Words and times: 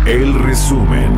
El 0.08 0.32
resumen. 0.32 1.17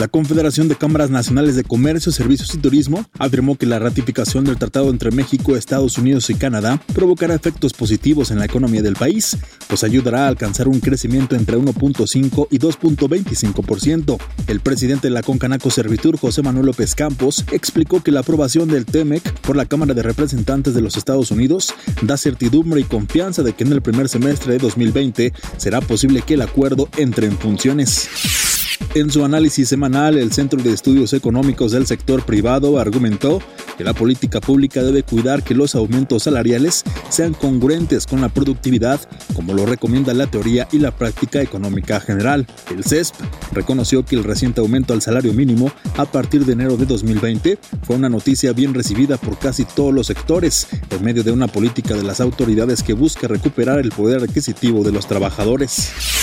La 0.00 0.08
Confederación 0.08 0.66
de 0.66 0.76
Cámaras 0.76 1.10
Nacionales 1.10 1.56
de 1.56 1.62
Comercio, 1.62 2.10
Servicios 2.10 2.54
y 2.54 2.56
Turismo 2.56 3.04
afirmó 3.18 3.58
que 3.58 3.66
la 3.66 3.78
ratificación 3.78 4.46
del 4.46 4.56
tratado 4.56 4.88
entre 4.88 5.10
México, 5.10 5.54
Estados 5.54 5.98
Unidos 5.98 6.30
y 6.30 6.36
Canadá 6.36 6.80
provocará 6.94 7.34
efectos 7.34 7.74
positivos 7.74 8.30
en 8.30 8.38
la 8.38 8.46
economía 8.46 8.80
del 8.80 8.94
país, 8.94 9.36
pues 9.68 9.84
ayudará 9.84 10.24
a 10.24 10.28
alcanzar 10.28 10.68
un 10.68 10.80
crecimiento 10.80 11.36
entre 11.36 11.58
1.5 11.58 12.48
y 12.50 12.58
2.25%. 12.58 14.18
El 14.46 14.60
presidente 14.60 15.08
de 15.08 15.12
la 15.12 15.22
Concanaco 15.22 15.68
Servitur, 15.68 16.16
José 16.16 16.40
Manuel 16.40 16.64
López 16.64 16.94
Campos, 16.94 17.44
explicó 17.52 18.02
que 18.02 18.10
la 18.10 18.20
aprobación 18.20 18.70
del 18.70 18.86
TEMEC 18.86 19.40
por 19.40 19.54
la 19.54 19.66
Cámara 19.66 19.92
de 19.92 20.02
Representantes 20.02 20.72
de 20.72 20.80
los 20.80 20.96
Estados 20.96 21.30
Unidos 21.30 21.74
da 22.00 22.16
certidumbre 22.16 22.80
y 22.80 22.84
confianza 22.84 23.42
de 23.42 23.52
que 23.52 23.64
en 23.64 23.72
el 23.72 23.82
primer 23.82 24.08
semestre 24.08 24.54
de 24.54 24.60
2020 24.60 25.34
será 25.58 25.82
posible 25.82 26.22
que 26.22 26.34
el 26.34 26.40
acuerdo 26.40 26.88
entre 26.96 27.26
en 27.26 27.36
funciones. 27.36 28.49
En 28.94 29.10
su 29.10 29.24
análisis 29.24 29.68
semanal, 29.68 30.18
el 30.18 30.32
Centro 30.32 30.62
de 30.62 30.72
Estudios 30.72 31.12
Económicos 31.12 31.72
del 31.72 31.86
Sector 31.86 32.24
Privado 32.24 32.78
argumentó 32.78 33.40
que 33.78 33.84
la 33.84 33.94
política 33.94 34.40
pública 34.40 34.82
debe 34.82 35.02
cuidar 35.02 35.42
que 35.42 35.54
los 35.54 35.74
aumentos 35.74 36.24
salariales 36.24 36.84
sean 37.08 37.32
congruentes 37.32 38.06
con 38.06 38.20
la 38.20 38.28
productividad, 38.28 39.00
como 39.34 39.54
lo 39.54 39.64
recomienda 39.64 40.12
la 40.12 40.26
teoría 40.26 40.68
y 40.72 40.78
la 40.78 40.90
práctica 40.90 41.40
económica 41.40 42.00
general. 42.00 42.46
El 42.70 42.84
CESP 42.84 43.14
reconoció 43.52 44.04
que 44.04 44.16
el 44.16 44.24
reciente 44.24 44.60
aumento 44.60 44.92
al 44.92 45.02
salario 45.02 45.32
mínimo 45.32 45.70
a 45.96 46.04
partir 46.04 46.44
de 46.44 46.52
enero 46.52 46.76
de 46.76 46.86
2020 46.86 47.58
fue 47.82 47.96
una 47.96 48.08
noticia 48.08 48.52
bien 48.52 48.74
recibida 48.74 49.16
por 49.16 49.38
casi 49.38 49.64
todos 49.64 49.94
los 49.94 50.08
sectores, 50.08 50.66
en 50.90 51.04
medio 51.04 51.22
de 51.22 51.32
una 51.32 51.48
política 51.48 51.94
de 51.94 52.02
las 52.02 52.20
autoridades 52.20 52.82
que 52.82 52.92
busca 52.92 53.28
recuperar 53.28 53.78
el 53.78 53.90
poder 53.90 54.22
adquisitivo 54.22 54.82
de 54.82 54.92
los 54.92 55.06
trabajadores. 55.06 56.19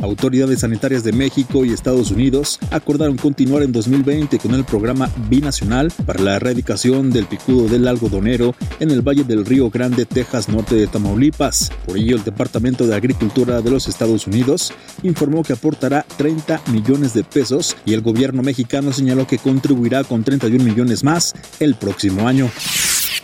Autoridades 0.00 0.60
sanitarias 0.60 1.02
de 1.02 1.12
México 1.12 1.64
y 1.64 1.72
Estados 1.72 2.12
Unidos 2.12 2.60
acordaron 2.70 3.16
continuar 3.16 3.64
en 3.64 3.72
2020 3.72 4.38
con 4.38 4.54
el 4.54 4.64
programa 4.64 5.10
binacional 5.28 5.92
para 6.06 6.22
la 6.22 6.36
erradicación 6.36 7.10
del 7.10 7.26
picudo 7.26 7.68
del 7.68 7.88
algodonero 7.88 8.54
en 8.78 8.92
el 8.92 9.02
Valle 9.02 9.24
del 9.24 9.44
Río 9.44 9.70
Grande, 9.70 10.06
Texas, 10.06 10.48
norte 10.48 10.76
de 10.76 10.86
Tamaulipas. 10.86 11.72
Por 11.84 11.98
ello, 11.98 12.16
el 12.16 12.22
Departamento 12.22 12.86
de 12.86 12.94
Agricultura 12.94 13.60
de 13.60 13.70
los 13.70 13.88
Estados 13.88 14.28
Unidos 14.28 14.72
informó 15.02 15.42
que 15.42 15.54
aportará 15.54 16.06
30 16.16 16.62
millones 16.70 17.12
de 17.12 17.24
pesos 17.24 17.76
y 17.84 17.94
el 17.94 18.00
gobierno 18.00 18.42
mexicano 18.42 18.92
señaló 18.92 19.26
que 19.26 19.38
contribuirá 19.38 20.04
con 20.04 20.22
31 20.22 20.62
millones 20.62 21.02
más 21.02 21.34
el 21.58 21.74
próximo 21.74 22.28
año. 22.28 22.48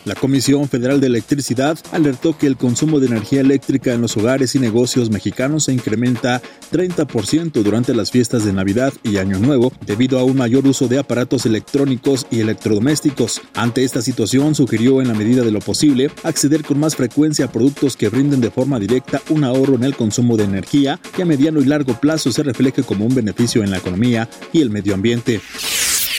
La 0.04 0.14
Comisión 0.14 0.68
Federal 0.68 1.00
de 1.00 1.06
Electricidad 1.06 1.78
alertó 1.92 2.36
que 2.36 2.46
el 2.46 2.58
consumo 2.58 3.00
de 3.00 3.06
energía 3.06 3.40
eléctrica 3.40 3.94
en 3.94 4.02
los 4.02 4.16
hogares 4.16 4.54
y 4.54 4.58
negocios 4.58 5.10
mexicanos 5.10 5.64
se 5.64 5.72
incrementa 5.72 6.42
30% 6.72 7.62
durante 7.62 7.94
las 7.94 8.10
fiestas 8.10 8.44
de 8.44 8.52
Navidad 8.52 8.92
y 9.02 9.16
Año 9.16 9.38
Nuevo 9.38 9.72
debido 9.86 10.18
a 10.18 10.24
un 10.24 10.36
mayor 10.36 10.66
uso 10.66 10.88
de 10.88 10.98
aparatos 10.98 11.46
electrónicos 11.46 12.26
y 12.30 12.40
electrodomésticos. 12.40 13.40
Ante 13.54 13.84
esta 13.84 14.02
situación, 14.02 14.54
sugirió 14.54 15.00
en 15.00 15.08
la 15.08 15.14
medida 15.14 15.42
de 15.42 15.50
lo 15.50 15.60
posible 15.60 16.10
acceder 16.22 16.64
con 16.64 16.78
más 16.78 16.96
frecuencia 16.96 17.46
a 17.46 17.52
productos 17.52 17.96
que 17.96 18.10
brinden 18.10 18.40
de 18.42 18.50
forma 18.50 18.78
directa 18.78 19.22
un 19.30 19.44
ahorro 19.44 19.76
en 19.76 19.84
el 19.84 19.96
consumo 19.96 20.36
de 20.36 20.44
energía 20.44 21.00
y 21.16 21.22
a 21.22 21.24
mediano 21.24 21.60
y 21.60 21.64
largo 21.64 21.98
plazo 21.98 22.30
se 22.30 22.42
refleje 22.42 22.82
como 22.82 23.06
un 23.06 23.14
beneficio 23.14 23.62
en 23.62 23.70
la 23.70 23.78
economía 23.78 24.28
y 24.52 24.60
el 24.60 24.70
medio 24.70 24.94
ambiente. 24.94 25.40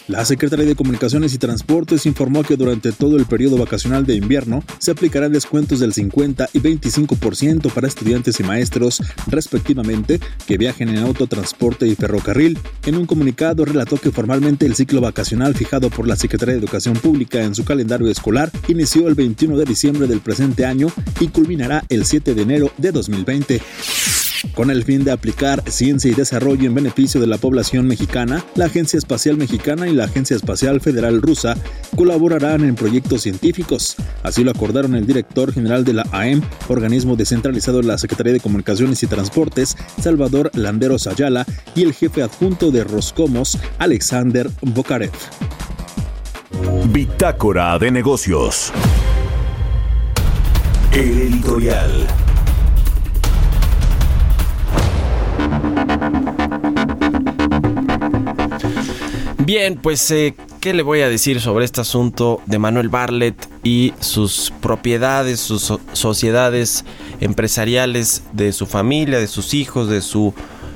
La 0.08 0.24
Secretaría 0.24 0.66
de 0.66 0.76
Comunicaciones 0.76 1.34
y 1.34 1.40
Transportes 1.40 2.06
informó 2.06 2.44
que 2.44 2.58
durante 2.58 2.92
todo 2.92 3.18
el 3.18 3.26
periodo 3.26 3.58
vacacional 3.58 4.06
de 4.06 4.14
invierno 4.14 4.64
se 4.78 4.92
aplicarán 4.92 5.32
descuentos 5.32 5.80
del 5.80 5.94
50 5.94 6.50
y 6.54 6.60
25% 6.60 7.74
para 7.74 7.88
estudiantes 7.88 8.40
y 8.40 8.44
maestros, 8.44 9.02
respectivamente, 9.26 10.20
que 10.46 10.60
viajen 10.60 10.90
en 10.90 11.00
autotransporte 11.00 11.88
y 11.88 11.96
ferrocarril. 11.96 12.60
En 12.86 12.98
un 12.98 13.08
comunicado 13.08 13.66
relató 13.66 13.98
que 13.98 14.12
formalmente 14.12 14.68
el 14.68 14.76
ciclo 14.76 15.02
vacacional 15.02 15.56
fijado 15.56 15.90
por 15.90 16.08
la 16.08 16.16
Secretaría 16.16 16.54
de 16.54 16.60
Educación 16.60 16.94
Pública 16.98 17.42
en 17.42 17.56
su 17.56 17.66
calendario 17.66 18.08
escolar 18.08 18.52
inició 18.68 19.08
el 19.08 19.16
21 19.16 19.58
de 19.58 19.66
diciembre 19.66 20.06
del 20.06 20.20
presente 20.20 20.68
año 20.68 20.88
y 21.20 21.30
culminará 21.30 21.84
el 21.90 22.06
7 22.06 22.36
de 22.36 22.42
enero 22.44 22.72
de 22.78 22.92
2020. 22.92 23.62
Con 24.54 24.72
el 24.72 24.84
fin 24.84 25.04
de 25.04 25.12
aplicar 25.12 25.64
ciencia 25.70 26.12
y 26.12 26.14
desarrollo 26.14 26.68
en 26.68 26.76
beneficio 26.76 27.20
de 27.20 27.28
la 27.28 27.38
población 27.38 27.88
mexicana, 27.88 28.44
la 28.56 28.66
Agencia 28.66 28.98
Espacial 28.98 29.38
Mexicana 29.38 29.88
y 29.88 29.94
la 29.94 30.06
Agencia 30.06 30.36
Espacial 30.36 30.82
Federal 30.82 31.22
Rusa 31.22 31.56
colaborarán 31.96 32.64
en 32.64 32.76
proyectos 32.76 33.24
científicos. 33.24 33.96
Así 34.24 34.44
lo 34.44 34.52
acordaron 34.52 34.96
el 34.96 35.06
director 35.06 35.54
general 35.54 35.84
de 35.84 35.94
la 35.94 36.08
AEM, 36.12 36.42
organismo 36.68 37.16
descentralizado 37.16 37.82
de 37.82 37.88
la 37.88 37.98
Secretaría 37.98 38.34
de 38.34 38.40
Comunicaciones 38.40 39.02
y 39.04 39.08
Transportes, 39.08 39.76
Salvador 40.02 40.52
Landeros 40.54 41.08
Ayala, 41.08 41.46
y 41.76 41.84
el 41.84 41.94
jefe 41.94 42.24
adjunto 42.24 42.72
de 42.72 42.84
Roscomos, 42.84 43.58
Alexander 43.80 44.50
Bokarev. 44.62 45.12
Bitácora 46.92 47.78
de 47.78 47.92
negocios. 47.92 48.72
El 50.92 51.22
editorial. 51.22 52.08
Bien, 59.46 59.76
pues, 59.76 60.10
eh, 60.10 60.34
¿qué 60.60 60.74
le 60.74 60.82
voy 60.82 61.02
a 61.02 61.10
decir 61.10 61.40
sobre 61.40 61.66
este 61.66 61.82
asunto 61.82 62.42
de 62.48 62.58
Manuel 62.58 62.90
Barlet 62.90 63.36
y 63.64 63.94
sus 64.00 64.52
propiedades, 64.60 65.40
sus 65.40 65.62
so- 65.62 65.80
sociedades 65.94 66.84
empresariales 67.22 68.24
de 68.34 68.52
su 68.54 68.66
familia, 68.66 69.20
de 69.20 69.28
sus 69.28 69.54
hijos, 69.54 69.88
de 69.88 70.02
su, 70.02 70.34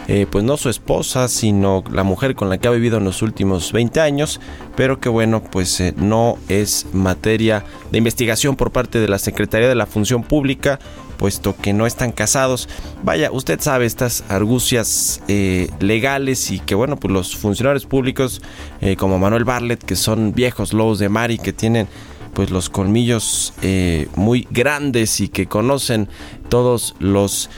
eh, 0.07 0.27
pues 0.29 0.43
no 0.43 0.55
su 0.55 0.69
esposa, 0.69 1.27
sino 1.29 1.83
la 1.91 2.03
mujer 2.03 2.35
con 2.35 2.49
la 2.49 2.59
que 2.59 2.67
ha 2.67 2.71
vivido 2.71 2.97
en 2.99 3.05
los 3.05 3.23
últimos 3.23 3.71
20 3.71 4.01
años, 4.01 4.39
pero 4.75 4.99
que 4.99 5.09
bueno, 5.09 5.41
pues 5.41 5.79
eh, 5.79 5.95
no 5.97 6.37
es 6.47 6.85
materia 6.93 7.65
de 7.91 7.97
investigación 7.97 8.55
por 8.55 8.69
parte 8.71 8.99
de 8.99 9.07
la 9.07 9.17
Secretaría 9.17 9.67
de 9.67 9.75
la 9.75 9.87
Función 9.87 10.21
Pública, 10.21 10.79
puesto 11.19 11.53
que 11.55 11.73
no 11.73 11.85
están 11.85 12.11
casados. 12.13 12.69
Vaya, 13.03 13.29
usted 13.31 13.59
sabe 13.59 13.85
estas 13.85 14.23
argucias 14.29 15.21
eh, 15.27 15.69
legales 15.81 16.49
y 16.49 16.59
que 16.59 16.75
bueno, 16.75 16.95
pues 16.95 17.13
los 17.13 17.35
funcionarios 17.35 17.85
públicos 17.85 18.41
eh, 18.79 18.95
como 18.95 19.19
Manuel 19.19 19.43
Barlet, 19.43 19.83
que 19.83 19.97
son 19.97 20.33
viejos 20.33 20.71
lobos 20.71 20.97
de 20.97 21.09
mar 21.09 21.29
y 21.29 21.37
que 21.37 21.51
tienen 21.51 21.87
pues 22.33 22.51
los 22.51 22.69
colmillos 22.69 23.53
eh, 23.61 24.07
muy 24.15 24.47
grandes 24.49 25.19
y 25.19 25.27
que 25.27 25.47
conocen 25.47 26.07
todos 26.47 26.95
los 26.99 27.49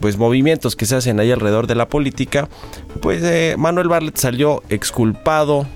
pues 0.00 0.16
movimientos 0.16 0.76
que 0.76 0.86
se 0.86 0.96
hacen 0.96 1.18
ahí 1.20 1.30
alrededor 1.30 1.66
de 1.66 1.74
la 1.74 1.88
política 1.88 2.48
pues 3.00 3.22
Manuel 3.58 3.88
Barlet 3.88 4.16
salió 4.16 4.62
exculpado 4.70 5.66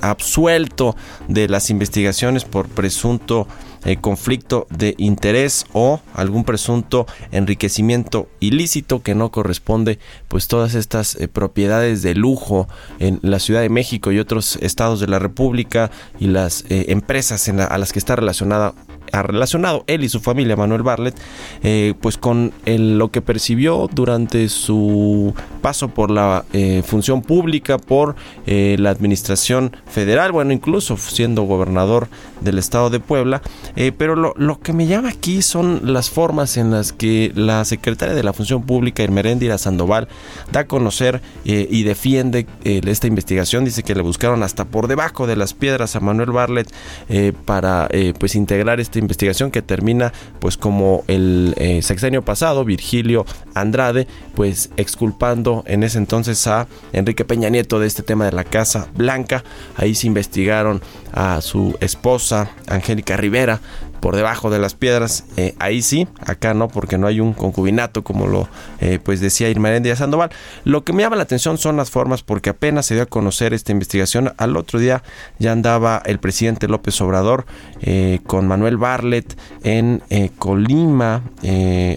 absuelto 0.00 0.96
de 1.28 1.48
las 1.48 1.70
investigaciones 1.70 2.44
por 2.44 2.68
presunto 2.68 3.48
eh, 3.84 3.96
conflicto 3.96 4.66
de 4.70 4.94
interés 4.98 5.66
o 5.72 6.00
algún 6.14 6.44
presunto 6.44 7.06
enriquecimiento 7.32 8.28
ilícito 8.40 9.02
que 9.02 9.14
no 9.14 9.30
corresponde 9.30 9.98
pues 10.28 10.48
todas 10.48 10.74
estas 10.74 11.14
eh, 11.16 11.28
propiedades 11.28 12.02
de 12.02 12.14
lujo 12.14 12.68
en 12.98 13.18
la 13.22 13.38
Ciudad 13.38 13.60
de 13.60 13.68
México 13.68 14.10
y 14.12 14.18
otros 14.18 14.56
estados 14.56 15.00
de 15.00 15.06
la 15.06 15.18
República 15.18 15.90
y 16.18 16.26
las 16.26 16.64
eh, 16.68 16.86
empresas 16.88 17.48
en 17.48 17.58
la- 17.58 17.64
a 17.66 17.78
las 17.78 17.92
que 17.92 17.98
está 17.98 18.16
relacionada 18.16 18.74
ha 19.12 19.22
relacionado 19.22 19.84
él 19.86 20.04
y 20.04 20.08
su 20.08 20.20
familia 20.20 20.56
Manuel 20.56 20.82
Barlet 20.82 21.14
eh, 21.62 21.94
pues 22.00 22.18
con 22.18 22.52
lo 22.66 23.10
que 23.10 23.20
percibió 23.22 23.88
durante 23.92 24.48
su 24.48 25.34
paso 25.62 25.88
por 25.88 26.10
la 26.10 26.44
eh, 26.52 26.82
función 26.84 27.22
pública 27.22 27.78
por 27.78 28.16
eh, 28.46 28.76
la 28.78 28.90
administración 28.90 29.76
federal 29.86 30.32
bueno 30.32 30.52
incluso 30.52 30.96
siendo 30.96 31.42
gobernador 31.42 32.08
del 32.40 32.58
estado 32.58 32.90
de 32.90 33.00
Puebla. 33.00 33.42
Eh, 33.74 33.92
pero 33.96 34.14
lo, 34.14 34.34
lo 34.36 34.60
que 34.60 34.72
me 34.72 34.86
llama 34.86 35.08
aquí 35.08 35.42
son 35.42 35.80
las 35.92 36.10
formas 36.10 36.56
en 36.56 36.70
las 36.70 36.92
que 36.92 37.32
la 37.34 37.64
secretaria 37.64 38.14
de 38.14 38.22
la 38.22 38.32
función 38.32 38.62
pública 38.62 39.02
Irmeréndira 39.02 39.58
Sandoval 39.58 40.08
da 40.52 40.60
a 40.60 40.66
conocer 40.66 41.20
y 41.44 41.82
defiende 41.82 42.46
esta 42.64 43.06
investigación. 43.06 43.64
Dice 43.64 43.82
que 43.82 43.94
le 43.94 44.02
buscaron 44.02 44.42
hasta 44.42 44.64
por 44.64 44.86
debajo 44.86 45.26
de 45.26 45.36
las 45.36 45.54
piedras 45.54 45.96
a 45.96 46.00
Manuel 46.00 46.30
Barlet 46.30 46.70
eh, 47.08 47.32
para 47.44 47.88
pues 48.18 48.34
integrar 48.34 48.80
investigación 48.98 49.50
que 49.50 49.62
termina 49.62 50.12
pues 50.38 50.56
como 50.56 51.04
el 51.08 51.54
eh, 51.56 51.82
sexenio 51.82 52.22
pasado 52.22 52.64
Virgilio 52.64 53.26
Andrade 53.54 54.06
pues 54.34 54.70
exculpando 54.76 55.64
en 55.66 55.82
ese 55.82 55.98
entonces 55.98 56.46
a 56.46 56.66
Enrique 56.92 57.24
Peña 57.24 57.48
Nieto 57.48 57.78
de 57.78 57.86
este 57.86 58.02
tema 58.02 58.24
de 58.24 58.32
la 58.32 58.44
Casa 58.44 58.88
Blanca. 58.94 59.44
Ahí 59.76 59.94
se 59.94 60.06
investigaron 60.06 60.82
a 61.12 61.40
su 61.40 61.76
esposa 61.80 62.50
Angélica 62.66 63.16
Rivera 63.16 63.60
por 64.04 64.16
debajo 64.16 64.50
de 64.50 64.58
las 64.58 64.74
piedras, 64.74 65.24
eh, 65.38 65.54
ahí 65.58 65.80
sí, 65.80 66.06
acá 66.26 66.52
no, 66.52 66.68
porque 66.68 66.98
no 66.98 67.06
hay 67.06 67.20
un 67.20 67.32
concubinato 67.32 68.04
como 68.04 68.26
lo 68.26 68.50
eh, 68.82 68.98
pues 69.02 69.18
decía 69.18 69.48
Irma 69.48 69.70
Díaz 69.70 70.00
Sandoval. 70.00 70.28
Lo 70.64 70.84
que 70.84 70.92
me 70.92 71.02
llama 71.02 71.16
la 71.16 71.22
atención 71.22 71.56
son 71.56 71.78
las 71.78 71.90
formas, 71.90 72.22
porque 72.22 72.50
apenas 72.50 72.84
se 72.84 72.92
dio 72.92 73.04
a 73.04 73.06
conocer 73.06 73.54
esta 73.54 73.72
investigación, 73.72 74.34
al 74.36 74.58
otro 74.58 74.78
día 74.78 75.02
ya 75.38 75.52
andaba 75.52 76.02
el 76.04 76.18
presidente 76.18 76.68
López 76.68 77.00
Obrador 77.00 77.46
eh, 77.80 78.20
con 78.26 78.46
Manuel 78.46 78.76
Barlet 78.76 79.38
en 79.62 80.02
eh, 80.10 80.28
Colima, 80.38 81.22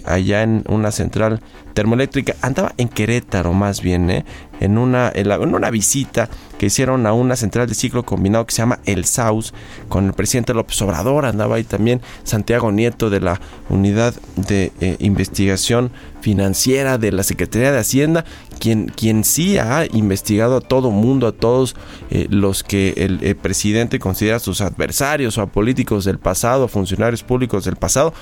allá 0.06 0.42
en 0.44 0.64
una 0.66 0.92
central 0.92 1.42
termoeléctrica, 1.74 2.36
andaba 2.40 2.72
en 2.78 2.88
Querétaro 2.88 3.52
más 3.52 3.82
bien, 3.82 4.24
en, 4.60 4.78
una, 4.78 5.12
en 5.14 5.54
una 5.54 5.68
visita 5.68 6.30
que 6.58 6.66
hicieron 6.66 7.06
a 7.06 7.12
una 7.12 7.36
central 7.36 7.68
de 7.68 7.74
ciclo 7.74 8.02
combinado 8.04 8.44
que 8.44 8.52
se 8.52 8.62
llama 8.62 8.80
El 8.84 9.04
Saus, 9.04 9.54
con 9.88 10.06
el 10.06 10.12
presidente 10.12 10.52
López 10.52 10.80
Obrador, 10.82 11.24
andaba 11.24 11.56
ahí 11.56 11.64
también 11.64 12.02
Santiago 12.24 12.72
Nieto 12.72 13.08
de 13.10 13.20
la 13.20 13.40
Unidad 13.70 14.14
de 14.36 14.72
eh, 14.80 14.96
Investigación 14.98 15.90
Financiera 16.20 16.98
de 16.98 17.12
la 17.12 17.22
Secretaría 17.22 17.70
de 17.70 17.78
Hacienda, 17.78 18.24
quien, 18.58 18.88
quien 18.88 19.22
sí 19.22 19.56
ha 19.56 19.86
investigado 19.92 20.56
a 20.56 20.60
todo 20.60 20.90
mundo, 20.90 21.28
a 21.28 21.32
todos 21.32 21.76
eh, 22.10 22.26
los 22.28 22.64
que 22.64 22.94
el, 22.96 23.20
el 23.22 23.36
presidente 23.36 24.00
considera 24.00 24.40
sus 24.40 24.60
adversarios 24.60 25.38
o 25.38 25.42
a 25.42 25.46
políticos 25.46 26.04
del 26.04 26.18
pasado, 26.18 26.64
a 26.64 26.68
funcionarios 26.68 27.22
públicos 27.22 27.64
del 27.64 27.76
pasado. 27.76 28.12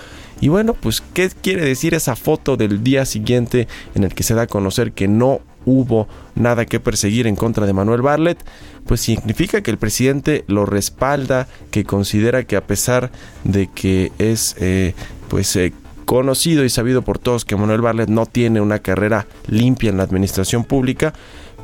Y 0.41 0.49
bueno, 0.49 0.75
pues, 0.75 1.03
¿qué 1.15 1.31
quiere 1.31 1.65
decir 1.65 1.95
esa 1.95 2.17
foto 2.17 2.59
del 2.59 2.85
día 2.85 3.07
siguiente 3.07 3.67
en 3.95 4.05
el 4.05 4.15
que 4.15 4.23
se 4.23 4.35
da 4.35 4.43
a 4.43 4.47
conocer 4.47 4.93
que 4.93 5.09
no 5.09 5.41
hubo 5.67 6.09
nada 6.35 6.65
que 6.65 6.81
perseguir 6.81 7.27
en 7.27 7.37
contra 7.37 7.67
de 7.67 7.75
Manuel 7.75 8.01
Barlet, 8.01 8.39
pues 8.87 9.03
significa 9.03 9.61
que 9.61 9.71
el 9.71 9.79
presidente 9.79 10.45
lo 10.47 10.65
respalda, 10.65 11.49
que 11.71 11.85
considera 11.85 12.45
que 12.45 12.57
a 12.57 12.67
pesar 12.67 13.11
de 13.45 13.67
que 13.67 14.13
es 14.19 14.57
eh, 14.59 14.95
pues 15.29 15.55
eh, 15.57 15.75
conocido 16.07 16.65
y 16.65 16.71
sabido 16.71 17.03
por 17.03 17.19
todos 17.19 17.45
que 17.45 17.57
Manuel 17.57 17.83
Barlet 17.83 18.09
no 18.09 18.25
tiene 18.25 18.61
una 18.61 18.79
carrera 18.79 19.27
limpia 19.49 19.91
en 19.91 19.99
la 19.99 20.05
administración 20.05 20.65
pública, 20.65 21.13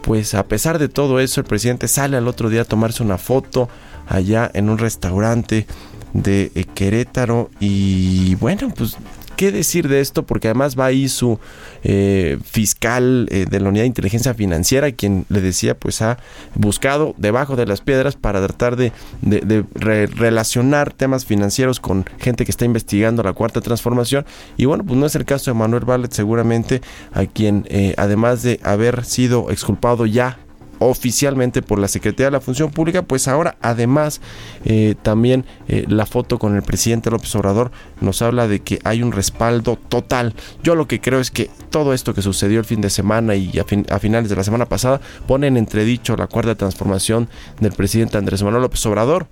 pues 0.02 0.34
a 0.34 0.44
pesar 0.46 0.78
de 0.78 0.88
todo 0.88 1.20
eso 1.20 1.40
el 1.40 1.46
presidente 1.46 1.88
sale 1.88 2.16
al 2.16 2.28
otro 2.28 2.50
día 2.50 2.62
a 2.62 2.66
tomarse 2.66 3.02
una 3.02 3.18
foto 3.18 3.68
allá 4.08 4.50
en 4.52 4.68
un 4.68 4.78
restaurante 4.78 5.66
de 6.12 6.50
eh, 6.54 6.64
Querétaro 6.64 7.50
y 7.60 8.34
bueno 8.34 8.72
pues 8.76 8.96
qué 9.42 9.50
decir 9.50 9.88
de 9.88 9.98
esto 10.00 10.22
porque 10.24 10.46
además 10.46 10.78
va 10.78 10.86
ahí 10.86 11.08
su 11.08 11.40
eh, 11.82 12.38
fiscal 12.44 13.26
eh, 13.32 13.44
de 13.50 13.58
la 13.58 13.70
unidad 13.70 13.82
de 13.82 13.88
inteligencia 13.88 14.34
financiera 14.34 14.92
quien 14.92 15.26
le 15.30 15.40
decía 15.40 15.76
pues 15.76 16.00
ha 16.00 16.18
buscado 16.54 17.16
debajo 17.18 17.56
de 17.56 17.66
las 17.66 17.80
piedras 17.80 18.14
para 18.14 18.38
tratar 18.46 18.76
de, 18.76 18.92
de- 19.20 19.40
de 19.40 19.64
re- 19.74 20.06
relacionar 20.06 20.92
temas 20.92 21.26
financieros 21.26 21.80
con 21.80 22.04
gente 22.20 22.44
que 22.44 22.52
está 22.52 22.64
investigando 22.66 23.24
la 23.24 23.32
cuarta 23.32 23.60
transformación. 23.60 24.24
Y 24.56 24.66
bueno 24.66 24.84
pues 24.84 24.96
no 24.96 25.06
es 25.06 25.16
el 25.16 25.24
caso 25.24 25.50
de 25.50 25.58
Manuel 25.58 25.84
Barlet 25.84 26.12
seguramente 26.12 26.80
a 27.12 27.26
quien 27.26 27.66
eh, 27.68 27.94
además 27.96 28.44
de 28.44 28.60
haber 28.62 29.04
sido 29.04 29.50
exculpado 29.50 30.06
ya 30.06 30.38
oficialmente 30.84 31.62
por 31.62 31.78
la 31.78 31.88
Secretaría 31.88 32.26
de 32.26 32.32
la 32.32 32.40
Función 32.40 32.70
Pública, 32.70 33.02
pues 33.02 33.28
ahora 33.28 33.56
además 33.60 34.20
eh, 34.64 34.94
también 35.02 35.44
eh, 35.68 35.84
la 35.88 36.06
foto 36.06 36.38
con 36.38 36.56
el 36.56 36.62
presidente 36.62 37.10
López 37.10 37.34
Obrador 37.34 37.70
nos 38.00 38.22
habla 38.22 38.48
de 38.48 38.60
que 38.60 38.78
hay 38.84 39.02
un 39.02 39.12
respaldo 39.12 39.76
total. 39.88 40.34
Yo 40.62 40.74
lo 40.74 40.86
que 40.86 41.00
creo 41.00 41.20
es 41.20 41.30
que 41.30 41.50
todo 41.70 41.92
esto 41.94 42.14
que 42.14 42.22
sucedió 42.22 42.58
el 42.58 42.64
fin 42.64 42.80
de 42.80 42.90
semana 42.90 43.34
y 43.34 43.58
a, 43.58 43.64
fin- 43.64 43.86
a 43.90 43.98
finales 43.98 44.28
de 44.28 44.36
la 44.36 44.44
semana 44.44 44.66
pasada 44.66 45.00
pone 45.26 45.46
en 45.46 45.56
entredicho 45.56 46.16
la 46.16 46.26
cuarta 46.26 46.54
transformación 46.54 47.28
del 47.60 47.72
presidente 47.72 48.18
Andrés 48.18 48.42
Manuel 48.42 48.62
López 48.62 48.84
Obrador 48.86 49.26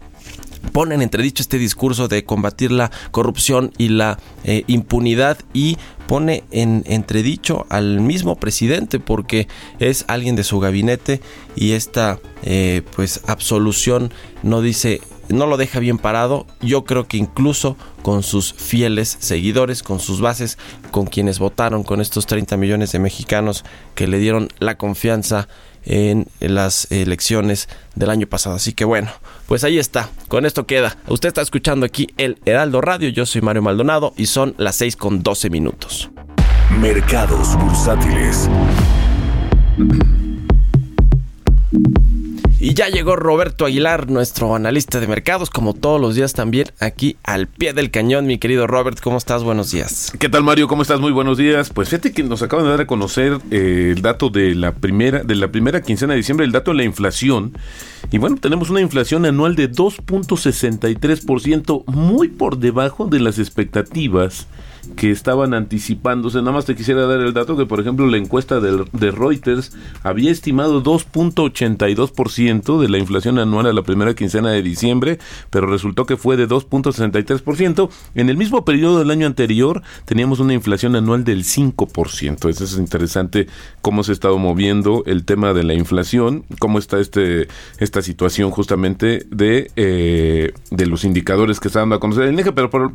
pone 0.73 0.95
en 0.95 1.01
entredicho 1.01 1.43
este 1.43 1.57
discurso 1.57 2.07
de 2.07 2.25
combatir 2.25 2.71
la 2.71 2.91
corrupción 3.13 3.73
y 3.79 3.89
la 3.89 4.19
eh, 4.45 4.65
impunidad 4.67 5.39
y 5.55 5.79
pone 6.11 6.43
en 6.51 6.83
entredicho 6.87 7.67
al 7.69 8.01
mismo 8.01 8.35
presidente 8.35 8.99
porque 8.99 9.47
es 9.79 10.05
alguien 10.09 10.35
de 10.35 10.43
su 10.43 10.59
gabinete 10.59 11.21
y 11.55 11.75
esta 11.75 12.19
eh, 12.43 12.83
pues 12.97 13.21
absolución 13.29 14.13
no 14.43 14.61
dice 14.61 15.01
no 15.29 15.47
lo 15.47 15.57
deja 15.57 15.79
bien 15.79 15.99
parado. 15.99 16.49
Yo 16.61 16.83
creo 16.83 17.07
que 17.07 17.17
incluso 17.17 17.77
con 18.03 18.25
sus 18.25 18.53
fieles 18.53 19.19
seguidores 19.21 19.85
con 19.85 20.01
sus 20.01 20.21
bases 20.21 20.59
con 20.91 21.07
quienes 21.07 21.39
votaron 21.39 21.85
con 21.85 22.01
estos 22.01 22.27
30 22.27 22.57
millones 22.57 22.91
de 22.91 22.99
mexicanos 22.99 23.65
que 23.95 24.09
le 24.09 24.19
dieron 24.19 24.49
la 24.59 24.77
confianza 24.77 25.47
en 25.85 26.27
las 26.41 26.91
elecciones 26.91 27.69
del 27.95 28.11
año 28.11 28.27
pasado. 28.27 28.57
Así 28.57 28.73
que 28.73 28.85
bueno, 28.85 29.11
pues 29.47 29.65
ahí 29.65 29.79
está. 29.79 30.09
Con 30.29 30.47
esto 30.47 30.67
queda. 30.67 30.97
Usted 31.09 31.29
está 31.29 31.43
escuchando 31.43 31.87
aquí 31.87 32.09
el 32.17 32.39
Heraldo 32.45 32.81
Radio. 32.81 33.09
Yo 33.09 33.27
soy 33.27 33.41
Mario 33.41 33.63
Maldonado 33.63 34.13
y 34.17 34.27
son 34.27 34.55
las 34.59 34.77
6 34.77 34.97
con 34.97 35.23
12 35.23 35.51
minutos. 35.51 36.11
Mercados 36.81 37.57
bursátiles. 37.59 38.49
Y 42.63 42.75
ya 42.75 42.89
llegó 42.89 43.17
Roberto 43.17 43.65
Aguilar, 43.65 44.11
nuestro 44.11 44.55
analista 44.55 45.01
de 45.01 45.07
mercados, 45.07 45.49
como 45.49 45.73
todos 45.73 45.99
los 45.99 46.15
días 46.15 46.35
también 46.35 46.67
aquí 46.79 47.17
al 47.23 47.47
pie 47.47 47.73
del 47.73 47.91
cañón. 47.91 48.27
Mi 48.27 48.37
querido 48.37 48.67
Robert, 48.67 49.01
¿cómo 49.01 49.17
estás? 49.17 49.43
Buenos 49.43 49.71
días. 49.71 50.13
¿Qué 50.19 50.29
tal 50.29 50.45
Mario? 50.45 50.69
¿Cómo 50.69 50.83
estás? 50.83 51.01
Muy 51.01 51.11
buenos 51.11 51.39
días. 51.39 51.71
Pues 51.71 51.89
fíjate 51.89 52.13
que 52.13 52.23
nos 52.23 52.43
acaban 52.43 52.67
de 52.67 52.73
dar 52.73 52.83
a 52.83 52.87
conocer 52.87 53.39
eh, 53.51 53.95
el 53.97 54.03
dato 54.03 54.29
de 54.29 54.55
la 54.55 54.75
primera 54.75 55.23
de 55.23 55.37
la 55.37 55.49
primera 55.49 55.81
quincena 55.81 56.13
de 56.13 56.19
diciembre, 56.19 56.45
el 56.45 56.53
dato 56.53 56.73
de 56.73 56.77
la 56.77 56.85
inflación. 56.85 57.57
Y 58.11 58.19
bueno, 58.19 58.37
tenemos 58.37 58.69
una 58.69 58.83
inflación 58.83 59.25
anual 59.25 59.57
de 59.57 59.73
2.63%, 59.73 61.85
muy 61.87 62.29
por 62.29 62.59
debajo 62.59 63.07
de 63.07 63.21
las 63.21 63.39
expectativas 63.39 64.47
que 64.97 65.11
estaban 65.11 65.55
anticipándose. 65.55 66.39
Nada 66.39 66.53
más 66.53 66.65
te 66.67 66.75
quisiera 66.77 67.07
dar 67.07 67.21
el 67.21 67.33
dato 67.33 67.57
que, 67.57 67.67
por 67.67 67.81
ejemplo, 67.81 68.07
la 68.07 68.17
encuesta 68.17 68.61
del- 68.61 68.85
de, 68.93 69.11
Reuters 69.11 69.73
había 70.03 70.31
estimado 70.31 70.81
2.82% 70.83 72.81
de 72.81 72.89
la 72.89 72.99
inflación 72.99 73.39
anual 73.39 73.67
a 73.67 73.73
la 73.73 73.83
primera 73.83 74.15
quincena 74.15 74.51
de 74.51 74.63
diciembre, 74.63 75.19
pero 75.51 75.67
resultó 75.67 76.07
que 76.07 76.17
fue 76.17 76.37
de 76.37 76.47
2.63%. 76.47 77.91
En 78.15 78.29
el 78.31 78.37
mismo 78.37 78.65
periodo 78.65 78.99
del 78.99 79.11
año 79.11 79.27
anterior 79.27 79.83
teníamos 80.05 80.41
una 80.41 80.55
inflación 80.55 80.97
anual 80.97 81.25
del 81.25 81.45
5%. 81.45 82.49
Eso 82.49 82.65
es 82.65 82.77
interesante 82.79 83.47
cómo 83.83 84.03
se 84.03 84.13
ha 84.13 84.15
estado 84.15 84.39
moviendo 84.39 85.03
el 85.07 85.25
tema 85.25 85.53
de 85.53 85.65
la 85.65 85.75
inflación, 85.75 86.45
cómo 86.59 86.79
está 86.79 86.99
este 87.01 87.49
esta 87.79 88.03
situación 88.03 88.51
justamente 88.51 89.27
de, 89.31 89.71
eh, 89.77 90.53
de 90.71 90.87
los 90.87 91.05
indicadores 91.05 91.61
que 91.61 91.69
está 91.69 91.81
dando 91.81 91.97
a 91.97 92.01
conocer 92.01 92.25
el 92.25 92.33
INEGI, 92.35 92.51
pero 92.53 92.71
por, 92.71 92.95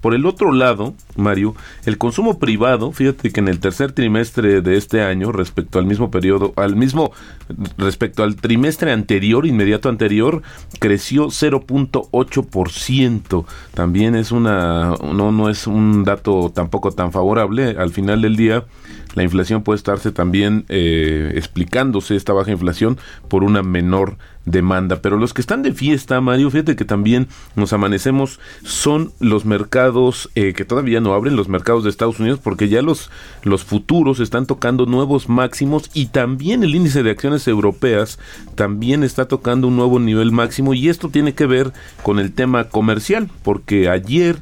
por 0.00 0.14
el 0.14 0.26
otro 0.26 0.52
lado, 0.52 0.94
Mario, 1.16 1.54
el 1.86 1.98
consumo 1.98 2.38
privado, 2.38 2.92
fíjate 2.92 3.30
que 3.30 3.40
en 3.40 3.48
el 3.48 3.58
tercer 3.60 3.92
trimestre 3.92 4.60
de 4.60 4.76
este 4.76 5.02
año, 5.02 5.32
respecto 5.32 5.78
al 5.78 5.86
mismo 5.86 6.10
periodo, 6.10 6.52
al 6.56 6.76
mismo, 6.76 7.12
respecto 7.76 8.22
al 8.22 8.36
trimestre 8.36 8.92
anterior, 8.92 9.46
inmediato 9.46 9.88
anterior, 9.88 10.42
creció 10.78 11.26
0.8%. 11.26 13.44
También 13.74 14.14
es 14.14 14.32
una, 14.32 14.94
no, 15.12 15.32
no 15.32 15.48
es 15.48 15.66
un 15.66 16.04
dato 16.04 16.52
tampoco 16.54 16.92
tan 16.92 17.12
favorable. 17.12 17.76
Al 17.78 17.90
final 17.90 18.22
del 18.22 18.36
día, 18.36 18.64
la 19.14 19.22
inflación 19.22 19.62
puede 19.62 19.76
estarse 19.76 20.12
también 20.12 20.64
eh, 20.68 21.32
explicándose 21.34 22.16
esta 22.16 22.32
baja 22.32 22.52
inflación 22.52 22.98
por 23.28 23.44
una 23.44 23.62
menor 23.62 24.16
demanda. 24.44 25.02
Pero 25.02 25.16
los 25.16 25.34
que 25.34 25.40
están 25.40 25.62
de 25.62 25.72
fiesta, 25.72 26.20
Mario, 26.20 26.50
fíjate 26.50 26.76
que 26.76 26.84
también 26.84 27.28
nos 27.56 27.72
amanecemos, 27.72 28.40
son 28.62 29.12
los 29.20 29.44
mercados 29.44 30.30
eh, 30.34 30.52
que 30.54 30.64
todavía 30.64 31.00
no 31.00 31.12
abren, 31.12 31.36
los 31.36 31.48
mercados 31.48 31.84
de 31.84 31.90
Estados 31.90 32.20
Unidos, 32.20 32.40
porque 32.42 32.68
ya 32.68 32.82
los, 32.82 33.10
los 33.42 33.64
futuros 33.64 34.20
están 34.20 34.46
tocando 34.46 34.86
nuevos 34.86 35.28
máximos 35.28 35.90
y 35.92 36.06
también 36.06 36.62
el 36.62 36.74
índice 36.74 37.02
de 37.02 37.10
acciones 37.10 37.46
europeas 37.48 38.18
también 38.54 39.02
está 39.04 39.26
tocando 39.26 39.68
un 39.68 39.76
nuevo 39.76 39.98
nivel 39.98 40.32
máximo 40.32 40.74
y 40.74 40.88
esto 40.88 41.08
tiene 41.08 41.34
que 41.34 41.46
ver 41.46 41.72
con 42.02 42.18
el 42.18 42.32
tema 42.32 42.68
comercial, 42.68 43.28
porque 43.42 43.88
ayer 43.88 44.36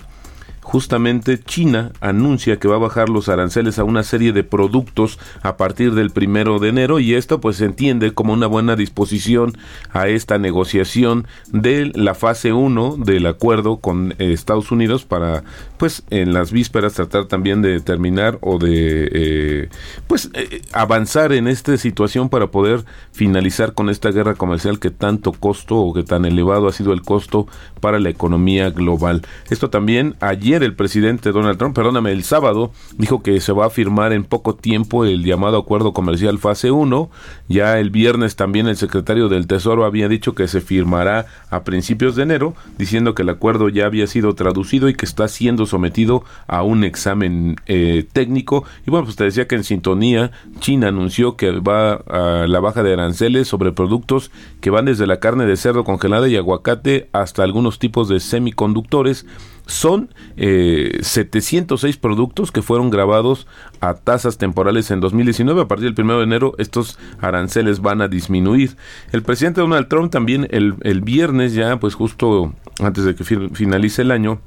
justamente 0.69 1.41
China 1.43 1.93
anuncia 2.03 2.59
que 2.59 2.69
va 2.69 2.77
a 2.77 2.79
bajar 2.79 3.09
los 3.09 3.31
aranceles 3.31 3.79
a 3.79 3.85
una 3.85 4.03
serie 4.03 4.35
de 4.35 4.45
productos 4.45 5.19
a 5.41 5.57
partir 5.57 5.95
del 5.95 6.11
primero 6.11 6.59
de 6.59 6.69
enero 6.69 7.01
y 7.01 7.15
esto 7.15 7.41
pues 7.41 7.57
se 7.57 7.65
entiende 7.65 8.13
como 8.13 8.35
una 8.35 8.47
buena 8.47 8.77
disposición 8.77 9.57
a 9.95 10.09
esta 10.09 10.37
negociación 10.37 11.27
de 11.51 11.91
la 11.95 12.15
fase 12.15 12.53
1 12.53 12.97
del 12.99 13.25
acuerdo 13.25 13.79
con 13.79 14.15
Estados 14.19 14.71
Unidos 14.71 15.07
para 15.07 15.43
pues 15.79 16.03
en 16.11 16.35
las 16.35 16.53
vísperas 16.53 16.93
tratar 16.93 17.25
también 17.25 17.63
de 17.63 17.81
terminar 17.81 18.37
o 18.43 18.59
de 18.59 19.09
eh, 19.11 19.69
pues 20.07 20.29
eh, 20.35 20.61
avanzar 20.73 21.33
en 21.33 21.49
esta 21.49 21.79
situación 21.79 22.29
para 22.29 22.49
poder 22.49 22.85
finalizar 23.13 23.73
con 23.73 23.89
esta 23.89 24.11
guerra 24.11 24.35
comercial 24.35 24.81
que 24.81 24.91
tanto 24.91 25.33
costo 25.33 25.77
o 25.77 25.95
que 25.95 26.03
tan 26.03 26.27
elevado 26.27 26.69
ha 26.69 26.75
sido 26.75 26.93
el 26.93 27.01
costo 27.01 27.47
para 27.81 28.01
la 28.01 28.11
economía 28.11 28.69
global. 28.69 29.23
Esto 29.49 29.71
también 29.71 30.15
ayer 30.21 30.58
el 30.63 30.75
presidente 30.75 31.33
Donald 31.33 31.59
Trump, 31.59 31.75
perdóname, 31.75 32.13
el 32.13 32.25
sábado 32.25 32.73
dijo 32.97 33.23
que 33.23 33.41
se 33.41 33.53
va 33.53 33.67
a 33.67 33.71
firmar 33.71 34.13
en 34.13 34.25
poco 34.25 34.55
tiempo 34.55 35.05
el 35.05 35.25
llamado 35.25 35.59
acuerdo 35.59 35.93
comercial 35.93 36.39
fase 36.39 36.71
1. 36.71 37.11
Ya 37.49 37.79
el 37.79 37.91
viernes 37.91 38.37
también 38.37 38.69
el 38.69 38.77
secretario 38.77 39.29
del 39.29 39.47
Tesoro 39.47 39.85
había 39.85 40.09
dicho 40.09 40.35
que 40.35 40.49
se 40.49 40.61
firmará 40.61 41.27
a 41.51 41.65
principios 41.65 42.17
de 42.17 42.23
enero, 42.23 42.55
diciendo 42.79 43.15
que 43.15 43.23
el 43.23 43.29
acuerdo 43.29 43.69
ya 43.69 43.87
había 43.87 44.07
sido 44.07 44.35
traducido 44.35 44.89
y 44.89 44.95
que 44.95 45.07
está 45.07 45.29
siendo 45.29 45.67
sometido 45.67 46.25
a 46.47 46.63
un 46.63 46.85
examen 46.85 47.57
eh, 47.67 48.07
técnico. 48.13 48.65
Y 48.87 48.91
bueno, 48.91 49.05
pues 49.05 49.17
te 49.17 49.25
decía 49.25 49.49
que 49.49 49.57
en 49.57 49.65
sintonía 49.65 50.31
China 50.61 50.89
anunció 50.89 51.37
que 51.37 51.51
va 51.51 51.95
a 51.95 52.47
la 52.47 52.61
baja 52.61 52.83
de 52.83 52.93
aranceles 52.93 53.49
sobre 53.49 53.73
productos 53.73 54.31
que 54.61 54.71
van 54.71 54.85
desde 54.85 55.07
la 55.07 55.21
carne 55.21 55.47
de 55.47 55.57
cerdo 55.57 55.85
congelada 55.85 56.29
y 56.29 56.37
aguacate 56.37 57.09
hasta 57.13 57.43
algunos 57.43 57.79
tipos 57.79 58.09
de 58.09 58.21
semiconductores 58.21 59.27
son 59.69 60.13
eh, 60.39 60.99
706 61.03 61.99
productos 61.99 62.51
que 62.51 62.63
fueron 62.63 62.89
grabados 62.91 63.47
a 63.81 63.95
tasas 63.95 64.39
temporales 64.39 64.91
en 64.91 65.01
2019. 65.01 65.61
A 65.61 65.69
partir 65.69 65.95
del 65.95 66.05
1 66.05 66.19
de 66.19 66.25
enero 66.25 66.55
estos 66.59 66.99
aranceles 67.21 67.81
van 67.81 68.01
a 68.01 68.09
disminuir. 68.09 68.77
El 69.13 69.23
presidente 69.23 69.61
Donald 69.61 69.87
Trump 69.89 70.11
también 70.11 70.49
el, 70.51 70.75
el 70.81 71.03
viernes 71.03 71.53
ya, 71.55 71.79
pues 71.79 71.95
justo 71.95 72.55
antes 72.81 73.05
de 73.05 73.15
que 73.15 73.25
fi- 73.25 73.51
finalice 73.53 74.03
el 74.03 74.11
año, 74.11 74.41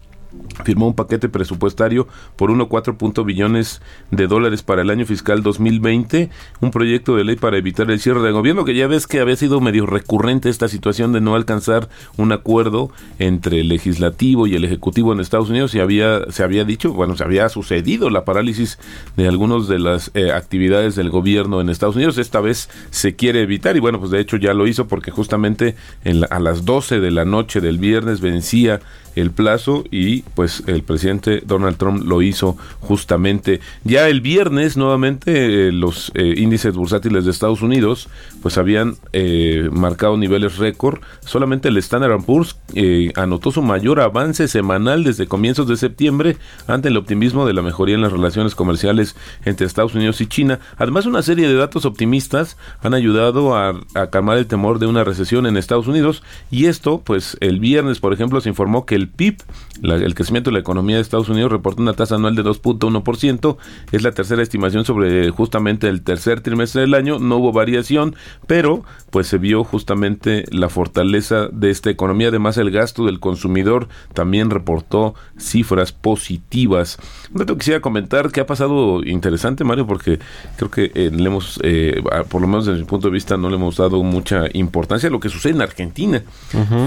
firmó 0.64 0.88
un 0.88 0.96
paquete 0.96 1.30
presupuestario 1.30 2.08
por 2.36 2.52
1,4 2.52 3.26
billones 3.26 3.82
de 4.12 4.28
dólares 4.28 4.64
para 4.64 4.82
el 4.82 4.90
año 4.90 5.06
fiscal 5.06 5.44
2020, 5.44 6.30
un 6.62 6.72
proyecto 6.72 7.16
de 7.16 7.24
ley 7.24 7.36
para 7.36 7.58
evitar 7.58 7.90
el 7.92 8.00
cierre 8.00 8.22
del 8.22 8.34
gobierno, 8.34 8.66
que 8.66 8.76
ya 8.76 8.88
ves 8.88 9.08
que 9.08 9.20
había 9.20 9.36
sido 9.36 9.60
medio 9.62 9.86
recurrente 9.86 10.50
esta 10.50 10.68
situación 10.68 11.12
de 11.14 11.22
no 11.22 11.36
alcanzar 11.36 11.90
un 12.18 12.32
acuerdo 12.32 12.92
entre 13.20 13.62
el 13.62 13.70
legislativo 13.70 14.48
y 14.48 14.56
el 14.56 14.64
ejecutivo 14.66 15.14
en 15.14 15.20
Estados 15.20 15.50
Unidos 15.50 15.74
y 15.76 15.80
había 15.80 16.22
se 16.32 16.44
había 16.44 16.64
dicho, 16.64 16.94
bueno, 16.94 17.16
se 17.18 17.24
había 17.24 17.50
sucedido 17.50 18.10
la 18.10 18.26
parálisis 18.26 18.80
de 19.18 19.28
algunas 19.28 19.68
de 19.68 19.80
las 19.80 20.12
eh, 20.14 20.32
actividades 20.32 20.96
del 20.96 21.10
gobierno 21.10 21.62
en 21.62 21.70
Estados 21.70 21.96
Unidos, 21.96 22.18
esta 22.18 22.42
vez 22.42 22.70
se 22.90 23.16
quiere 23.16 23.42
evitar 23.42 23.76
y 23.76 23.80
bueno, 23.80 24.00
pues 24.00 24.12
de 24.12 24.20
hecho 24.20 24.38
ya 24.38 24.54
lo 24.54 24.68
hizo 24.68 24.88
porque 24.88 25.12
justamente 25.12 25.76
en 26.04 26.22
la- 26.22 26.28
a 26.28 26.40
las 26.40 26.66
12 26.66 27.00
de 27.00 27.12
la 27.12 27.26
noche 27.26 27.62
del 27.62 27.78
viernes 27.78 28.22
vencía 28.22 28.80
el 29.16 29.32
plazo 29.32 29.84
y 29.92 30.22
pues 30.22 30.64
el 30.68 30.84
presidente 30.84 31.42
Donald 31.46 31.78
Trump 31.78 32.04
lo 32.04 32.22
hizo 32.22 32.58
justamente. 32.80 33.60
Ya 33.84 34.08
el 34.08 34.22
viernes 34.22 34.78
nuevamente 34.78 35.68
eh, 35.68 35.72
los 35.72 36.12
eh, 36.16 36.36
índices 36.38 36.76
bursátiles 36.76 37.26
de 37.26 37.32
Estados 37.32 37.62
Unidos 37.62 38.10
pues 38.42 38.58
habían 38.58 38.96
eh, 39.14 39.70
marcado 39.72 40.18
niveles 40.18 40.58
récord. 40.58 41.00
Solamente 41.26 41.70
el 41.70 41.78
Standard 41.78 42.24
Poor's 42.24 42.58
eh, 42.74 43.12
anotó 43.16 43.52
su 43.52 43.62
mayor 43.62 44.00
avance 44.00 44.48
semanal 44.48 45.04
desde 45.04 45.28
comienzos 45.28 45.68
de 45.68 45.78
septiembre 45.78 46.38
ante 46.68 46.90
el 46.90 46.98
optimismo 46.98 47.46
de 47.46 47.54
la 47.54 47.62
mejoría 47.62 47.96
en 47.96 48.02
las 48.02 48.12
relaciones 48.12 48.56
comerciales 48.56 49.16
entre 49.46 49.68
Estados 49.68 49.96
Unidos 49.96 50.22
y 50.22 50.28
China. 50.28 50.60
Además 50.78 51.06
una 51.06 51.22
serie 51.22 51.48
de 51.48 51.56
datos 51.56 51.86
optimistas 51.86 52.58
han 52.82 52.94
ayudado 52.94 53.56
a, 53.56 53.80
a 53.96 54.10
calmar 54.10 54.38
el 54.38 54.48
temor 54.48 54.80
de 54.80 54.88
una 54.88 55.04
recesión 55.04 55.46
en 55.46 55.58
Estados 55.58 55.88
Unidos. 55.88 56.24
Y 56.50 56.66
esto 56.66 57.02
pues 57.04 57.38
el 57.40 57.60
viernes 57.60 58.00
por 58.00 58.14
ejemplo 58.14 58.42
se 58.42 58.50
informó 58.50 58.86
que 58.86 59.01
el 59.02 59.08
PIB, 59.10 59.38
la- 59.82 59.96
el 59.96 60.14
crecimiento 60.16 60.50
de 60.50 60.54
la 60.54 60.60
economía 60.60 60.96
de 60.96 61.02
Estados 61.02 61.30
Unidos 61.30 61.52
reporta 61.52 61.82
una 61.82 61.94
tasa 61.94 62.16
anual 62.16 62.36
de 62.36 62.44
2.1%, 62.44 63.58
es 63.92 64.04
la 64.04 64.12
tercera 64.12 64.42
estimación 64.42 64.86
sobre 64.86 65.30
justamente 65.32 65.88
el 65.90 66.02
tercer 66.02 66.42
trimestre 66.42 66.82
del 66.82 66.94
año, 66.94 67.20
no 67.20 67.38
hubo 67.38 67.52
variación, 67.52 68.16
pero 68.48 68.84
pues 69.10 69.28
se 69.28 69.38
vio 69.38 69.64
justamente 69.64 70.46
la 70.52 70.70
fortaleza 70.70 71.48
de 71.52 71.70
esta 71.70 71.90
economía, 71.90 72.30
además 72.30 72.58
el 72.58 72.72
gasto 72.72 73.06
del 73.06 73.20
consumidor 73.20 73.88
también 74.14 74.50
reportó 74.50 75.16
cifras 75.38 75.92
positivas. 75.92 76.98
Un 77.32 77.40
dato 77.40 77.54
que 77.56 77.60
quisiera 77.60 77.82
comentar 77.82 78.32
que 78.32 78.40
ha 78.42 78.46
pasado 78.46 79.04
interesante, 79.04 79.64
Mario, 79.64 79.88
porque 79.88 80.20
creo 80.58 80.72
que 80.72 80.92
eh, 80.96 81.12
le 81.14 81.26
hemos, 81.26 81.60
eh, 81.64 82.02
por 82.30 82.42
lo 82.42 82.48
menos 82.48 82.66
desde 82.66 82.80
mi 82.80 82.86
punto 82.86 83.08
de 83.08 83.14
vista, 83.14 83.38
no 83.38 83.50
le 83.50 83.56
hemos 83.56 83.78
dado 83.78 84.02
mucha 84.04 84.46
importancia 84.54 85.10
a 85.10 85.12
lo 85.12 85.20
que 85.20 85.30
sucede 85.30 85.54
en 85.54 85.62
Argentina. 85.62 86.22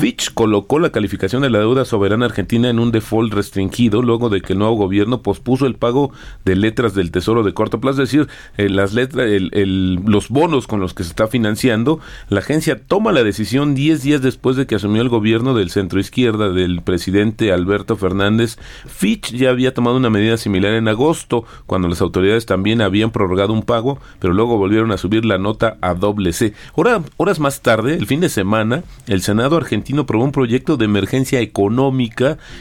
Fitch 0.01 0.33
colocó 0.33 0.79
la 0.79 0.91
calificación 0.91 1.43
de 1.43 1.51
la 1.51 1.59
deuda 1.59 1.85
soberana 2.05 2.27
argentina 2.27 2.69
en 2.69 2.79
un 2.81 2.93
default 2.93 3.33
restringido 3.33 4.03
luego 4.03 4.29
de 4.29 4.43
que 4.43 4.53
el 4.53 4.59
nuevo 4.59 4.75
gobierno 4.75 5.23
pospuso 5.23 5.65
el 5.65 5.75
pago 5.77 6.13
de 6.45 6.55
letras 6.55 6.95
del 6.95 7.11
tesoro 7.11 7.43
de 7.45 7.55
corto 7.55 7.81
plazo, 7.81 8.03
es 8.03 8.11
decir, 8.11 8.29
eh, 8.59 8.69
las 8.69 8.93
letras, 8.93 9.27
el- 9.27 9.95
los 10.05 10.29
bonos 10.29 10.67
con 10.67 10.81
los 10.81 10.93
que 10.93 11.03
se 11.03 11.09
está 11.09 11.29
financiando. 11.29 12.01
La 12.29 12.41
agencia 12.41 12.79
toma 12.87 13.11
la 13.13 13.25
decisión 13.25 13.75
10 13.75 14.03
días 14.03 14.21
después 14.21 14.55
de 14.57 14.67
que 14.67 14.75
asumió 14.75 15.01
el 15.01 15.09
gobierno 15.09 15.55
del 15.55 15.71
centro 15.71 15.99
izquierda 15.99 16.51
del 16.51 16.83
presidente 16.83 17.53
Alberto 17.53 17.97
Fernández. 17.97 18.59
Fitch 18.87 19.33
ya 19.33 19.49
había 19.49 19.73
tomado 19.73 19.97
una 19.97 20.11
medida 20.11 20.37
similar 20.37 20.75
en 20.75 20.89
agosto, 20.89 21.45
cuando 21.65 21.89
las 21.89 22.03
autoridades 22.03 22.45
también 22.45 22.83
habían 22.83 23.13
prorrogado 23.13 23.55
un 23.55 23.63
pago, 23.63 23.99
pero 24.19 24.35
luego 24.35 24.59
volvieron 24.59 24.93
a 24.93 24.99
subir 24.99 25.25
la 25.25 25.39
nota 25.39 25.79
a 25.81 25.95
doble 25.95 26.35
C. 26.35 26.53
Hora- 26.75 27.03
horas 27.17 27.41
más 27.41 27.63
tarde, 27.63 27.95
el 27.95 28.05
fin 28.07 28.21
de 28.21 28.29
semana, 28.29 28.83
el 29.07 29.23
Senado 29.23 29.57
argentino 29.57 30.03
aprobó 30.03 30.25
un 30.25 30.33
proyecto 30.33 30.77
de 30.77 30.85
emergencia 30.85 31.41
económica 31.41 31.94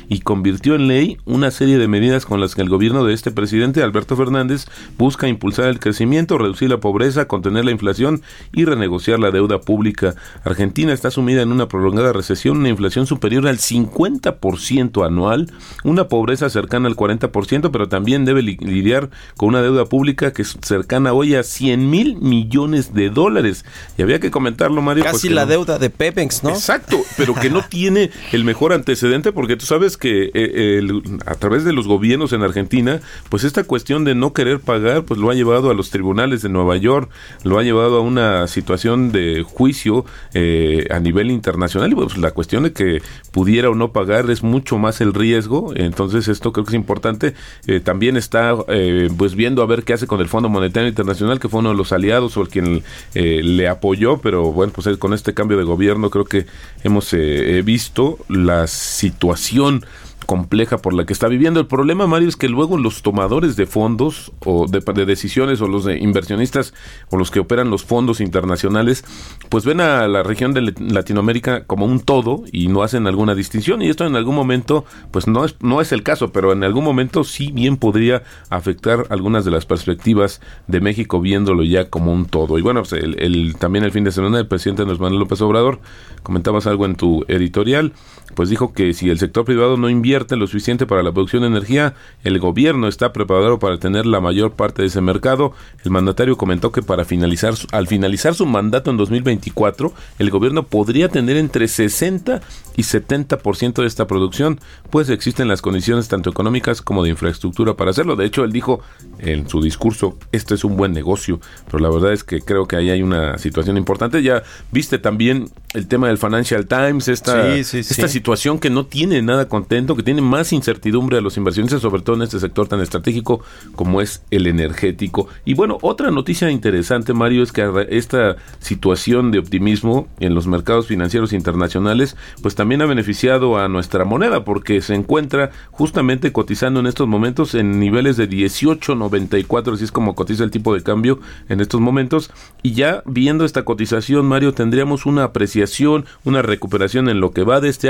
y 0.09 0.19
convirtió 0.19 0.75
en 0.75 0.87
ley 0.87 1.17
una 1.25 1.51
serie 1.51 1.77
de 1.77 1.87
medidas 1.87 2.25
con 2.25 2.39
las 2.39 2.55
que 2.55 2.61
el 2.61 2.69
gobierno 2.69 3.03
de 3.03 3.13
este 3.13 3.31
presidente, 3.31 3.83
Alberto 3.83 4.15
Fernández, 4.15 4.65
busca 4.97 5.27
impulsar 5.27 5.67
el 5.67 5.79
crecimiento, 5.79 6.37
reducir 6.37 6.69
la 6.69 6.79
pobreza, 6.79 7.27
contener 7.27 7.65
la 7.65 7.71
inflación 7.71 8.21
y 8.53 8.65
renegociar 8.65 9.19
la 9.19 9.31
deuda 9.31 9.59
pública. 9.61 10.15
Argentina 10.43 10.93
está 10.93 11.11
sumida 11.11 11.41
en 11.41 11.51
una 11.51 11.67
prolongada 11.67 12.13
recesión, 12.13 12.57
una 12.57 12.69
inflación 12.69 13.05
superior 13.07 13.47
al 13.47 13.59
50% 13.59 15.05
anual, 15.05 15.51
una 15.83 16.07
pobreza 16.07 16.49
cercana 16.49 16.87
al 16.87 16.95
40%, 16.95 17.71
pero 17.71 17.87
también 17.89 18.25
debe 18.25 18.41
li- 18.41 18.57
lidiar 18.59 19.09
con 19.37 19.49
una 19.49 19.61
deuda 19.61 19.85
pública 19.85 20.31
que 20.33 20.41
es 20.43 20.57
cercana 20.61 21.13
hoy 21.13 21.35
a 21.35 21.43
100 21.43 21.89
mil 21.89 22.15
millones 22.17 22.93
de 22.93 23.09
dólares. 23.09 23.65
Y 23.97 24.01
había 24.01 24.19
que 24.19 24.31
comentarlo, 24.31 24.81
Mario. 24.81 25.03
pues 25.03 25.13
Casi 25.13 25.29
la 25.29 25.45
no- 25.45 25.51
deuda 25.51 25.79
de 25.79 25.89
Pemex, 25.89 26.43
¿no? 26.43 26.49
Exacto, 26.49 26.97
pero 27.17 27.33
que 27.35 27.49
no 27.49 27.61
tiene 27.69 28.11
el 28.31 28.43
mejor 28.43 28.73
antecedente 28.73 29.22
porque 29.31 29.55
tú 29.55 29.65
sabes 29.65 29.97
que 29.97 30.31
eh, 30.33 30.81
a 31.25 31.35
través 31.35 31.63
de 31.63 31.73
los 31.73 31.87
gobiernos 31.87 32.33
en 32.33 32.43
Argentina, 32.43 32.99
pues 33.29 33.43
esta 33.43 33.63
cuestión 33.63 34.03
de 34.03 34.15
no 34.15 34.33
querer 34.33 34.59
pagar, 34.59 35.03
pues 35.03 35.19
lo 35.19 35.29
ha 35.29 35.33
llevado 35.33 35.69
a 35.69 35.73
los 35.73 35.89
tribunales 35.89 36.41
de 36.41 36.49
Nueva 36.49 36.77
York, 36.77 37.09
lo 37.43 37.59
ha 37.59 37.63
llevado 37.63 37.97
a 37.97 38.01
una 38.01 38.47
situación 38.47 39.11
de 39.11 39.43
juicio 39.43 40.05
eh, 40.33 40.87
a 40.89 40.99
nivel 40.99 41.31
internacional 41.31 41.91
y 41.91 41.95
pues 41.95 42.17
la 42.17 42.31
cuestión 42.31 42.63
de 42.63 42.73
que 42.73 43.01
pudiera 43.31 43.69
o 43.69 43.75
no 43.75 43.91
pagar 43.91 44.29
es 44.29 44.43
mucho 44.43 44.77
más 44.77 45.01
el 45.01 45.13
riesgo, 45.13 45.73
entonces 45.75 46.27
esto 46.27 46.51
creo 46.51 46.65
que 46.65 46.71
es 46.71 46.75
importante. 46.75 47.33
Eh, 47.67 47.79
también 47.79 48.17
está 48.17 48.55
eh, 48.67 49.09
pues 49.17 49.35
viendo 49.35 49.61
a 49.61 49.65
ver 49.65 49.83
qué 49.83 49.93
hace 49.93 50.07
con 50.07 50.21
el 50.21 50.27
Fondo 50.27 50.49
Monetario 50.49 50.89
Internacional, 50.89 51.39
que 51.39 51.49
fue 51.49 51.59
uno 51.59 51.69
de 51.69 51.75
los 51.75 51.91
aliados 51.91 52.35
o 52.37 52.41
el 52.41 52.49
quien 52.49 52.83
eh, 53.15 53.41
le 53.43 53.67
apoyó, 53.67 54.17
pero 54.17 54.51
bueno, 54.51 54.73
pues 54.73 54.97
con 54.97 55.13
este 55.13 55.33
cambio 55.33 55.57
de 55.57 55.63
gobierno 55.63 56.09
creo 56.09 56.25
que 56.25 56.45
hemos 56.83 57.15
visto 57.63 58.19
la 58.29 58.67
situación 59.13 59.85
compleja 60.25 60.77
por 60.77 60.93
la 60.93 61.05
que 61.05 61.11
está 61.11 61.27
viviendo. 61.27 61.59
El 61.59 61.67
problema, 61.67 62.07
Mario, 62.07 62.29
es 62.29 62.37
que 62.37 62.47
luego 62.47 62.77
los 62.77 63.01
tomadores 63.01 63.57
de 63.57 63.65
fondos 63.65 64.31
o 64.45 64.67
de, 64.67 64.79
de 64.79 65.05
decisiones 65.05 65.59
o 65.59 65.67
los 65.67 65.83
de 65.83 65.97
inversionistas 65.97 66.73
o 67.09 67.17
los 67.17 67.29
que 67.29 67.41
operan 67.41 67.69
los 67.69 67.83
fondos 67.83 68.21
internacionales, 68.21 69.03
pues 69.49 69.65
ven 69.65 69.81
a 69.81 70.07
la 70.07 70.23
región 70.23 70.53
de 70.53 70.61
Lat- 70.61 70.79
Latinoamérica 70.79 71.65
como 71.65 71.85
un 71.85 71.99
todo 71.99 72.45
y 72.53 72.69
no 72.69 72.83
hacen 72.83 73.05
alguna 73.05 73.35
distinción. 73.35 73.81
Y 73.81 73.89
esto 73.89 74.05
en 74.05 74.15
algún 74.15 74.35
momento, 74.35 74.85
pues 75.11 75.27
no 75.27 75.43
es, 75.43 75.57
no 75.59 75.81
es 75.81 75.91
el 75.91 76.03
caso, 76.03 76.31
pero 76.31 76.53
en 76.53 76.63
algún 76.63 76.85
momento 76.85 77.25
sí 77.25 77.51
bien 77.51 77.75
podría 77.75 78.23
afectar 78.49 79.05
algunas 79.09 79.43
de 79.43 79.51
las 79.51 79.65
perspectivas 79.65 80.39
de 80.67 80.79
México 80.79 81.19
viéndolo 81.19 81.63
ya 81.63 81.89
como 81.89 82.13
un 82.13 82.27
todo. 82.27 82.57
Y 82.57 82.61
bueno, 82.61 82.83
pues 82.83 82.93
el- 82.93 83.57
también 83.59 83.83
el 83.83 83.91
fin 83.91 84.05
de 84.05 84.11
semana 84.13 84.39
el 84.39 84.47
presidente 84.47 84.83
Andrés 84.83 85.01
Manuel 85.01 85.19
López 85.19 85.41
Obrador, 85.41 85.81
comentabas 86.23 86.65
algo 86.65 86.85
en 86.85 86.95
tu 86.95 87.25
editorial, 87.27 87.91
pues 88.35 88.49
dijo 88.49 88.73
que 88.73 88.93
si 88.93 89.09
el 89.09 89.19
sector 89.19 89.45
privado 89.45 89.77
no 89.77 89.89
invierte 89.89 90.35
lo 90.35 90.47
suficiente 90.47 90.85
para 90.85 91.03
la 91.03 91.11
producción 91.11 91.41
de 91.43 91.47
energía, 91.49 91.93
el 92.23 92.39
gobierno 92.39 92.87
está 92.87 93.13
preparado 93.13 93.59
para 93.59 93.77
tener 93.77 94.05
la 94.05 94.19
mayor 94.21 94.53
parte 94.53 94.81
de 94.81 94.87
ese 94.87 95.01
mercado. 95.01 95.53
El 95.83 95.91
mandatario 95.91 96.37
comentó 96.37 96.71
que 96.71 96.81
para 96.81 97.05
finalizar 97.05 97.55
su- 97.55 97.67
al 97.71 97.87
finalizar 97.87 98.33
su 98.35 98.45
mandato 98.45 98.91
en 98.91 98.97
2024, 98.97 99.93
el 100.19 100.29
gobierno 100.29 100.63
podría 100.63 101.09
tener 101.09 101.37
entre 101.37 101.67
60 101.67 102.41
y 102.75 102.83
70% 102.83 103.81
de 103.81 103.87
esta 103.87 104.07
producción, 104.07 104.59
pues 104.89 105.09
existen 105.09 105.47
las 105.47 105.61
condiciones 105.61 106.07
tanto 106.07 106.29
económicas 106.29 106.81
como 106.81 107.03
de 107.03 107.09
infraestructura 107.09 107.75
para 107.75 107.91
hacerlo. 107.91 108.15
De 108.15 108.25
hecho, 108.25 108.43
él 108.43 108.51
dijo 108.51 108.81
en 109.19 109.47
su 109.47 109.61
discurso, 109.61 110.17
este 110.31 110.55
es 110.55 110.63
un 110.63 110.75
buen 110.75 110.91
negocio, 110.91 111.39
pero 111.69 111.79
la 111.79 111.89
verdad 111.89 112.13
es 112.13 112.23
que 112.23 112.41
creo 112.41 112.67
que 112.67 112.75
ahí 112.75 112.89
hay 112.89 113.03
una 113.03 113.37
situación 113.37 113.77
importante. 113.77 114.23
Ya 114.23 114.43
viste 114.71 114.97
también 114.97 115.49
el 115.73 115.87
tema 115.87 116.07
del 116.07 116.17
Financial 116.17 116.65
Times, 116.65 117.07
esta, 117.07 117.55
Sí, 117.55 117.63
sí, 117.63 117.79
esta 117.79 118.07
sí. 118.07 118.19
Situación 118.23 118.57
que 118.57 118.69
no 118.69 118.85
tiene 118.85 119.21
nada 119.21 119.49
contento, 119.49 119.97
que 119.97 120.01
tiene 120.01 120.21
más 120.21 120.53
incertidumbre 120.53 121.17
a 121.17 121.21
los 121.21 121.35
inversionistas, 121.35 121.81
sobre 121.81 122.03
todo 122.03 122.15
en 122.15 122.21
este 122.21 122.39
sector 122.39 122.69
tan 122.69 122.79
estratégico 122.79 123.41
como 123.75 123.99
es 123.99 124.23
el 124.31 124.47
energético. 124.47 125.27
Y 125.43 125.55
bueno, 125.55 125.77
otra 125.81 126.09
noticia 126.09 126.49
interesante, 126.49 127.13
Mario, 127.13 127.43
es 127.43 127.51
que 127.51 127.69
esta 127.89 128.37
situación 128.59 129.31
de 129.31 129.39
optimismo 129.39 130.07
en 130.21 130.35
los 130.35 130.47
mercados 130.47 130.87
financieros 130.87 131.33
internacionales, 131.33 132.15
pues 132.41 132.55
también 132.55 132.81
ha 132.81 132.85
beneficiado 132.85 133.57
a 133.57 133.67
nuestra 133.67 134.05
moneda, 134.05 134.45
porque 134.45 134.79
se 134.79 134.95
encuentra 134.95 135.51
justamente 135.71 136.31
cotizando 136.31 136.79
en 136.79 136.87
estos 136.87 137.09
momentos 137.09 137.55
en 137.55 137.77
niveles 137.77 138.15
de 138.15 138.29
18.94, 138.29 139.73
así 139.73 139.83
es 139.83 139.91
como 139.91 140.15
cotiza 140.15 140.45
el 140.45 140.51
tipo 140.51 140.73
de 140.73 140.81
cambio 140.81 141.19
en 141.49 141.59
estos 141.59 141.81
momentos. 141.81 142.31
Y 142.61 142.71
ya 142.71 143.03
viendo 143.05 143.43
esta 143.43 143.65
cotización, 143.65 144.25
Mario, 144.27 144.53
tendríamos 144.53 145.05
una 145.05 145.25
apreciación, 145.25 146.05
una 146.23 146.41
recuperación 146.41 147.09
en 147.09 147.19
lo 147.19 147.31
que 147.31 147.43
va 147.43 147.59
de 147.59 147.67
este 147.67 147.89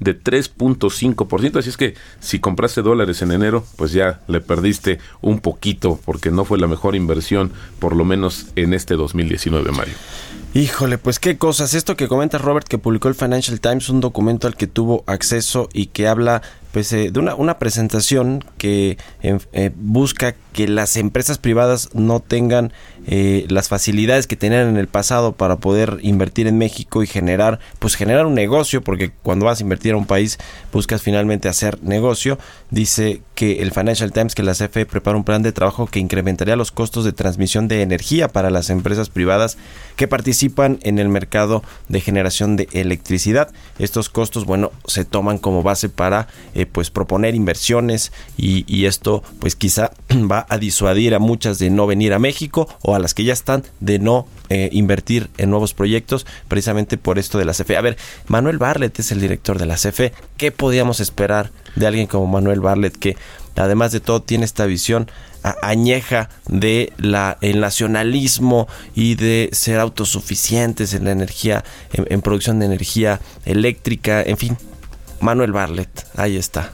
de 0.00 0.18
3.5%. 0.20 1.58
Así 1.58 1.68
es 1.68 1.76
que 1.76 1.94
si 2.20 2.38
compraste 2.38 2.82
dólares 2.82 3.22
en 3.22 3.32
enero, 3.32 3.64
pues 3.76 3.92
ya 3.92 4.20
le 4.28 4.40
perdiste 4.40 4.98
un 5.20 5.40
poquito 5.40 6.00
porque 6.04 6.30
no 6.30 6.44
fue 6.44 6.58
la 6.58 6.66
mejor 6.66 6.96
inversión, 6.96 7.52
por 7.78 7.94
lo 7.96 8.04
menos 8.04 8.46
en 8.56 8.74
este 8.74 8.94
2019, 8.94 9.70
Mario. 9.72 9.94
Híjole, 10.56 10.98
pues 10.98 11.18
qué 11.18 11.36
cosas. 11.36 11.74
Esto 11.74 11.96
que 11.96 12.06
comenta 12.06 12.38
Robert, 12.38 12.68
que 12.68 12.78
publicó 12.78 13.08
el 13.08 13.16
Financial 13.16 13.60
Times, 13.60 13.88
un 13.88 14.00
documento 14.00 14.46
al 14.46 14.54
que 14.54 14.68
tuvo 14.68 15.02
acceso 15.08 15.68
y 15.72 15.86
que 15.86 16.06
habla 16.06 16.42
pues, 16.70 16.92
eh, 16.92 17.10
de 17.10 17.18
una, 17.18 17.34
una, 17.34 17.58
presentación 17.58 18.44
que 18.56 18.96
eh, 19.22 19.38
eh, 19.52 19.72
busca 19.74 20.36
que 20.52 20.68
las 20.68 20.96
empresas 20.96 21.38
privadas 21.38 21.90
no 21.92 22.20
tengan 22.20 22.72
eh, 23.06 23.46
las 23.48 23.68
facilidades 23.68 24.26
que 24.26 24.36
tenían 24.36 24.68
en 24.68 24.76
el 24.76 24.88
pasado 24.88 25.32
para 25.32 25.56
poder 25.56 25.98
invertir 26.02 26.46
en 26.46 26.58
México 26.58 27.02
y 27.02 27.06
generar, 27.06 27.60
pues 27.78 27.94
generar 27.94 28.26
un 28.26 28.34
negocio, 28.34 28.82
porque 28.82 29.10
cuando 29.22 29.46
vas 29.46 29.60
a 29.60 29.62
invertir 29.62 29.94
a 29.94 29.96
un 29.96 30.06
país 30.06 30.38
buscas 30.72 31.02
finalmente 31.02 31.48
hacer 31.48 31.82
negocio. 31.82 32.38
Dice 32.70 33.22
que 33.34 33.62
el 33.62 33.72
Financial 33.72 34.12
Times 34.12 34.34
que 34.34 34.42
la 34.42 34.52
CFE 34.52 34.86
prepara 34.86 35.16
un 35.16 35.24
plan 35.24 35.42
de 35.42 35.52
trabajo 35.52 35.86
que 35.86 35.98
incrementaría 35.98 36.56
los 36.56 36.70
costos 36.70 37.04
de 37.04 37.12
transmisión 37.12 37.68
de 37.68 37.82
energía 37.82 38.28
para 38.28 38.50
las 38.50 38.70
empresas 38.70 39.10
privadas 39.10 39.56
que 39.96 40.08
participan 40.08 40.78
en 40.82 40.98
el 40.98 41.08
mercado 41.08 41.62
de 41.88 42.00
generación 42.00 42.56
de 42.56 42.68
electricidad. 42.72 43.52
Estos 43.78 44.08
costos, 44.08 44.44
bueno, 44.44 44.72
se 44.86 45.04
toman 45.04 45.38
como 45.38 45.62
base 45.62 45.88
para 45.88 46.28
eh, 46.54 46.66
pues 46.66 46.90
proponer 46.90 47.34
inversiones 47.34 48.12
y, 48.36 48.64
y 48.66 48.86
esto 48.86 49.22
pues 49.38 49.56
quizá 49.56 49.92
va 50.30 50.46
a 50.48 50.58
disuadir 50.58 51.14
a 51.14 51.18
muchas 51.18 51.58
de 51.58 51.70
no 51.70 51.86
venir 51.86 52.12
a 52.12 52.18
México 52.18 52.68
o 52.82 52.94
a 52.94 52.98
las 52.98 53.14
que 53.14 53.24
ya 53.24 53.32
están 53.32 53.64
de 53.80 53.98
no 53.98 54.26
eh, 54.48 54.68
invertir 54.72 55.30
en 55.38 55.50
nuevos 55.50 55.74
proyectos 55.74 56.26
precisamente 56.48 56.98
por 56.98 57.18
esto 57.18 57.38
de 57.38 57.44
la 57.44 57.52
CFE. 57.52 57.76
A 57.76 57.80
ver, 57.80 57.96
Manuel 58.28 58.58
Barlet 58.58 58.98
es 58.98 59.12
el 59.12 59.20
director 59.20 59.58
de 59.58 59.66
la 59.66 59.76
CFE. 59.76 60.12
¿Qué 60.36 60.52
podíamos 60.52 61.00
esperar 61.00 61.50
de 61.76 61.86
alguien 61.86 62.06
como 62.06 62.26
Manuel 62.26 62.60
Barlet 62.60 62.96
que 62.96 63.16
además 63.56 63.92
de 63.92 64.00
todo 64.00 64.22
tiene 64.22 64.44
esta 64.44 64.66
visión 64.66 65.10
añeja 65.62 66.30
de 66.48 66.92
la 66.96 67.36
el 67.40 67.60
nacionalismo 67.60 68.66
y 68.94 69.14
de 69.14 69.50
ser 69.52 69.78
autosuficientes 69.78 70.94
en 70.94 71.04
la 71.04 71.10
energía 71.10 71.64
en, 71.92 72.06
en 72.08 72.22
producción 72.22 72.58
de 72.58 72.66
energía 72.66 73.20
eléctrica 73.44 74.22
en 74.22 74.38
fin 74.38 74.56
Manuel 75.20 75.52
Barlet 75.52 76.06
ahí 76.16 76.36
está 76.36 76.72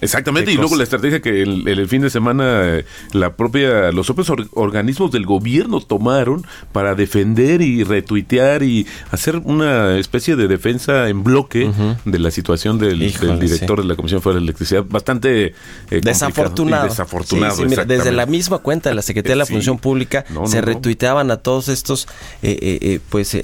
Exactamente, 0.00 0.52
y 0.52 0.56
luego 0.56 0.76
la 0.76 0.84
estrategia 0.84 1.20
que 1.20 1.42
el, 1.42 1.66
el, 1.66 1.88
fin 1.88 2.02
de 2.02 2.10
semana 2.10 2.62
eh, 2.64 2.84
la 3.12 3.34
propia, 3.34 3.90
los 3.90 4.06
propios 4.06 4.30
or, 4.30 4.46
organismos 4.52 5.10
del 5.10 5.26
gobierno 5.26 5.80
tomaron 5.80 6.46
para 6.72 6.94
defender 6.94 7.62
y 7.62 7.82
retuitear 7.82 8.62
y 8.62 8.86
hacer 9.10 9.36
una 9.36 9.98
especie 9.98 10.36
de 10.36 10.46
defensa 10.46 11.08
en 11.08 11.24
bloque 11.24 11.64
uh 11.66 11.72
-huh. 11.72 11.96
de 12.04 12.18
la 12.18 12.30
situación 12.30 12.78
del, 12.78 13.02
Híjole, 13.02 13.32
del 13.32 13.40
director 13.40 13.78
sí. 13.78 13.82
de 13.82 13.88
la 13.88 13.96
Comisión 13.96 14.22
Federal 14.22 14.42
de 14.42 14.44
Electricidad, 14.44 14.84
bastante 14.88 15.46
eh, 15.90 16.00
desafortunado. 16.02 16.88
desafortunado 16.88 17.56
sí, 17.56 17.62
sí, 17.62 17.68
mira, 17.68 17.84
desde 17.84 18.12
la 18.12 18.26
misma 18.26 18.58
cuenta 18.58 18.88
de 18.88 18.94
la 18.94 19.02
Secretaría 19.02 19.34
de 19.34 19.38
la 19.38 19.46
Función 19.46 19.78
Pública 19.78 20.24
no, 20.30 20.42
no, 20.42 20.46
se 20.46 20.60
retuiteaban 20.60 21.30
a 21.30 21.38
todos 21.38 21.68
estos 21.68 22.06
eh, 22.42 23.00
pues 23.08 23.36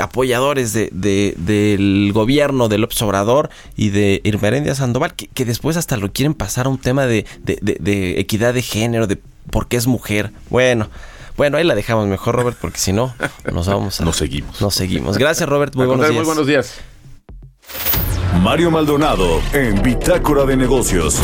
apoyadores 0.00 0.72
de, 0.72 0.88
de, 0.92 1.34
del 1.36 2.12
gobierno 2.12 2.68
de 2.68 2.78
López 2.78 3.00
Obrador 3.02 3.50
y 3.76 3.90
de 3.90 4.20
Irmerendia 4.24 4.74
Sandoval, 4.74 5.14
que, 5.14 5.28
que 5.28 5.44
después 5.44 5.76
hasta 5.76 5.95
lo 6.00 6.12
quieren 6.12 6.34
pasar 6.34 6.66
a 6.66 6.68
un 6.68 6.78
tema 6.78 7.06
de, 7.06 7.26
de, 7.42 7.58
de, 7.62 7.76
de 7.80 8.20
equidad 8.20 8.54
de 8.54 8.62
género, 8.62 9.06
de 9.06 9.18
por 9.50 9.68
qué 9.68 9.76
es 9.76 9.86
mujer. 9.86 10.32
Bueno. 10.50 10.88
Bueno, 11.36 11.58
ahí 11.58 11.64
la 11.64 11.74
dejamos 11.74 12.06
mejor, 12.06 12.34
Robert, 12.34 12.56
porque 12.58 12.78
si 12.78 12.94
no, 12.94 13.14
nos 13.52 13.66
vamos 13.66 14.00
a... 14.00 14.04
Nos 14.06 14.16
seguimos. 14.16 14.58
Nos 14.62 14.74
seguimos. 14.74 15.18
Gracias, 15.18 15.46
Robert. 15.46 15.74
Muy 15.74 15.84
buenos 15.84 16.06
días. 16.06 16.16
Muy 16.16 16.24
buenos 16.24 16.46
días. 16.46 16.80
Mario 18.40 18.70
Maldonado 18.70 19.42
en 19.52 19.82
Bitácora 19.82 20.46
de 20.46 20.56
Negocios. 20.56 21.20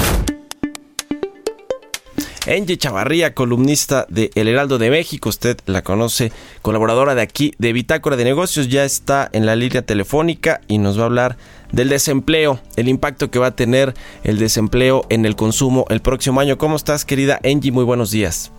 Angie 2.47 2.77
Chavarría, 2.77 3.35
columnista 3.35 4.05
de 4.09 4.31
El 4.35 4.49
Heraldo 4.49 4.77
de 4.77 4.91
México, 4.91 5.29
usted 5.29 5.59
la 5.67 5.83
conoce, 5.83 6.33
colaboradora 6.61 7.15
de 7.15 7.23
aquí 7.23 7.55
de 7.59 7.73
Bitácora 7.73 8.17
de 8.17 8.25
Negocios, 8.25 8.69
ya 8.69 8.85
está 8.85 9.31
en 9.33 9.47
la 9.47 9.55
línea 9.55 9.83
telefónica 9.83 10.61
y 10.67 10.79
nos 10.79 10.99
va 10.99 11.03
a 11.03 11.07
hablar 11.07 11.37
del 11.73 11.89
desempleo, 11.89 12.59
el 12.77 12.89
impacto 12.89 13.31
que 13.31 13.39
va 13.39 13.49
a 13.49 13.57
tener 13.57 13.95
el 14.25 14.39
desempleo 14.39 15.03
en 15.09 15.25
el 15.25 15.37
consumo 15.37 15.85
el 15.89 16.01
próximo 16.01 16.41
año. 16.41 16.59
¿Cómo 16.59 16.77
estás, 16.77 17.05
querida 17.05 17.41
Angie? 17.45 17.73
Muy 17.73 17.85
buenos 17.85 18.11
días. 18.11 18.53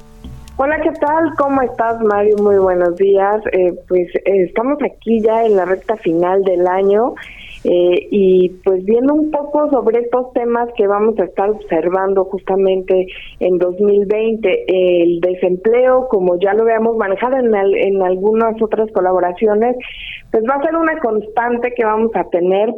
Hola, 0.56 0.80
¿qué 0.82 0.91
tal? 0.91 1.34
¿Cómo 1.36 1.63
estás, 1.63 1.99
Mario? 2.02 2.38
Muy 2.38 2.58
buenos 2.58 2.95
días. 2.97 3.41
Eh, 3.54 3.73
pues 3.88 4.08
eh, 4.17 4.43
estamos 4.43 4.78
aquí 4.84 5.19
ya 5.19 5.45
en 5.45 5.56
la 5.56 5.65
recta 5.65 5.95
final 5.97 6.43
del 6.43 6.67
año 6.67 7.15
eh, 7.63 8.08
y 8.12 8.49
pues 8.63 8.86
viendo 8.86 9.15
un 9.15 9.32
poco 9.32 9.67
sobre 9.71 10.02
estos 10.02 10.32
temas 10.34 10.69
que 10.78 10.86
vamos 10.86 11.17
a 11.17 11.23
estar 11.23 11.49
observando 11.49 12.26
justamente 12.26 13.08
en 13.39 13.58
2020, 13.58 14.65
el 14.67 15.21
desempleo, 15.21 16.08
como 16.08 16.39
ya 16.39 16.54
lo 16.54 16.63
habíamos 16.63 16.97
manejado 16.97 17.38
en, 17.38 17.56
en 17.56 18.04
algunas 18.04 18.62
otras 18.62 18.91
colaboraciones, 18.91 19.76
pues 20.30 20.43
va 20.47 20.56
a 20.56 20.63
ser 20.63 20.76
una 20.76 20.99
constante 20.99 21.73
que 21.76 21.84
vamos 21.84 22.12
a 22.13 22.26
tener. 22.26 22.69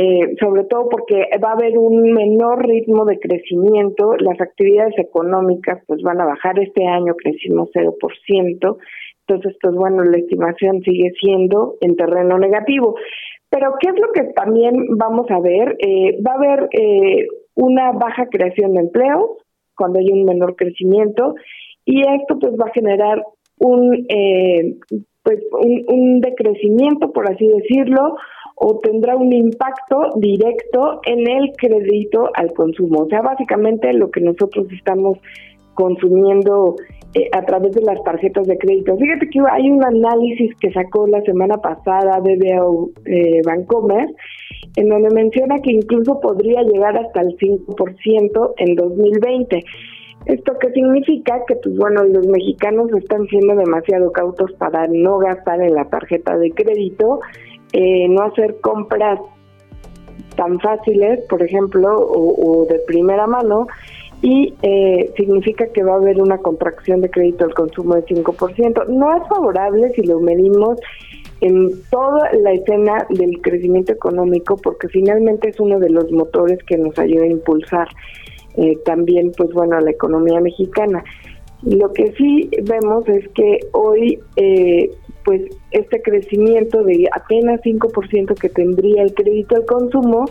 Eh, 0.00 0.36
sobre 0.38 0.62
todo 0.62 0.88
porque 0.88 1.28
va 1.42 1.48
a 1.48 1.54
haber 1.54 1.76
un 1.76 2.12
menor 2.12 2.64
ritmo 2.64 3.04
de 3.04 3.18
crecimiento, 3.18 4.14
las 4.20 4.40
actividades 4.40 4.96
económicas 4.96 5.82
pues 5.88 6.02
van 6.02 6.20
a 6.20 6.24
bajar, 6.24 6.56
este 6.60 6.86
año 6.86 7.16
crecimos 7.16 7.68
0%, 7.74 8.76
entonces 9.26 9.56
pues 9.60 9.74
bueno, 9.74 10.04
la 10.04 10.18
estimación 10.18 10.82
sigue 10.82 11.10
siendo 11.20 11.78
en 11.80 11.96
terreno 11.96 12.38
negativo. 12.38 12.94
Pero 13.50 13.74
¿qué 13.80 13.88
es 13.88 13.98
lo 14.00 14.12
que 14.12 14.32
también 14.34 14.96
vamos 14.96 15.28
a 15.30 15.40
ver? 15.40 15.76
Eh, 15.80 16.22
va 16.22 16.34
a 16.34 16.36
haber 16.36 16.68
eh, 16.78 17.26
una 17.56 17.90
baja 17.90 18.26
creación 18.30 18.74
de 18.74 18.82
empleos 18.82 19.30
cuando 19.74 19.98
hay 19.98 20.12
un 20.12 20.26
menor 20.26 20.54
crecimiento 20.54 21.34
y 21.84 22.02
esto 22.02 22.38
pues 22.38 22.52
va 22.52 22.66
a 22.68 22.72
generar 22.72 23.24
un 23.58 24.06
eh, 24.08 24.76
pues 25.24 25.40
un, 25.60 25.84
un 25.88 26.20
decrecimiento 26.20 27.10
por 27.12 27.28
así 27.28 27.48
decirlo 27.48 28.14
o 28.60 28.78
tendrá 28.78 29.16
un 29.16 29.32
impacto 29.32 30.12
directo 30.16 31.00
en 31.06 31.28
el 31.28 31.52
crédito 31.56 32.30
al 32.34 32.52
consumo. 32.52 33.02
O 33.02 33.08
sea, 33.08 33.22
básicamente 33.22 33.92
lo 33.92 34.10
que 34.10 34.20
nosotros 34.20 34.66
estamos 34.72 35.18
consumiendo 35.74 36.74
eh, 37.14 37.28
a 37.32 37.42
través 37.42 37.72
de 37.72 37.82
las 37.82 38.02
tarjetas 38.02 38.46
de 38.46 38.58
crédito. 38.58 38.96
Fíjate 38.96 39.30
que 39.30 39.40
hay 39.50 39.70
un 39.70 39.84
análisis 39.84 40.54
que 40.60 40.72
sacó 40.72 41.06
la 41.06 41.22
semana 41.22 41.56
pasada 41.58 42.18
BBO 42.18 42.90
eh, 43.06 43.40
Bancomer, 43.46 44.08
en 44.76 44.88
donde 44.88 45.10
menciona 45.14 45.56
que 45.62 45.72
incluso 45.72 46.20
podría 46.20 46.62
llegar 46.62 46.96
hasta 46.98 47.20
el 47.20 47.36
5% 47.38 48.52
en 48.56 48.74
2020. 48.74 49.64
¿Esto 50.26 50.52
qué 50.60 50.70
significa? 50.72 51.44
Que, 51.46 51.54
pues 51.56 51.76
bueno, 51.76 52.04
los 52.04 52.26
mexicanos 52.26 52.90
están 52.92 53.26
siendo 53.28 53.54
demasiado 53.54 54.10
cautos 54.10 54.52
para 54.58 54.86
no 54.88 55.18
gastar 55.18 55.62
en 55.62 55.74
la 55.74 55.88
tarjeta 55.88 56.36
de 56.36 56.50
crédito 56.50 57.20
eh, 57.72 58.08
no 58.08 58.22
hacer 58.22 58.60
compras 58.60 59.20
tan 60.36 60.60
fáciles, 60.60 61.20
por 61.28 61.42
ejemplo, 61.42 61.96
o, 61.96 62.64
de 62.66 62.78
primera 62.86 63.26
mano, 63.26 63.66
y 64.22 64.54
eh, 64.62 65.12
significa 65.16 65.66
que 65.68 65.82
va 65.82 65.94
a 65.94 65.96
haber 65.96 66.20
una 66.20 66.38
contracción 66.38 67.00
de 67.00 67.10
crédito 67.10 67.44
al 67.44 67.54
consumo 67.54 67.94
de 67.94 68.04
5%. 68.04 68.86
No 68.88 69.16
es 69.16 69.28
favorable 69.28 69.92
si 69.94 70.02
lo 70.02 70.20
medimos 70.20 70.78
en 71.40 71.70
toda 71.90 72.32
la 72.32 72.52
escena 72.52 73.06
del 73.10 73.40
crecimiento 73.42 73.92
económico, 73.92 74.56
porque 74.56 74.88
finalmente 74.88 75.50
es 75.50 75.60
uno 75.60 75.78
de 75.78 75.90
los 75.90 76.10
motores 76.10 76.58
que 76.64 76.76
nos 76.76 76.98
ayuda 76.98 77.24
a 77.24 77.28
impulsar 77.28 77.88
eh, 78.56 78.76
también, 78.84 79.32
pues 79.36 79.52
bueno, 79.52 79.76
a 79.76 79.80
la 79.80 79.90
economía 79.90 80.40
mexicana. 80.40 81.04
Lo 81.62 81.92
que 81.92 82.12
sí 82.12 82.50
vemos 82.62 83.08
es 83.08 83.28
que 83.30 83.58
hoy 83.72 84.20
eh, 84.36 84.90
pues 85.28 85.42
este 85.72 86.00
crecimiento 86.00 86.82
de 86.84 87.06
apenas 87.14 87.60
5% 87.60 88.34
que 88.40 88.48
tendría 88.48 89.02
el 89.02 89.12
crédito 89.12 89.56
al 89.56 89.66
consumo, 89.66 90.24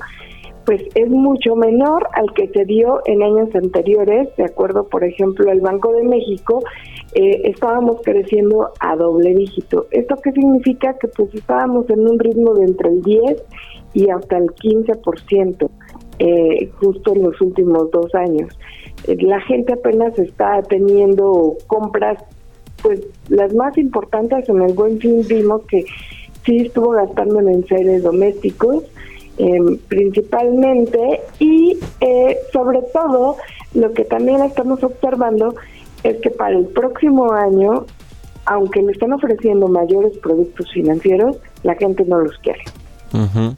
pues 0.66 0.82
es 0.96 1.08
mucho 1.08 1.56
menor 1.56 2.08
al 2.14 2.34
que 2.34 2.48
se 2.48 2.66
dio 2.66 3.02
en 3.06 3.22
años 3.22 3.54
anteriores, 3.54 4.36
de 4.38 4.46
acuerdo, 4.46 4.90
por 4.90 5.04
ejemplo, 5.04 5.52
al 5.52 5.62
Banco 5.62 5.94
de 5.94 6.02
México, 6.02 6.64
eh, 7.14 7.42
estábamos 7.44 8.02
creciendo 8.04 8.72
a 8.80 8.96
doble 8.96 9.36
dígito. 9.36 9.86
¿Esto 9.92 10.16
qué 10.24 10.32
significa? 10.32 10.98
Que 10.98 11.10
pues 11.10 11.32
estábamos 11.36 11.88
en 11.92 12.00
un 12.00 12.18
ritmo 12.18 12.56
de 12.56 12.66
entre 12.66 12.90
el 12.90 13.04
10 13.04 13.44
y 13.94 14.10
hasta 14.10 14.40
el 14.40 14.48
15%, 14.48 15.70
eh, 16.18 16.72
justo 16.82 17.14
en 17.14 17.22
los 17.22 17.40
últimos 17.40 17.92
dos 17.92 18.16
años. 18.16 18.50
Eh, 19.08 19.16
la 19.22 19.42
gente 19.42 19.74
apenas 19.74 20.18
está 20.18 20.64
teniendo 20.64 21.56
compras 21.68 22.18
pues 22.82 23.02
las 23.30 23.54
más 23.54 23.78
importantes 23.78 24.48
en 24.50 24.62
el 24.62 24.74
buen 24.74 25.00
fin 25.00 25.26
vimos 25.28 25.64
que 25.68 25.86
sí 26.46 26.58
estuvo 26.58 26.92
gastando 26.92 27.40
en 27.40 27.50
enseres 27.50 28.04
domésticos 28.04 28.84
eh, 29.38 29.80
principalmente 29.88 31.22
y 31.40 31.78
eh, 32.02 32.38
sobre 32.52 32.82
todo 32.94 33.38
lo 33.74 33.94
que 33.94 34.04
también 34.06 34.42
estamos 34.42 34.84
observando 34.84 35.56
es 36.04 36.18
que 36.22 36.30
para 36.30 36.58
el 36.58 36.66
próximo 36.66 37.32
año 37.34 37.86
aunque 38.46 38.82
le 38.82 38.94
están 38.94 39.12
ofreciendo 39.14 39.68
mayores 39.68 40.18
productos 40.20 40.72
financieros 40.72 41.38
la 41.64 41.76
gente 41.76 42.06
no 42.06 42.20
los 42.20 42.38
quiere. 42.40 42.64
Uh 43.14 43.54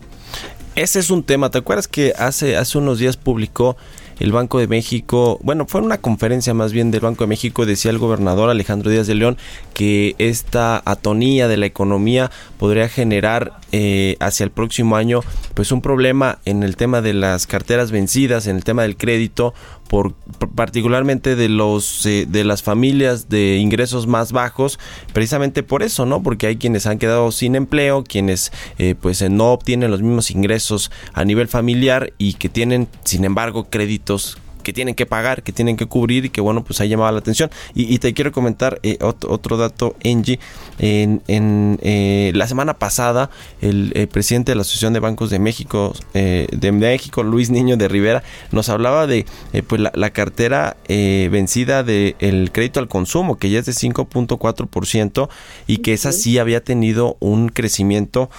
ese 0.75 0.99
es 0.99 1.09
un 1.09 1.23
tema. 1.23 1.49
Te 1.49 1.57
acuerdas 1.57 1.89
que 1.89 2.13
hace 2.17 2.55
hace 2.55 2.77
unos 2.77 2.99
días 2.99 3.17
publicó 3.17 3.75
el 4.19 4.31
Banco 4.31 4.59
de 4.59 4.67
México, 4.67 5.39
bueno, 5.41 5.65
fue 5.67 5.81
una 5.81 5.97
conferencia 5.97 6.53
más 6.53 6.73
bien 6.73 6.91
del 6.91 7.01
Banco 7.01 7.23
de 7.23 7.29
México, 7.29 7.65
decía 7.65 7.91
el 7.91 7.97
gobernador 7.97 8.49
Alejandro 8.49 8.91
Díaz 8.91 9.07
de 9.07 9.15
León 9.15 9.37
que 9.73 10.15
esta 10.17 10.81
atonía 10.85 11.47
de 11.47 11.57
la 11.57 11.65
economía 11.65 12.31
podría 12.57 12.89
generar 12.89 13.53
eh, 13.71 14.17
hacia 14.19 14.43
el 14.43 14.51
próximo 14.51 14.95
año 14.95 15.21
pues 15.53 15.71
un 15.71 15.81
problema 15.81 16.39
en 16.45 16.63
el 16.63 16.75
tema 16.75 17.01
de 17.01 17.13
las 17.13 17.47
carteras 17.47 17.91
vencidas, 17.91 18.47
en 18.47 18.57
el 18.57 18.63
tema 18.63 18.81
del 18.81 18.97
crédito, 18.97 19.53
por, 19.89 20.13
particularmente 20.55 21.35
de 21.35 21.49
los 21.49 22.05
eh, 22.05 22.27
de 22.29 22.43
las 22.43 22.61
familias 22.61 23.27
de 23.27 23.57
ingresos 23.57 24.05
más 24.05 24.31
bajos 24.31 24.79
precisamente 25.13 25.63
por 25.63 25.81
eso 25.81 26.05
no 26.05 26.21
porque 26.21 26.45
hay 26.45 26.57
quienes 26.57 26.85
han 26.85 26.99
quedado 26.99 27.31
sin 27.31 27.55
empleo 27.55 28.03
quienes 28.03 28.53
eh, 28.77 28.93
pues 28.99 29.21
eh, 29.23 29.29
no 29.29 29.51
obtienen 29.51 29.89
los 29.89 30.03
mismos 30.03 30.29
ingresos 30.29 30.91
a 31.13 31.25
nivel 31.25 31.47
familiar 31.47 32.13
y 32.19 32.33
que 32.33 32.49
tienen 32.49 32.87
sin 33.03 33.25
embargo 33.25 33.67
créditos 33.71 34.37
que 34.69 34.73
tienen 34.73 34.93
que 34.93 35.07
pagar, 35.07 35.41
que 35.41 35.51
tienen 35.51 35.77
que 35.77 35.87
cubrir 35.87 36.25
y 36.25 36.29
que 36.29 36.41
bueno, 36.41 36.63
pues 36.63 36.79
ha 36.79 36.85
llamado 36.85 37.11
la 37.11 37.17
atención. 37.17 37.49
Y, 37.73 37.91
y 37.91 37.97
te 37.97 38.13
quiero 38.13 38.31
comentar 38.31 38.79
eh, 38.83 38.99
otro, 39.01 39.31
otro, 39.31 39.57
dato, 39.57 39.95
Angie. 40.05 40.39
En, 40.77 41.23
en 41.27 41.79
eh, 41.81 42.31
la 42.35 42.47
semana 42.47 42.75
pasada, 42.75 43.31
el, 43.61 43.91
el, 43.95 44.07
presidente 44.07 44.51
de 44.51 44.57
la 44.57 44.61
Asociación 44.61 44.93
de 44.93 44.99
Bancos 44.99 45.31
de 45.31 45.39
México, 45.39 45.95
eh, 46.13 46.47
de 46.51 46.71
México, 46.71 47.23
Luis 47.23 47.49
Niño 47.49 47.77
de 47.77 47.87
Rivera, 47.87 48.21
nos 48.51 48.69
hablaba 48.69 49.07
de 49.07 49.25
pues 49.65 49.81
la, 49.81 49.91
la 49.95 50.11
cartera 50.11 50.77
vencida 50.87 51.81
del 51.81 52.15
el 52.19 52.51
crédito 52.51 52.79
al 52.79 52.87
consumo, 52.87 53.39
que 53.39 53.49
ya 53.49 53.59
es 53.59 53.65
de 53.65 53.71
5.4% 53.71 55.29
y 55.65 55.77
que 55.77 55.93
esa 55.93 56.11
sí 56.11 56.37
había 56.37 56.63
tenido 56.63 57.17
un 57.19 57.49
crecimiento 57.49 58.29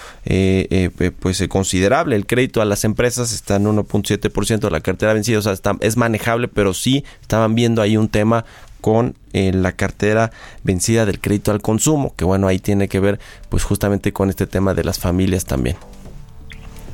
pues 1.19 1.43
considerable. 1.49 2.15
El 2.15 2.25
crédito 2.25 2.61
a 2.61 2.65
las 2.65 2.85
empresas 2.85 3.33
está 3.33 3.57
en 3.57 3.65
1.7% 3.65 4.59
de 4.59 4.71
la 4.71 4.79
cartera 4.79 5.13
vencida, 5.13 5.39
o 5.39 5.41
sea, 5.41 5.51
está, 5.51 5.75
es 5.81 5.97
manejable, 5.97 6.20
pero 6.53 6.73
sí 6.73 7.03
estaban 7.21 7.55
viendo 7.55 7.81
ahí 7.81 7.97
un 7.97 8.09
tema 8.09 8.45
con 8.81 9.13
eh, 9.33 9.51
la 9.53 9.71
cartera 9.73 10.31
vencida 10.63 11.05
del 11.05 11.19
crédito 11.19 11.51
al 11.51 11.61
consumo, 11.61 12.13
que 12.17 12.25
bueno, 12.25 12.47
ahí 12.47 12.59
tiene 12.59 12.87
que 12.87 12.99
ver 12.99 13.19
pues 13.49 13.63
justamente 13.63 14.11
con 14.11 14.29
este 14.29 14.47
tema 14.47 14.73
de 14.73 14.83
las 14.83 14.99
familias 14.99 15.45
también. 15.45 15.77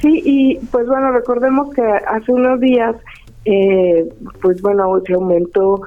Sí, 0.01 0.21
y 0.23 0.57
pues 0.71 0.85
bueno, 0.87 1.11
recordemos 1.11 1.73
que 1.73 1.81
hace 1.81 2.31
unos 2.31 2.59
días, 2.59 2.95
eh, 3.45 4.07
pues 4.41 4.61
bueno, 4.61 5.01
se 5.05 5.13
aumentó 5.13 5.81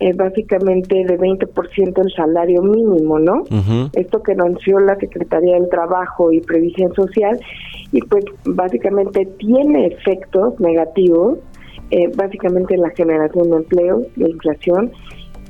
eh, 0.00 0.12
básicamente 0.14 1.04
de 1.04 1.16
20% 1.16 1.98
el 2.04 2.12
salario 2.12 2.62
mínimo, 2.62 3.20
¿no? 3.20 3.42
Uh 3.42 3.62
-huh. 3.62 3.90
Esto 3.92 4.20
que 4.22 4.32
anunció 4.32 4.80
la 4.80 4.96
Secretaría 4.96 5.54
del 5.54 5.68
Trabajo 5.68 6.32
y 6.32 6.40
Previsión 6.40 6.92
Social, 6.94 7.38
y 7.92 8.00
pues 8.00 8.24
básicamente 8.44 9.26
tiene 9.38 9.86
efectos 9.86 10.58
negativos 10.58 11.38
eh, 11.90 12.10
básicamente 12.16 12.76
la 12.76 12.90
generación 12.90 13.50
de 13.50 13.56
empleo, 13.56 14.02
la 14.16 14.28
inflación 14.28 14.92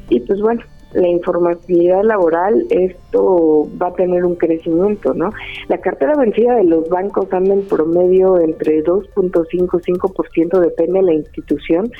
y 0.08 0.20
pues 0.20 0.40
bueno, 0.40 0.62
la 0.94 1.08
informatividad 1.08 2.02
laboral, 2.02 2.66
esto 2.70 3.66
va 3.80 3.88
a 3.88 3.92
tener 3.94 4.24
un 4.24 4.35
crecimiento, 4.35 5.14
¿no? 5.14 5.30
La 5.68 5.78
cartera 5.78 6.14
vencida 6.16 6.56
de 6.56 6.64
los 6.64 6.88
bancos 6.88 7.32
anda 7.32 7.54
en 7.54 7.62
promedio 7.62 8.38
entre 8.38 8.85
2.5 8.85 9.80
y 9.87 9.92
5%, 9.92 10.61
depende 10.61 11.00
de 11.00 11.04
la 11.04 11.14
institución. 11.14 11.90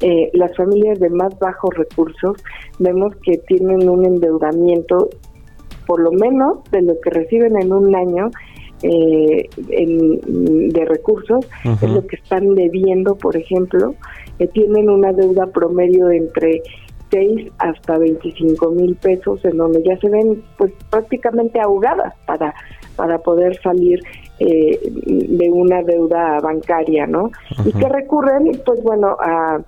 Eh, 0.00 0.30
las 0.32 0.56
familias 0.56 0.98
de 1.00 1.10
más 1.10 1.38
bajos 1.38 1.74
recursos 1.74 2.42
vemos 2.78 3.14
que 3.22 3.38
tienen 3.48 3.88
un 3.88 4.04
endeudamiento 4.04 5.10
por 5.86 6.00
lo 6.00 6.12
menos 6.12 6.58
de 6.70 6.82
lo 6.82 7.00
que 7.00 7.10
reciben 7.10 7.56
en 7.60 7.72
un 7.72 7.94
año 7.96 8.30
eh, 8.82 9.48
en, 9.70 10.70
de 10.70 10.84
recursos, 10.84 11.44
uh 11.64 11.68
-huh. 11.68 11.82
es 11.82 11.90
lo 11.90 12.06
que 12.06 12.16
están 12.16 12.54
debiendo, 12.54 13.16
por 13.16 13.36
ejemplo, 13.36 13.94
eh, 14.38 14.46
tienen 14.48 14.88
una 14.88 15.12
deuda 15.12 15.46
promedio 15.46 16.06
de 16.06 16.18
entre 16.18 16.62
6 17.10 17.52
hasta 17.58 17.98
25 17.98 18.70
mil 18.70 18.94
pesos, 18.96 19.44
en 19.44 19.56
donde 19.56 19.82
ya 19.82 19.96
se 19.98 20.08
ven 20.08 20.42
pues 20.56 20.72
prácticamente 20.90 21.60
ahogadas 21.60 22.14
para, 22.26 22.54
para 22.96 23.18
poder 23.18 23.58
salir 23.62 24.00
eh, 24.38 24.78
de 25.06 25.50
una 25.50 25.82
deuda 25.82 26.38
bancaria, 26.40 27.06
¿no? 27.06 27.24
Uh 27.24 27.30
-huh. 27.30 27.68
Y 27.68 27.72
que 27.72 27.88
recurren, 27.88 28.60
pues 28.64 28.82
bueno, 28.82 29.16
a 29.20 29.60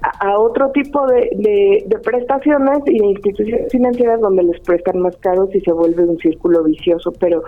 a, 0.00 0.38
otro 0.38 0.70
tipo 0.70 1.06
de, 1.06 1.30
de, 1.36 1.84
de, 1.86 1.98
prestaciones 1.98 2.80
y 2.86 2.98
de 2.98 3.06
instituciones 3.06 3.72
financieras 3.72 4.20
donde 4.20 4.42
les 4.44 4.60
prestan 4.60 5.00
más 5.00 5.16
caros 5.16 5.54
y 5.54 5.60
se 5.60 5.72
vuelve 5.72 6.04
un 6.04 6.18
círculo 6.18 6.62
vicioso. 6.64 7.12
Pero, 7.18 7.42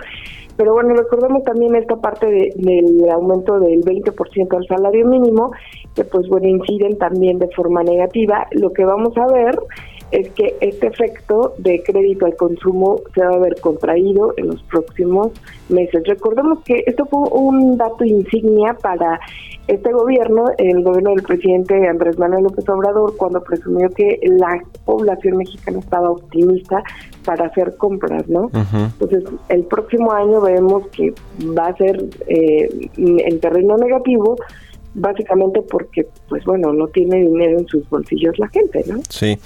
pero 0.57 0.73
bueno, 0.75 0.95
recordemos 0.95 1.43
también 1.45 1.75
esta 1.77 1.97
parte 1.97 2.27
de, 2.27 2.53
del 2.57 3.09
aumento 3.11 3.59
del 3.61 3.81
20% 3.83 4.57
al 4.57 4.67
salario 4.67 5.07
mínimo, 5.07 5.53
que 5.95 6.05
pues 6.05 6.29
bueno, 6.29 6.49
inciden 6.49 6.99
también 6.99 7.39
de 7.39 7.49
forma 7.55 7.83
negativa. 7.83 8.47
Lo 8.53 8.73
que 8.73 8.85
vamos 8.85 9.17
a 9.17 9.33
ver 9.33 9.59
es 10.11 10.29
que 10.31 10.57
este 10.61 10.89
efecto 10.89 11.55
de 11.59 11.83
crédito 11.83 12.27
al 12.27 12.37
consumo 12.37 13.01
se 13.15 13.23
va 13.23 13.35
a 13.35 13.39
ver 13.39 13.61
contraído 13.61 14.35
en 14.37 14.49
los 14.49 14.63
próximos 14.65 15.29
meses. 15.69 16.03
Recordemos 16.07 16.61
que 16.65 16.83
esto 16.87 17.07
fue 17.07 17.29
un 17.31 17.77
dato 17.77 18.05
insignia 18.05 18.75
para 18.75 19.21
este 19.69 19.93
gobierno, 19.93 20.47
el 20.59 20.83
gobierno 20.83 21.11
del 21.11 21.23
presidente 21.23 21.87
Andrés 21.87 22.19
Manuel 22.19 22.45
López 22.45 22.69
Obrador, 22.69 23.17
cuando 23.17 23.41
presumió 23.41 23.89
que 23.91 24.19
la 24.23 24.61
población 24.85 25.37
mexicana 25.37 25.79
estaba 25.79 26.11
optimista 26.11 26.83
para 27.25 27.47
hacer 27.47 27.77
compras, 27.77 28.29
¿no? 28.29 28.47
Uh 28.47 28.51
-huh. 28.51 28.93
Entonces, 28.93 29.25
el 29.49 29.63
próximo 29.65 30.11
año 30.11 30.41
vemos 30.41 30.89
que 30.89 31.15
va 31.57 31.69
a 31.69 31.77
ser 31.77 32.05
eh, 32.27 32.91
en 32.97 33.41
terreno 33.41 33.77
negativo, 33.77 34.37
básicamente 34.95 35.63
porque, 35.63 36.07
pues 36.29 36.45
bueno, 36.45 36.73
no 36.73 36.89
tiene 36.89 37.19
dinero 37.19 37.61
en 37.61 37.67
sus 37.69 37.89
bolsillos 37.89 38.39
la 38.41 38.49
gente, 38.49 38.83
¿no? 38.89 39.01
Sí. 39.09 39.39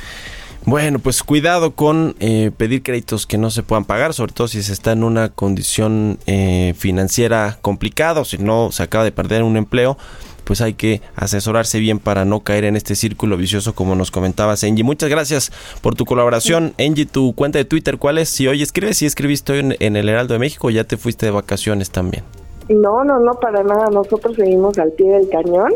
Bueno, 0.66 0.98
pues 0.98 1.22
cuidado 1.22 1.72
con 1.72 2.16
eh, 2.20 2.50
pedir 2.56 2.82
créditos 2.82 3.26
que 3.26 3.36
no 3.36 3.50
se 3.50 3.62
puedan 3.62 3.84
pagar, 3.84 4.14
sobre 4.14 4.32
todo 4.32 4.48
si 4.48 4.62
se 4.62 4.72
está 4.72 4.92
en 4.92 5.04
una 5.04 5.28
condición 5.28 6.18
eh, 6.26 6.72
financiera 6.78 7.58
complicada 7.60 8.22
o 8.22 8.24
si 8.24 8.38
no 8.38 8.72
se 8.72 8.82
acaba 8.82 9.04
de 9.04 9.12
perder 9.12 9.42
un 9.42 9.58
empleo, 9.58 9.98
pues 10.44 10.62
hay 10.62 10.72
que 10.72 11.02
asesorarse 11.16 11.78
bien 11.80 11.98
para 11.98 12.24
no 12.24 12.40
caer 12.40 12.64
en 12.64 12.76
este 12.76 12.94
círculo 12.94 13.36
vicioso 13.36 13.74
como 13.74 13.94
nos 13.94 14.10
comentabas, 14.10 14.64
Angie. 14.64 14.84
Muchas 14.84 15.10
gracias 15.10 15.52
por 15.82 15.94
tu 15.94 16.06
colaboración. 16.06 16.72
Sí. 16.78 16.86
Angie, 16.86 17.06
tu 17.06 17.34
cuenta 17.34 17.58
de 17.58 17.66
Twitter, 17.66 17.98
¿cuál 17.98 18.16
es? 18.16 18.30
Si 18.30 18.46
hoy 18.46 18.62
escribes, 18.62 18.96
si 18.96 19.04
escribiste 19.04 19.52
hoy 19.52 19.58
en, 19.58 19.76
en 19.80 19.96
el 19.96 20.08
Heraldo 20.08 20.32
de 20.32 20.40
México, 20.40 20.70
ya 20.70 20.84
te 20.84 20.96
fuiste 20.96 21.26
de 21.26 21.32
vacaciones 21.32 21.90
también. 21.90 22.24
No, 22.70 23.04
no, 23.04 23.20
no, 23.20 23.34
para 23.34 23.62
nada. 23.62 23.90
Nosotros 23.90 24.36
seguimos 24.36 24.78
al 24.78 24.92
pie 24.92 25.10
del 25.10 25.28
cañón. 25.28 25.72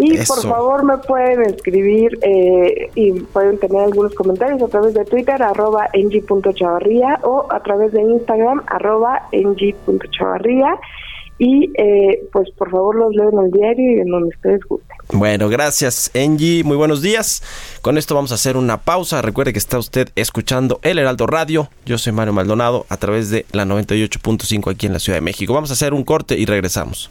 Y 0.00 0.16
Eso. 0.16 0.34
por 0.34 0.50
favor 0.50 0.84
me 0.84 0.96
pueden 0.98 1.42
escribir 1.42 2.18
eh, 2.22 2.90
y 2.94 3.12
pueden 3.12 3.58
tener 3.58 3.82
algunos 3.82 4.14
comentarios 4.14 4.62
a 4.62 4.68
través 4.68 4.94
de 4.94 5.04
Twitter, 5.04 5.42
arroba 5.42 5.88
ng.chavarría 5.92 7.20
o 7.22 7.46
a 7.50 7.62
través 7.62 7.92
de 7.92 8.00
Instagram, 8.00 8.62
arroba 8.66 9.28
ng.chavarría. 9.32 10.78
Y 11.38 11.70
eh, 11.74 12.28
pues 12.32 12.50
por 12.50 12.70
favor 12.70 12.96
los 12.96 13.14
leo 13.14 13.30
en 13.30 13.46
el 13.46 13.50
diario 13.50 13.96
y 13.96 14.00
en 14.00 14.08
donde 14.08 14.28
ustedes 14.28 14.60
gusten. 14.68 14.96
Bueno, 15.12 15.48
gracias 15.48 16.10
Angie, 16.14 16.64
muy 16.64 16.76
buenos 16.76 17.00
días. 17.00 17.42
Con 17.80 17.96
esto 17.96 18.14
vamos 18.14 18.32
a 18.32 18.34
hacer 18.34 18.58
una 18.58 18.78
pausa. 18.78 19.22
Recuerde 19.22 19.52
que 19.52 19.58
está 19.58 19.78
usted 19.78 20.10
escuchando 20.16 20.80
El 20.82 20.98
Heraldo 20.98 21.26
Radio. 21.26 21.68
Yo 21.86 21.96
soy 21.96 22.12
Mario 22.12 22.34
Maldonado 22.34 22.84
a 22.90 22.98
través 22.98 23.30
de 23.30 23.46
la 23.52 23.64
98.5 23.64 24.70
aquí 24.70 24.86
en 24.86 24.92
la 24.92 24.98
Ciudad 24.98 25.16
de 25.16 25.22
México. 25.22 25.54
Vamos 25.54 25.70
a 25.70 25.72
hacer 25.72 25.94
un 25.94 26.04
corte 26.04 26.38
y 26.38 26.44
regresamos. 26.44 27.10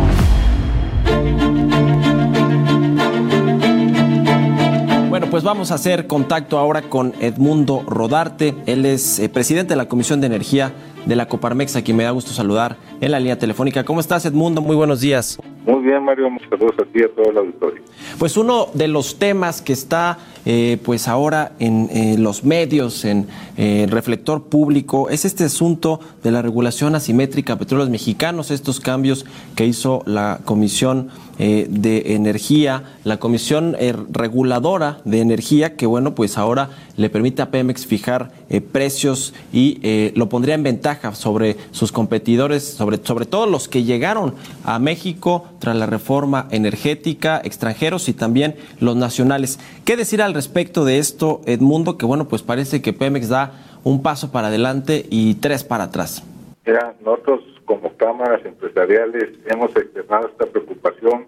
Pues 5.41 5.47
vamos 5.47 5.71
a 5.71 5.75
hacer 5.75 6.05
contacto 6.05 6.59
ahora 6.59 6.83
con 6.83 7.15
Edmundo 7.19 7.83
Rodarte. 7.87 8.53
Él 8.67 8.85
es 8.85 9.17
eh, 9.17 9.27
presidente 9.27 9.71
de 9.71 9.75
la 9.75 9.87
Comisión 9.87 10.21
de 10.21 10.27
Energía 10.27 10.71
de 11.07 11.15
la 11.15 11.27
Coparmex, 11.27 11.75
a 11.75 11.81
quien 11.81 11.97
me 11.97 12.03
da 12.03 12.11
gusto 12.11 12.31
saludar 12.31 12.77
en 13.01 13.11
la 13.11 13.19
línea 13.19 13.37
telefónica. 13.37 13.83
¿Cómo 13.83 13.99
estás, 13.99 14.25
Edmundo? 14.25 14.61
Muy 14.61 14.75
buenos 14.75 15.01
días. 15.01 15.39
Muy 15.65 15.81
bien, 15.83 16.03
Mario. 16.03 16.29
Muchas 16.29 16.49
saludos 16.49 16.75
a 16.79 16.83
ti 16.85 16.99
y 16.99 17.03
a 17.03 17.09
todo 17.09 17.31
el 17.31 17.37
auditorio. 17.37 17.81
Pues 18.17 18.37
uno 18.37 18.67
de 18.73 18.87
los 18.87 19.17
temas 19.17 19.61
que 19.61 19.73
está 19.73 20.19
eh, 20.45 20.77
pues 20.83 21.07
ahora 21.07 21.53
en 21.59 21.89
eh, 21.91 22.15
los 22.17 22.43
medios, 22.43 23.05
en 23.05 23.27
eh, 23.57 23.87
reflector 23.89 24.43
público, 24.43 25.09
es 25.09 25.25
este 25.25 25.43
asunto 25.43 25.99
de 26.23 26.31
la 26.31 26.41
regulación 26.41 26.95
asimétrica 26.95 27.53
a 27.53 27.59
petróleos 27.59 27.89
mexicanos, 27.89 28.51
estos 28.51 28.79
cambios 28.79 29.25
que 29.55 29.65
hizo 29.65 30.03
la 30.05 30.39
Comisión 30.45 31.09
eh, 31.39 31.67
de 31.69 32.13
Energía, 32.15 32.83
la 33.03 33.17
Comisión 33.17 33.75
Reguladora 34.11 34.99
de 35.05 35.21
Energía, 35.21 35.75
que 35.75 35.85
bueno, 35.85 36.13
pues 36.13 36.37
ahora 36.37 36.69
le 36.97 37.09
permite 37.09 37.41
a 37.41 37.51
Pemex 37.51 37.85
fijar 37.85 38.31
eh, 38.51 38.59
precios 38.59 39.33
y 39.53 39.79
eh, 39.81 40.11
lo 40.15 40.27
pondría 40.27 40.55
en 40.55 40.63
ventaja 40.63 41.15
sobre 41.15 41.55
sus 41.71 41.93
competidores, 41.93 42.63
sobre, 42.63 42.97
sobre 42.97 43.25
todo 43.25 43.45
los 43.45 43.69
que 43.69 43.83
llegaron 43.83 44.35
a 44.65 44.77
México 44.77 45.45
tras 45.59 45.75
la 45.77 45.85
reforma 45.85 46.49
energética, 46.51 47.39
extranjeros 47.43 48.09
y 48.09 48.13
también 48.13 48.55
los 48.81 48.97
nacionales. 48.97 49.57
¿Qué 49.85 49.95
decir 49.95 50.21
al 50.21 50.33
respecto 50.33 50.83
de 50.83 50.99
esto, 50.99 51.39
Edmundo? 51.45 51.97
Que 51.97 52.05
bueno, 52.05 52.27
pues 52.27 52.41
parece 52.43 52.81
que 52.81 52.91
Pemex 52.91 53.29
da 53.29 53.53
un 53.85 54.03
paso 54.03 54.33
para 54.33 54.49
adelante 54.49 55.05
y 55.09 55.35
tres 55.35 55.63
para 55.63 55.85
atrás. 55.85 56.21
Mira, 56.65 56.93
nosotros 57.05 57.39
como 57.63 57.95
cámaras 57.95 58.45
empresariales 58.45 59.29
hemos 59.45 59.73
externado 59.77 60.27
esta 60.27 60.45
preocupación 60.45 61.25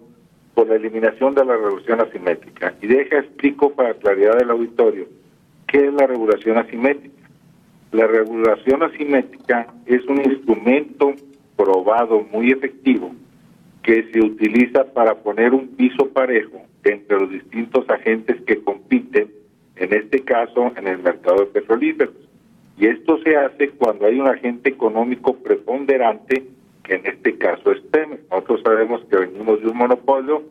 por 0.54 0.68
la 0.68 0.76
eliminación 0.76 1.34
de 1.34 1.44
la 1.44 1.56
regulación 1.56 2.02
asimétrica. 2.02 2.74
Y 2.82 2.86
deja 2.86 3.18
explico 3.18 3.70
para 3.70 3.94
claridad 3.94 4.36
del 4.36 4.50
auditorio 4.50 5.06
qué 5.66 5.86
es 5.86 5.94
la 5.94 6.06
regulación 6.06 6.58
asimétrica. 6.58 7.13
La 7.94 8.08
regulación 8.08 8.82
asimétrica 8.82 9.68
es 9.86 10.04
un 10.06 10.18
instrumento 10.18 11.12
probado 11.56 12.26
muy 12.32 12.50
efectivo 12.50 13.12
que 13.84 14.10
se 14.10 14.18
utiliza 14.18 14.82
para 14.92 15.14
poner 15.14 15.54
un 15.54 15.68
piso 15.76 16.08
parejo 16.08 16.60
entre 16.82 17.20
los 17.20 17.30
distintos 17.30 17.88
agentes 17.88 18.42
que 18.48 18.60
compiten, 18.64 19.30
en 19.76 19.94
este 19.94 20.24
caso 20.24 20.72
en 20.76 20.88
el 20.88 20.98
mercado 21.04 21.44
de 21.44 21.46
petrolíferos. 21.46 22.16
Y 22.76 22.86
esto 22.86 23.16
se 23.22 23.36
hace 23.36 23.68
cuando 23.68 24.06
hay 24.06 24.18
un 24.18 24.26
agente 24.26 24.70
económico 24.70 25.36
preponderante, 25.36 26.42
que 26.82 26.94
en 26.96 27.06
este 27.06 27.38
caso 27.38 27.70
es 27.70 27.80
Pemex. 27.80 28.28
Nosotros 28.28 28.62
sabemos 28.64 29.04
que 29.04 29.18
venimos 29.18 29.62
de 29.62 29.68
un 29.68 29.76
monopolio, 29.76 30.42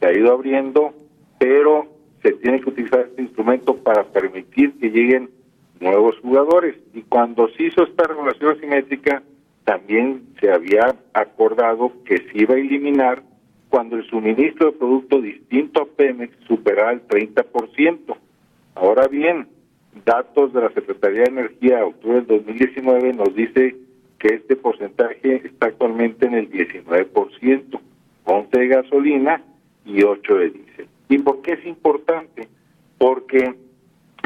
se 0.00 0.06
ha 0.06 0.12
ido 0.12 0.32
abriendo, 0.32 0.92
pero 1.38 1.86
se 2.22 2.32
tiene 2.32 2.60
que 2.60 2.68
utilizar 2.68 3.00
este 3.00 3.22
instrumento 3.22 3.74
para 3.76 4.04
permitir 4.04 4.78
que 4.78 4.90
lleguen 4.90 5.39
nuevos 5.80 6.16
jugadores. 6.20 6.76
Y 6.94 7.02
cuando 7.02 7.48
se 7.50 7.64
hizo 7.64 7.82
esta 7.82 8.04
regulación 8.04 8.52
asimétrica, 8.52 9.22
también 9.64 10.22
se 10.40 10.50
había 10.52 10.94
acordado 11.12 11.92
que 12.04 12.18
se 12.18 12.30
iba 12.34 12.54
a 12.54 12.58
eliminar 12.58 13.22
cuando 13.68 13.96
el 13.96 14.06
suministro 14.08 14.66
de 14.66 14.78
producto 14.78 15.20
distinto 15.20 15.82
a 15.82 15.86
Pemex 15.86 16.36
superara 16.46 16.92
el 16.92 17.06
30%. 17.06 18.16
Ahora 18.74 19.06
bien, 19.06 19.48
datos 20.04 20.52
de 20.52 20.60
la 20.60 20.70
Secretaría 20.70 21.22
de 21.22 21.30
Energía 21.30 21.76
de 21.76 21.82
octubre 21.82 22.20
del 22.22 22.26
2019 22.26 23.12
nos 23.14 23.34
dice 23.34 23.76
que 24.18 24.34
este 24.34 24.56
porcentaje 24.56 25.46
está 25.46 25.68
actualmente 25.68 26.26
en 26.26 26.34
el 26.34 26.50
19%, 26.50 27.80
11 28.24 28.58
de 28.58 28.68
gasolina 28.68 29.42
y 29.84 30.02
8 30.02 30.34
de 30.34 30.50
diésel. 30.50 30.88
¿Y 31.08 31.18
por 31.18 31.42
qué 31.42 31.52
es 31.54 31.64
importante? 31.64 32.48
Porque 32.98 33.54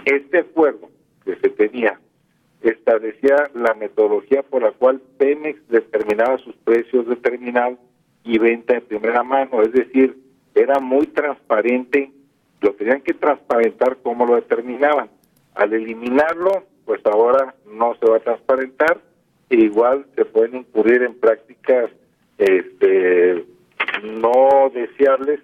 este 0.05 0.39
acuerdo 0.39 0.94
que 1.25 1.37
se 1.37 1.49
tenía 1.51 1.99
establecía 2.71 3.51
la 3.55 3.75
metodología 3.75 4.43
por 4.43 4.63
la 4.63 4.73
cual 4.73 5.01
Pemex 5.19 5.69
determinaba 5.69 6.39
sus 6.39 6.55
precios 6.57 7.07
de 7.07 7.17
terminal 7.17 7.79
y 8.25 8.39
venta 8.39 8.75
en 8.75 8.83
primera 8.83 9.23
mano, 9.23 9.61
es 9.63 9.73
decir, 9.73 10.17
era 10.55 10.81
muy 10.81 11.07
transparente, 11.09 12.11
lo 12.61 12.73
tenían 12.75 13.03
que 13.03 13.13
transparentar 13.13 13.99
cómo 14.03 14.25
lo 14.25 14.37
determinaban. 14.37 15.11
Al 15.55 15.75
eliminarlo, 15.75 16.65
pues 16.87 17.05
ahora 17.05 17.55
no 17.67 17.95
se 17.97 18.07
va 18.07 18.17
a 18.17 18.21
transparentar 18.21 18.99
e 19.51 19.57
igual 19.57 20.07
se 20.15 20.25
pueden 20.25 20.57
incurrir 20.57 21.03
en 21.03 21.15
prácticas 21.15 21.91
este 22.39 23.45
no 24.03 24.71
deseables 24.73 25.41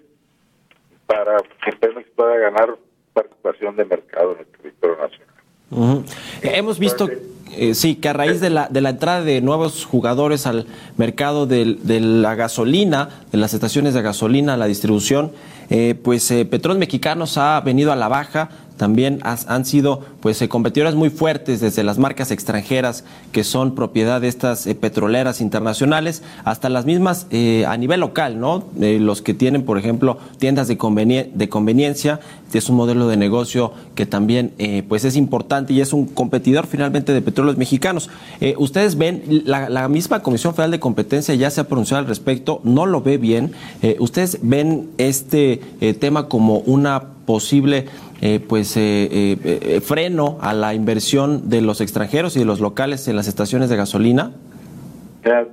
para 1.05 1.37
que 1.63 1.71
Pemex 1.73 2.09
pueda 2.11 2.35
ganar 2.37 2.77
participación 3.13 3.75
de 3.75 3.85
mercado 3.85 4.33
en 4.33 4.39
el 4.39 4.45
territorio 4.47 4.97
nacional. 4.97 5.30
Ujú. 5.71 6.03
Hemos 6.41 6.79
visto, 6.79 7.09
eh, 7.55 7.73
sí, 7.73 7.95
que 7.95 8.09
a 8.09 8.13
raíz 8.13 8.41
de 8.41 8.49
la, 8.49 8.67
de 8.67 8.81
la 8.81 8.89
entrada 8.89 9.21
de 9.23 9.41
nuevos 9.41 9.85
jugadores 9.85 10.45
al 10.45 10.67
mercado 10.97 11.47
de, 11.47 11.77
la 11.99 12.35
gasolina, 12.35 13.09
de 13.31 13.37
las 13.37 13.53
estaciones 13.53 13.93
de 13.93 14.01
gasolina, 14.01 14.57
la 14.57 14.65
distribución, 14.65 15.31
eh, 15.69 15.95
pues 16.01 16.29
eh, 16.31 16.45
Petróleos 16.45 16.79
Mexicanos 16.79 17.37
ha 17.37 17.59
venido 17.61 17.91
a 17.91 17.95
la 17.95 18.09
baja. 18.09 18.49
También 18.77 19.19
han 19.23 19.65
sido 19.65 20.01
pues 20.21 20.41
eh, 20.41 20.49
competidores 20.49 20.95
muy 20.95 21.09
fuertes 21.09 21.59
desde 21.59 21.83
las 21.83 21.97
marcas 21.97 22.31
extranjeras 22.31 23.03
que 23.31 23.43
son 23.43 23.75
propiedad 23.75 24.21
de 24.21 24.27
estas 24.27 24.65
eh, 24.65 24.75
petroleras 24.75 25.39
internacionales 25.39 26.23
hasta 26.43 26.69
las 26.69 26.85
mismas 26.85 27.27
eh, 27.29 27.65
a 27.67 27.77
nivel 27.77 27.99
local, 27.99 28.39
¿no? 28.39 28.63
Eh, 28.79 28.97
los 28.99 29.21
que 29.21 29.33
tienen, 29.33 29.63
por 29.63 29.77
ejemplo, 29.77 30.17
tiendas 30.39 30.67
de, 30.67 30.77
convenie- 30.77 31.31
de 31.33 31.49
conveniencia, 31.49 32.19
es 32.53 32.69
un 32.69 32.75
modelo 32.75 33.07
de 33.07 33.17
negocio 33.17 33.71
que 33.95 34.05
también 34.05 34.53
pues 34.89 35.05
es 35.05 35.15
importante 35.15 35.71
y 35.71 35.79
es 35.79 35.93
un 35.93 36.05
competidor 36.05 36.67
finalmente 36.67 37.13
de 37.13 37.21
petróleos 37.21 37.55
mexicanos. 37.57 38.09
Ustedes 38.57 38.97
ven, 38.97 39.23
la, 39.45 39.87
misma 39.87 40.21
Comisión 40.21 40.53
Federal 40.53 40.71
de 40.71 40.79
Competencia 40.81 41.33
ya 41.35 41.49
se 41.49 41.61
ha 41.61 41.67
pronunciado 41.69 41.99
al 41.99 42.07
respecto, 42.07 42.59
no 42.65 42.85
lo 42.85 43.01
ve 43.01 43.17
bien. 43.17 43.53
¿Ustedes 43.99 44.39
ven 44.41 44.89
este 44.97 45.61
tema 46.01 46.27
como 46.27 46.57
una 46.57 47.03
posible 47.31 47.85
eh, 48.21 48.41
pues 48.45 48.75
eh, 48.75 49.07
eh, 49.09 49.37
eh, 49.43 49.79
freno 49.79 50.37
a 50.41 50.53
la 50.53 50.73
inversión 50.73 51.49
de 51.49 51.61
los 51.61 51.79
extranjeros 51.79 52.35
y 52.35 52.39
de 52.39 52.45
los 52.45 52.59
locales 52.59 53.07
en 53.07 53.15
las 53.15 53.29
estaciones 53.29 53.69
de 53.69 53.77
gasolina? 53.77 54.33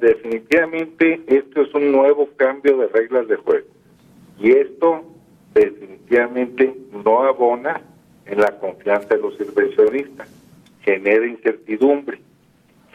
Definitivamente 0.00 1.20
esto 1.28 1.62
es 1.62 1.72
un 1.74 1.92
nuevo 1.92 2.28
cambio 2.36 2.78
de 2.78 2.88
reglas 2.88 3.28
de 3.28 3.36
juego 3.36 3.66
y 4.40 4.50
esto 4.50 5.04
definitivamente 5.54 6.74
no 7.04 7.22
abona 7.22 7.80
en 8.26 8.40
la 8.40 8.58
confianza 8.58 9.14
de 9.14 9.20
los 9.20 9.40
inversionistas, 9.40 10.28
genera 10.82 11.26
incertidumbre. 11.26 12.18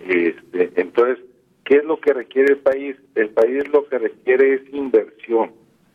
Este, 0.05 0.71
entonces, 0.75 1.23
¿qué 1.63 1.77
es 1.77 1.85
lo 1.85 2.01
que 2.01 2.11
requiere 2.13 2.53
el 2.53 2.59
país? 2.59 2.97
El 3.15 3.29
país 3.29 3.63
lo 3.71 3.87
que 3.87 3.97
requiere 3.97 4.55
es 4.55 4.73
inversión. 4.73 5.51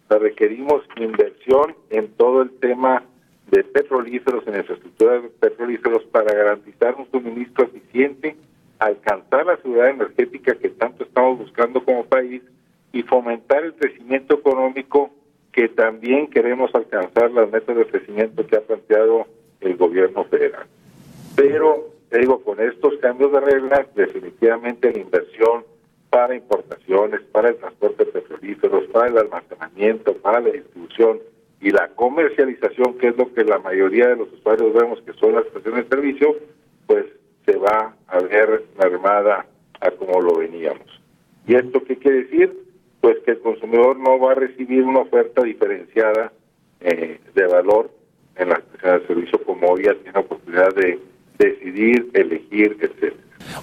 Requerimos 0.08 0.82
inversión 0.96 1.74
en 1.90 2.08
todo 2.08 2.42
el 2.42 2.50
tema 2.58 3.04
de 3.50 3.64
petrolíferos, 3.64 4.46
en 4.46 4.56
infraestructura 4.56 5.20
de 5.20 5.28
petrolíferos 5.28 6.04
para 6.04 6.34
garantizar 6.34 6.94
un 6.96 7.10
suministro 7.10 7.66
eficiente, 7.66 8.36
alcanzar 8.78 9.46
la 9.46 9.56
seguridad 9.56 9.90
energética 9.90 10.54
que 10.54 10.70
tanto 10.70 11.04
estamos 11.04 11.38
buscando 11.38 11.84
como 11.84 12.04
país 12.04 12.42
y 12.92 13.02
fomentar 13.02 13.64
el 13.64 13.74
crecimiento 13.74 14.34
económico 14.34 15.10
que 15.52 15.68
también 15.68 16.28
queremos 16.28 16.74
alcanzar 16.74 17.30
las 17.30 17.50
metas 17.50 17.76
de 17.76 17.86
crecimiento 17.86 18.46
que 18.46 18.56
ha 18.56 18.60
planteado 18.60 19.26
el 19.60 19.76
gobierno 19.76 20.24
federal. 20.24 20.66
Pero, 21.34 21.88
te 22.10 22.18
digo, 22.18 22.42
con 22.42 22.60
estos 22.60 22.96
cambios 22.98 23.32
de 23.32 23.40
reglas, 23.40 23.86
definitivamente 23.94 24.92
la 24.92 25.00
inversión 25.00 25.64
para 26.10 26.34
importaciones, 26.34 27.20
para 27.32 27.50
el 27.50 27.56
transporte 27.56 28.04
de 28.04 28.12
petrolíferos, 28.12 28.84
para 28.92 29.08
el 29.08 29.18
almacenamiento, 29.18 30.14
para 30.14 30.40
la 30.40 30.50
distribución 30.50 31.18
y 31.60 31.70
la 31.70 31.88
comercialización, 31.88 32.98
que 32.98 33.08
es 33.08 33.16
lo 33.16 33.32
que 33.34 33.44
la 33.44 33.58
mayoría 33.58 34.08
de 34.08 34.16
los 34.16 34.32
usuarios 34.32 34.72
vemos 34.72 35.00
que 35.02 35.12
son 35.14 35.34
las 35.34 35.46
estaciones 35.46 35.84
de 35.84 35.96
servicio, 35.96 36.36
pues 36.86 37.06
se 37.44 37.56
va 37.56 37.94
a 38.06 38.18
ver 38.20 38.64
mermada 38.78 39.46
a 39.80 39.90
como 39.90 40.20
lo 40.20 40.36
veníamos. 40.36 40.86
¿Y 41.46 41.54
esto 41.54 41.82
qué 41.84 41.96
quiere 41.96 42.24
decir? 42.24 42.56
Pues 43.00 43.18
que 43.24 43.32
el 43.32 43.40
consumidor 43.40 43.98
no 43.98 44.18
va 44.18 44.32
a 44.32 44.34
recibir 44.34 44.84
una 44.84 45.00
oferta 45.00 45.42
diferenciada 45.42 46.32
eh, 46.80 47.20
de 47.34 47.46
valor 47.46 47.90
en 48.36 48.50
las 48.50 48.58
estaciones 48.60 49.02
de 49.02 49.06
servicio 49.08 49.44
como 49.44 49.68
hoy 49.68 49.84
ya 49.84 49.94
tiene 49.94 50.18
oportunidad 50.18 50.74
de 50.74 50.98
decidir, 51.38 52.10
elegir, 52.14 52.76
etcétera. 52.80 53.16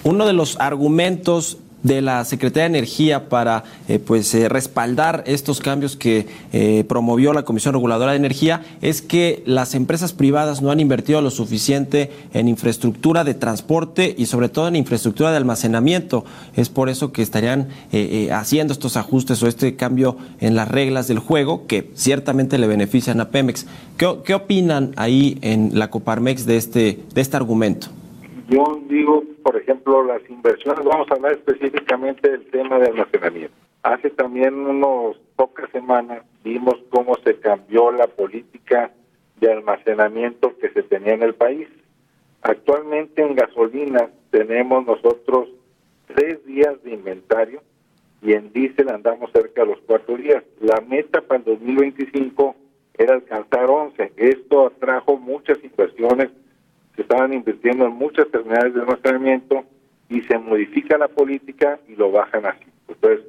Uno 0.04 0.26
de 0.26 0.32
los 0.32 0.58
argumentos 0.60 1.62
de 1.82 2.02
la 2.02 2.24
Secretaría 2.24 2.64
de 2.64 2.78
Energía 2.78 3.28
para 3.28 3.64
eh, 3.88 3.98
pues 3.98 4.34
eh, 4.34 4.48
respaldar 4.48 5.22
estos 5.26 5.60
cambios 5.60 5.96
que 5.96 6.26
eh, 6.52 6.84
promovió 6.88 7.32
la 7.32 7.44
Comisión 7.44 7.74
Reguladora 7.74 8.12
de 8.12 8.18
Energía 8.18 8.62
es 8.80 9.02
que 9.02 9.42
las 9.46 9.74
empresas 9.74 10.12
privadas 10.12 10.62
no 10.62 10.70
han 10.70 10.80
invertido 10.80 11.20
lo 11.20 11.30
suficiente 11.30 12.10
en 12.32 12.48
infraestructura 12.48 13.24
de 13.24 13.34
transporte 13.34 14.14
y 14.16 14.26
sobre 14.26 14.48
todo 14.48 14.68
en 14.68 14.76
infraestructura 14.76 15.30
de 15.30 15.36
almacenamiento. 15.36 16.24
Es 16.54 16.68
por 16.68 16.88
eso 16.88 17.12
que 17.12 17.22
estarían 17.22 17.68
eh, 17.92 18.26
eh, 18.28 18.32
haciendo 18.32 18.72
estos 18.72 18.96
ajustes 18.96 19.42
o 19.42 19.48
este 19.48 19.76
cambio 19.76 20.16
en 20.40 20.54
las 20.54 20.68
reglas 20.68 21.08
del 21.08 21.18
juego 21.18 21.66
que 21.66 21.90
ciertamente 21.94 22.58
le 22.58 22.66
benefician 22.66 23.20
a 23.20 23.30
Pemex. 23.30 23.66
¿Qué, 23.96 24.34
opinan 24.34 24.92
ahí 24.96 25.38
en 25.40 25.78
la 25.78 25.90
Coparmex 25.90 26.46
de 26.46 26.56
este, 26.56 27.00
de 27.14 27.20
este 27.20 27.36
argumento? 27.36 27.88
Yo 28.48 28.80
digo, 28.88 29.24
por 29.42 29.56
ejemplo, 29.56 30.04
las 30.04 30.22
inversiones, 30.30 30.84
vamos 30.84 31.10
a 31.10 31.14
hablar 31.14 31.32
específicamente 31.32 32.30
del 32.30 32.46
tema 32.46 32.78
de 32.78 32.88
almacenamiento. 32.88 33.54
Hace 33.82 34.10
también 34.10 34.54
unos 34.54 35.16
pocas 35.34 35.68
semanas 35.70 36.22
vimos 36.44 36.76
cómo 36.90 37.16
se 37.24 37.38
cambió 37.40 37.90
la 37.90 38.06
política 38.06 38.92
de 39.40 39.52
almacenamiento 39.52 40.56
que 40.58 40.70
se 40.70 40.84
tenía 40.84 41.14
en 41.14 41.22
el 41.22 41.34
país. 41.34 41.68
Actualmente 42.42 43.22
en 43.22 43.34
gasolina 43.34 44.10
tenemos 44.30 44.86
nosotros 44.86 45.48
tres 46.06 46.44
días 46.46 46.80
de 46.84 46.94
inventario 46.94 47.62
y 48.22 48.32
en 48.32 48.52
diésel 48.52 48.90
andamos 48.90 49.30
cerca 49.32 49.62
de 49.62 49.68
los 49.68 49.80
cuatro 49.86 50.16
días. 50.16 50.44
La 50.60 50.80
meta 50.80 51.20
para 51.20 51.38
el 51.38 51.44
2025 51.44 52.54
era 52.94 53.14
alcanzar 53.14 53.68
11. 53.68 54.12
Esto 54.16 54.68
atrajo 54.68 55.16
muchas 55.16 55.62
inversiones 55.64 56.30
se 56.96 57.02
estaban 57.02 57.32
invirtiendo 57.32 57.86
en 57.86 57.92
muchas 57.92 58.28
terminales 58.30 58.74
de 58.74 58.80
almacenamiento 58.80 59.64
y 60.08 60.22
se 60.22 60.38
modifica 60.38 60.98
la 60.98 61.08
política 61.08 61.78
y 61.88 61.94
lo 61.94 62.10
bajan 62.10 62.46
así. 62.46 62.64
Entonces, 62.88 63.24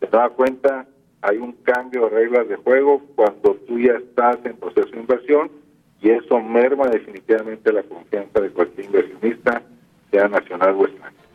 se 0.00 0.06
da 0.06 0.28
cuenta, 0.28 0.86
hay 1.22 1.38
un 1.38 1.52
cambio 1.52 2.04
de 2.04 2.10
reglas 2.10 2.48
de 2.48 2.56
juego 2.56 3.02
cuando 3.14 3.54
tú 3.66 3.78
ya 3.78 3.94
estás 3.94 4.38
en 4.44 4.56
proceso 4.56 4.90
de 4.90 5.00
inversión 5.00 5.50
y 6.02 6.10
eso 6.10 6.40
merma 6.40 6.88
definitivamente 6.88 7.72
la 7.72 7.82
confianza 7.82 8.40
de 8.40 8.50
cualquier 8.50 8.86
inversionista, 8.86 9.62
sea 10.10 10.28
nacional 10.28 10.74
o 10.76 10.86
extranjero. 10.86 11.25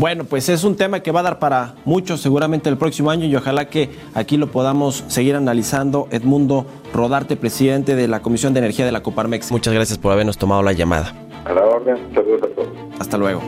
Bueno, 0.00 0.24
pues 0.24 0.48
es 0.48 0.64
un 0.64 0.76
tema 0.76 1.00
que 1.00 1.12
va 1.12 1.20
a 1.20 1.24
dar 1.24 1.38
para 1.38 1.74
mucho 1.84 2.16
seguramente 2.16 2.70
el 2.70 2.78
próximo 2.78 3.10
año 3.10 3.26
y 3.26 3.36
ojalá 3.36 3.68
que 3.68 3.90
aquí 4.14 4.38
lo 4.38 4.46
podamos 4.46 5.04
seguir 5.08 5.36
analizando. 5.36 6.08
Edmundo 6.10 6.64
Rodarte, 6.94 7.36
presidente 7.36 7.94
de 7.94 8.08
la 8.08 8.22
Comisión 8.22 8.54
de 8.54 8.60
Energía 8.60 8.86
de 8.86 8.92
la 8.92 9.02
Coparmex. 9.02 9.52
Muchas 9.52 9.74
gracias 9.74 9.98
por 9.98 10.12
habernos 10.12 10.38
tomado 10.38 10.62
la 10.62 10.72
llamada. 10.72 11.14
A 11.44 11.52
la 11.52 11.66
orden, 11.66 11.98
saludos 12.14 12.40
a 12.44 12.54
todos. 12.54 12.68
Hasta 12.98 13.18
luego. 13.18 13.42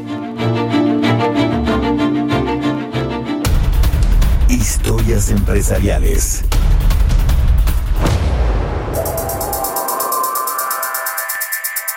Historias 4.50 5.30
empresariales. 5.30 6.44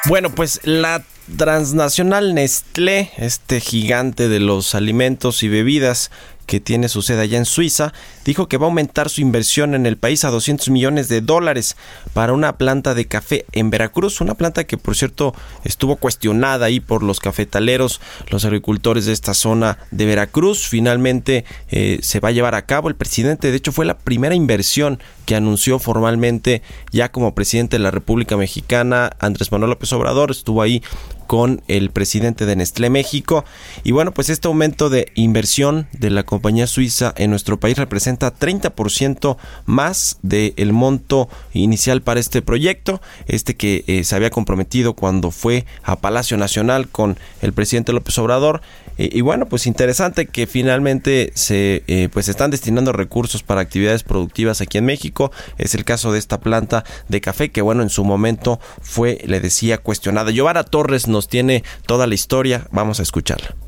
Bueno, 0.08 0.30
pues 0.30 0.62
la 0.64 1.04
transnacional 1.38 2.34
Nestlé, 2.34 3.12
este 3.18 3.60
gigante 3.60 4.30
de 4.30 4.40
los 4.40 4.76
alimentos 4.76 5.44
y 5.44 5.50
bebidas 5.50 6.12
que 6.46 6.60
tiene 6.60 6.90
su 6.90 7.02
sede 7.02 7.22
allá 7.22 7.38
en 7.38 7.46
Suiza, 7.46 7.94
dijo 8.26 8.48
que 8.48 8.58
va 8.58 8.66
a 8.66 8.70
aumentar 8.70 9.10
su 9.10 9.22
inversión 9.22 9.76
en 9.76 9.86
el 9.86 9.98
país 9.98 10.26
a 10.26 10.32
200 10.32 10.70
millones 10.70 11.08
de 11.08 11.22
dólares 11.22 11.78
para 12.14 12.34
una 12.34 12.58
planta 12.58 12.94
de 12.94 13.06
café 13.06 13.46
en 13.52 13.70
Veracruz, 13.70 14.20
una 14.20 14.34
planta 14.34 14.66
que 14.66 14.78
por 14.78 14.96
cierto 14.96 15.34
estuvo 15.64 15.96
cuestionada 15.96 16.66
ahí 16.66 16.80
por 16.80 17.04
los 17.04 17.20
cafetaleros, 17.20 18.02
los 18.30 18.44
agricultores 18.44 19.06
de 19.06 19.14
esta 19.14 19.34
zona 19.34 19.78
de 19.92 20.06
Veracruz. 20.06 20.68
Finalmente 20.68 21.46
eh, 21.70 22.00
se 22.02 22.20
va 22.20 22.30
a 22.30 22.32
llevar 22.32 22.56
a 22.56 22.66
cabo. 22.66 22.90
El 22.90 22.96
presidente, 22.96 23.52
de 23.52 23.58
hecho, 23.58 23.72
fue 23.72 23.86
la 23.86 23.98
primera 23.98 24.36
inversión 24.36 25.00
que 25.26 25.36
anunció 25.36 25.80
formalmente 25.80 26.62
ya 26.92 27.12
como 27.12 27.36
presidente 27.36 27.78
de 27.78 27.84
la 27.84 27.92
República 27.92 28.38
Mexicana, 28.38 29.12
Andrés 29.20 29.52
Manuel 29.52 29.72
López 29.72 29.92
Obrador, 29.94 30.32
estuvo 30.32 30.62
ahí 30.62 30.82
con 31.28 31.64
el 31.68 31.90
presidente 31.90 32.46
de 32.46 32.56
Nestlé 32.56 32.90
México. 32.90 33.46
Y 33.84 33.92
bueno, 33.92 34.14
pues 34.14 34.30
este 34.30 34.48
aumento 34.48 34.90
de 34.90 35.12
inversión 35.16 35.88
de 35.92 36.12
la 36.12 36.24
compañía 36.24 36.68
suiza 36.68 37.14
en 37.18 37.32
nuestro 37.32 37.60
país 37.60 37.78
representa 37.78 38.15
30% 38.18 39.38
más 39.66 40.18
del 40.22 40.74
monto 40.74 41.30
inicial 41.54 42.02
para 42.02 42.20
este 42.20 42.42
proyecto, 42.42 43.02
este 43.28 43.56
que 43.56 43.84
eh, 43.88 44.04
se 44.04 44.16
había 44.16 44.30
comprometido 44.30 44.94
cuando 44.94 45.32
fue 45.32 45.66
a 45.84 45.98
Palacio 45.98 46.38
Nacional 46.38 46.88
con 46.88 47.18
el 47.42 47.54
presidente 47.54 47.94
López 47.94 48.18
Obrador. 48.18 48.62
Eh, 48.98 49.10
y 49.12 49.22
bueno, 49.22 49.48
pues 49.48 49.68
interesante 49.68 50.26
que 50.28 50.48
finalmente 50.48 51.32
se 51.36 51.84
eh, 51.88 52.10
pues 52.12 52.30
están 52.30 52.52
destinando 52.52 52.92
recursos 52.92 53.44
para 53.44 53.62
actividades 53.62 54.04
productivas 54.04 54.62
aquí 54.62 54.78
en 54.78 54.86
México. 54.86 55.32
Es 55.58 55.76
el 55.76 55.84
caso 55.84 56.12
de 56.12 56.20
esta 56.20 56.40
planta 56.40 56.84
de 57.10 57.22
café 57.22 57.52
que 57.52 57.62
bueno, 57.62 57.84
en 57.84 57.90
su 57.90 58.04
momento 58.04 58.60
fue, 58.82 59.20
le 59.26 59.40
decía, 59.40 59.78
cuestionada. 59.78 60.32
Giovanna 60.32 60.64
Torres 60.64 61.08
nos 61.08 61.28
tiene 61.28 61.64
toda 61.86 62.08
la 62.08 62.16
historia. 62.16 62.68
Vamos 62.72 63.00
a 63.00 63.04
escucharla. 63.04 63.65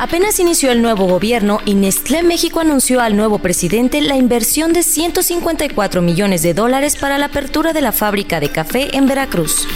Apenas 0.00 0.40
inició 0.40 0.72
el 0.72 0.80
nuevo 0.80 1.06
gobierno 1.06 1.60
y 1.66 1.74
Nestlé 1.74 2.22
México 2.22 2.60
anunció 2.60 3.02
al 3.02 3.18
nuevo 3.18 3.38
presidente 3.38 4.00
la 4.00 4.16
inversión 4.16 4.72
de 4.72 4.82
154 4.82 6.00
millones 6.00 6.42
de 6.42 6.54
dólares 6.54 6.96
para 6.96 7.18
la 7.18 7.26
apertura 7.26 7.74
de 7.74 7.82
la 7.82 7.92
fábrica 7.92 8.40
de 8.40 8.48
café 8.48 8.96
en 8.96 9.06
Veracruz. 9.06 9.68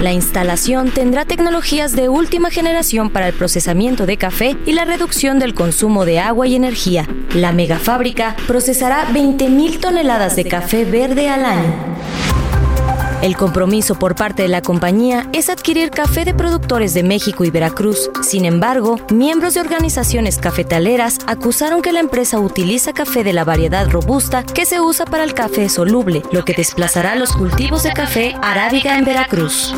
La 0.00 0.12
instalación 0.12 0.92
tendrá 0.92 1.24
tecnologías 1.24 1.96
de 1.96 2.08
última 2.08 2.50
generación 2.50 3.10
para 3.10 3.26
el 3.26 3.34
procesamiento 3.34 4.06
de 4.06 4.16
café 4.16 4.56
y 4.64 4.74
la 4.74 4.84
reducción 4.84 5.40
del 5.40 5.52
consumo 5.52 6.04
de 6.04 6.20
agua 6.20 6.46
y 6.46 6.54
energía. 6.54 7.08
La 7.34 7.50
megafábrica 7.50 8.36
procesará 8.46 9.08
20.000 9.08 9.80
toneladas 9.80 10.36
de 10.36 10.44
café 10.44 10.84
verde 10.84 11.28
al 11.28 11.44
año. 11.44 11.91
El 13.22 13.36
compromiso 13.36 13.94
por 13.94 14.16
parte 14.16 14.42
de 14.42 14.48
la 14.48 14.62
compañía 14.62 15.28
es 15.32 15.48
adquirir 15.48 15.90
café 15.90 16.24
de 16.24 16.34
productores 16.34 16.92
de 16.92 17.04
México 17.04 17.44
y 17.44 17.50
Veracruz. 17.50 18.10
Sin 18.20 18.44
embargo, 18.44 18.98
miembros 19.12 19.54
de 19.54 19.60
organizaciones 19.60 20.38
cafetaleras 20.38 21.18
acusaron 21.28 21.82
que 21.82 21.92
la 21.92 22.00
empresa 22.00 22.40
utiliza 22.40 22.92
café 22.92 23.22
de 23.22 23.32
la 23.32 23.44
variedad 23.44 23.88
robusta 23.88 24.42
que 24.42 24.66
se 24.66 24.80
usa 24.80 25.04
para 25.04 25.22
el 25.22 25.34
café 25.34 25.68
soluble, 25.68 26.24
lo 26.32 26.44
que 26.44 26.54
desplazará 26.54 27.14
los 27.14 27.30
cultivos 27.32 27.84
de 27.84 27.92
café 27.92 28.34
arábiga 28.42 28.98
en 28.98 29.04
Veracruz. 29.04 29.72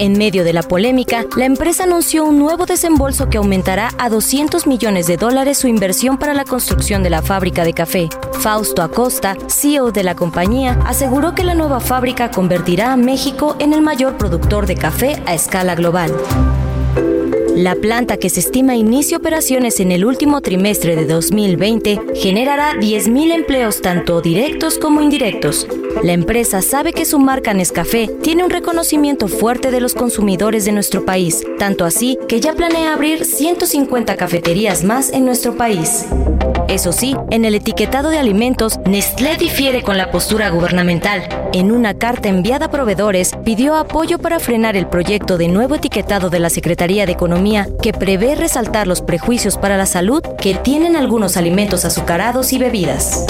En 0.00 0.16
medio 0.16 0.44
de 0.44 0.52
la 0.52 0.62
polémica, 0.62 1.24
la 1.36 1.44
empresa 1.44 1.82
anunció 1.82 2.24
un 2.24 2.38
nuevo 2.38 2.66
desembolso 2.66 3.28
que 3.28 3.38
aumentará 3.38 3.90
a 3.98 4.08
200 4.08 4.68
millones 4.68 5.08
de 5.08 5.16
dólares 5.16 5.58
su 5.58 5.66
inversión 5.66 6.18
para 6.18 6.34
la 6.34 6.44
construcción 6.44 7.02
de 7.02 7.10
la 7.10 7.20
fábrica 7.20 7.64
de 7.64 7.74
café. 7.74 8.08
Fausto 8.40 8.82
Acosta, 8.82 9.36
CEO 9.48 9.90
de 9.90 10.04
la 10.04 10.14
compañía, 10.14 10.78
aseguró 10.86 11.34
que 11.34 11.42
la 11.42 11.54
nueva 11.54 11.80
fábrica 11.80 12.30
convertirá 12.30 12.92
a 12.92 12.96
México 12.96 13.56
en 13.58 13.72
el 13.72 13.82
mayor 13.82 14.16
productor 14.16 14.66
de 14.66 14.76
café 14.76 15.20
a 15.26 15.34
escala 15.34 15.74
global. 15.74 16.14
La 17.58 17.74
planta 17.74 18.18
que 18.18 18.30
se 18.30 18.38
estima 18.38 18.76
inicie 18.76 19.16
operaciones 19.16 19.80
en 19.80 19.90
el 19.90 20.04
último 20.04 20.40
trimestre 20.42 20.94
de 20.94 21.06
2020 21.06 22.00
generará 22.14 22.74
10.000 22.74 23.32
empleos 23.32 23.82
tanto 23.82 24.20
directos 24.20 24.78
como 24.78 25.02
indirectos. 25.02 25.66
La 26.04 26.12
empresa 26.12 26.62
sabe 26.62 26.92
que 26.92 27.04
su 27.04 27.18
marca 27.18 27.52
Nescafé 27.54 28.06
tiene 28.22 28.44
un 28.44 28.50
reconocimiento 28.50 29.26
fuerte 29.26 29.72
de 29.72 29.80
los 29.80 29.94
consumidores 29.94 30.66
de 30.66 30.72
nuestro 30.72 31.04
país, 31.04 31.42
tanto 31.58 31.84
así 31.84 32.16
que 32.28 32.38
ya 32.40 32.52
planea 32.52 32.94
abrir 32.94 33.24
150 33.24 34.14
cafeterías 34.14 34.84
más 34.84 35.12
en 35.12 35.24
nuestro 35.24 35.56
país. 35.56 36.06
Eso 36.68 36.92
sí, 36.92 37.16
en 37.30 37.44
el 37.44 37.54
etiquetado 37.54 38.10
de 38.10 38.18
alimentos, 38.18 38.78
Nestlé 38.84 39.36
difiere 39.36 39.82
con 39.82 39.96
la 39.96 40.10
postura 40.12 40.50
gubernamental. 40.50 41.26
En 41.54 41.72
una 41.72 41.94
carta 41.94 42.28
enviada 42.28 42.66
a 42.66 42.70
proveedores, 42.70 43.32
pidió 43.42 43.74
apoyo 43.74 44.18
para 44.18 44.38
frenar 44.38 44.76
el 44.76 44.86
proyecto 44.86 45.38
de 45.38 45.48
nuevo 45.48 45.76
etiquetado 45.76 46.28
de 46.28 46.40
la 46.40 46.50
Secretaría 46.50 47.06
de 47.06 47.12
Economía 47.12 47.47
que 47.82 47.92
prevé 47.92 48.34
resaltar 48.34 48.86
los 48.86 49.00
prejuicios 49.00 49.56
para 49.56 49.78
la 49.78 49.86
salud 49.86 50.22
que 50.38 50.54
tienen 50.54 50.96
algunos 50.96 51.36
alimentos 51.36 51.84
azucarados 51.86 52.52
y 52.52 52.58
bebidas. 52.58 53.24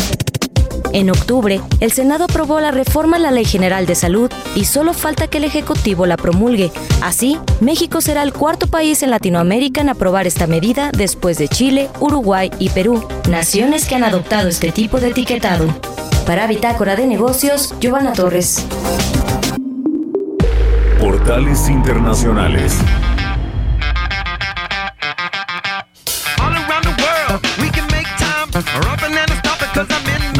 En 0.93 1.11
octubre, 1.11 1.61
el 1.81 1.93
Senado 1.93 2.25
aprobó 2.25 2.59
la 2.59 2.73
reforma 2.73 3.17
a 3.19 3.21
la 3.21 3.31
Ley 3.31 3.45
General 3.45 3.87
de 3.87 3.95
Salud 3.95 4.31
y 4.57 4.65
solo 4.65 4.93
falta 4.93 5.29
que 5.29 5.39
el 5.39 5.45
Ejecutivo 5.45 6.07
la 6.07 6.17
promulgue. 6.17 6.73
Así, 7.01 7.39
México 7.61 8.01
será 8.01 8.23
el 8.23 8.33
cuarto 8.33 8.67
país 8.67 9.03
en 9.03 9.11
Latinoamérica 9.11 9.83
en 9.83 9.91
aprobar 9.91 10.27
esta 10.27 10.47
medida 10.47 10.91
después 10.93 11.39
de 11.39 11.49
Chile, 11.49 11.89
Uruguay 12.01 12.51
y 12.59 12.71
Perú, 12.71 13.07
naciones 13.29 13.87
que 13.87 13.95
han 13.95 14.05
adoptado 14.05 14.49
este 14.49 14.73
tipo 14.73 14.99
de 14.99 15.09
etiquetado. 15.09 15.67
Para 16.27 16.47
Bitácora 16.49 16.97
de 16.97 17.07
Negocios, 17.07 17.75
Giovanna 17.79 18.15
Torres. 18.15 18.67
Portales 20.99 21.69
Internacionales. 21.69 22.79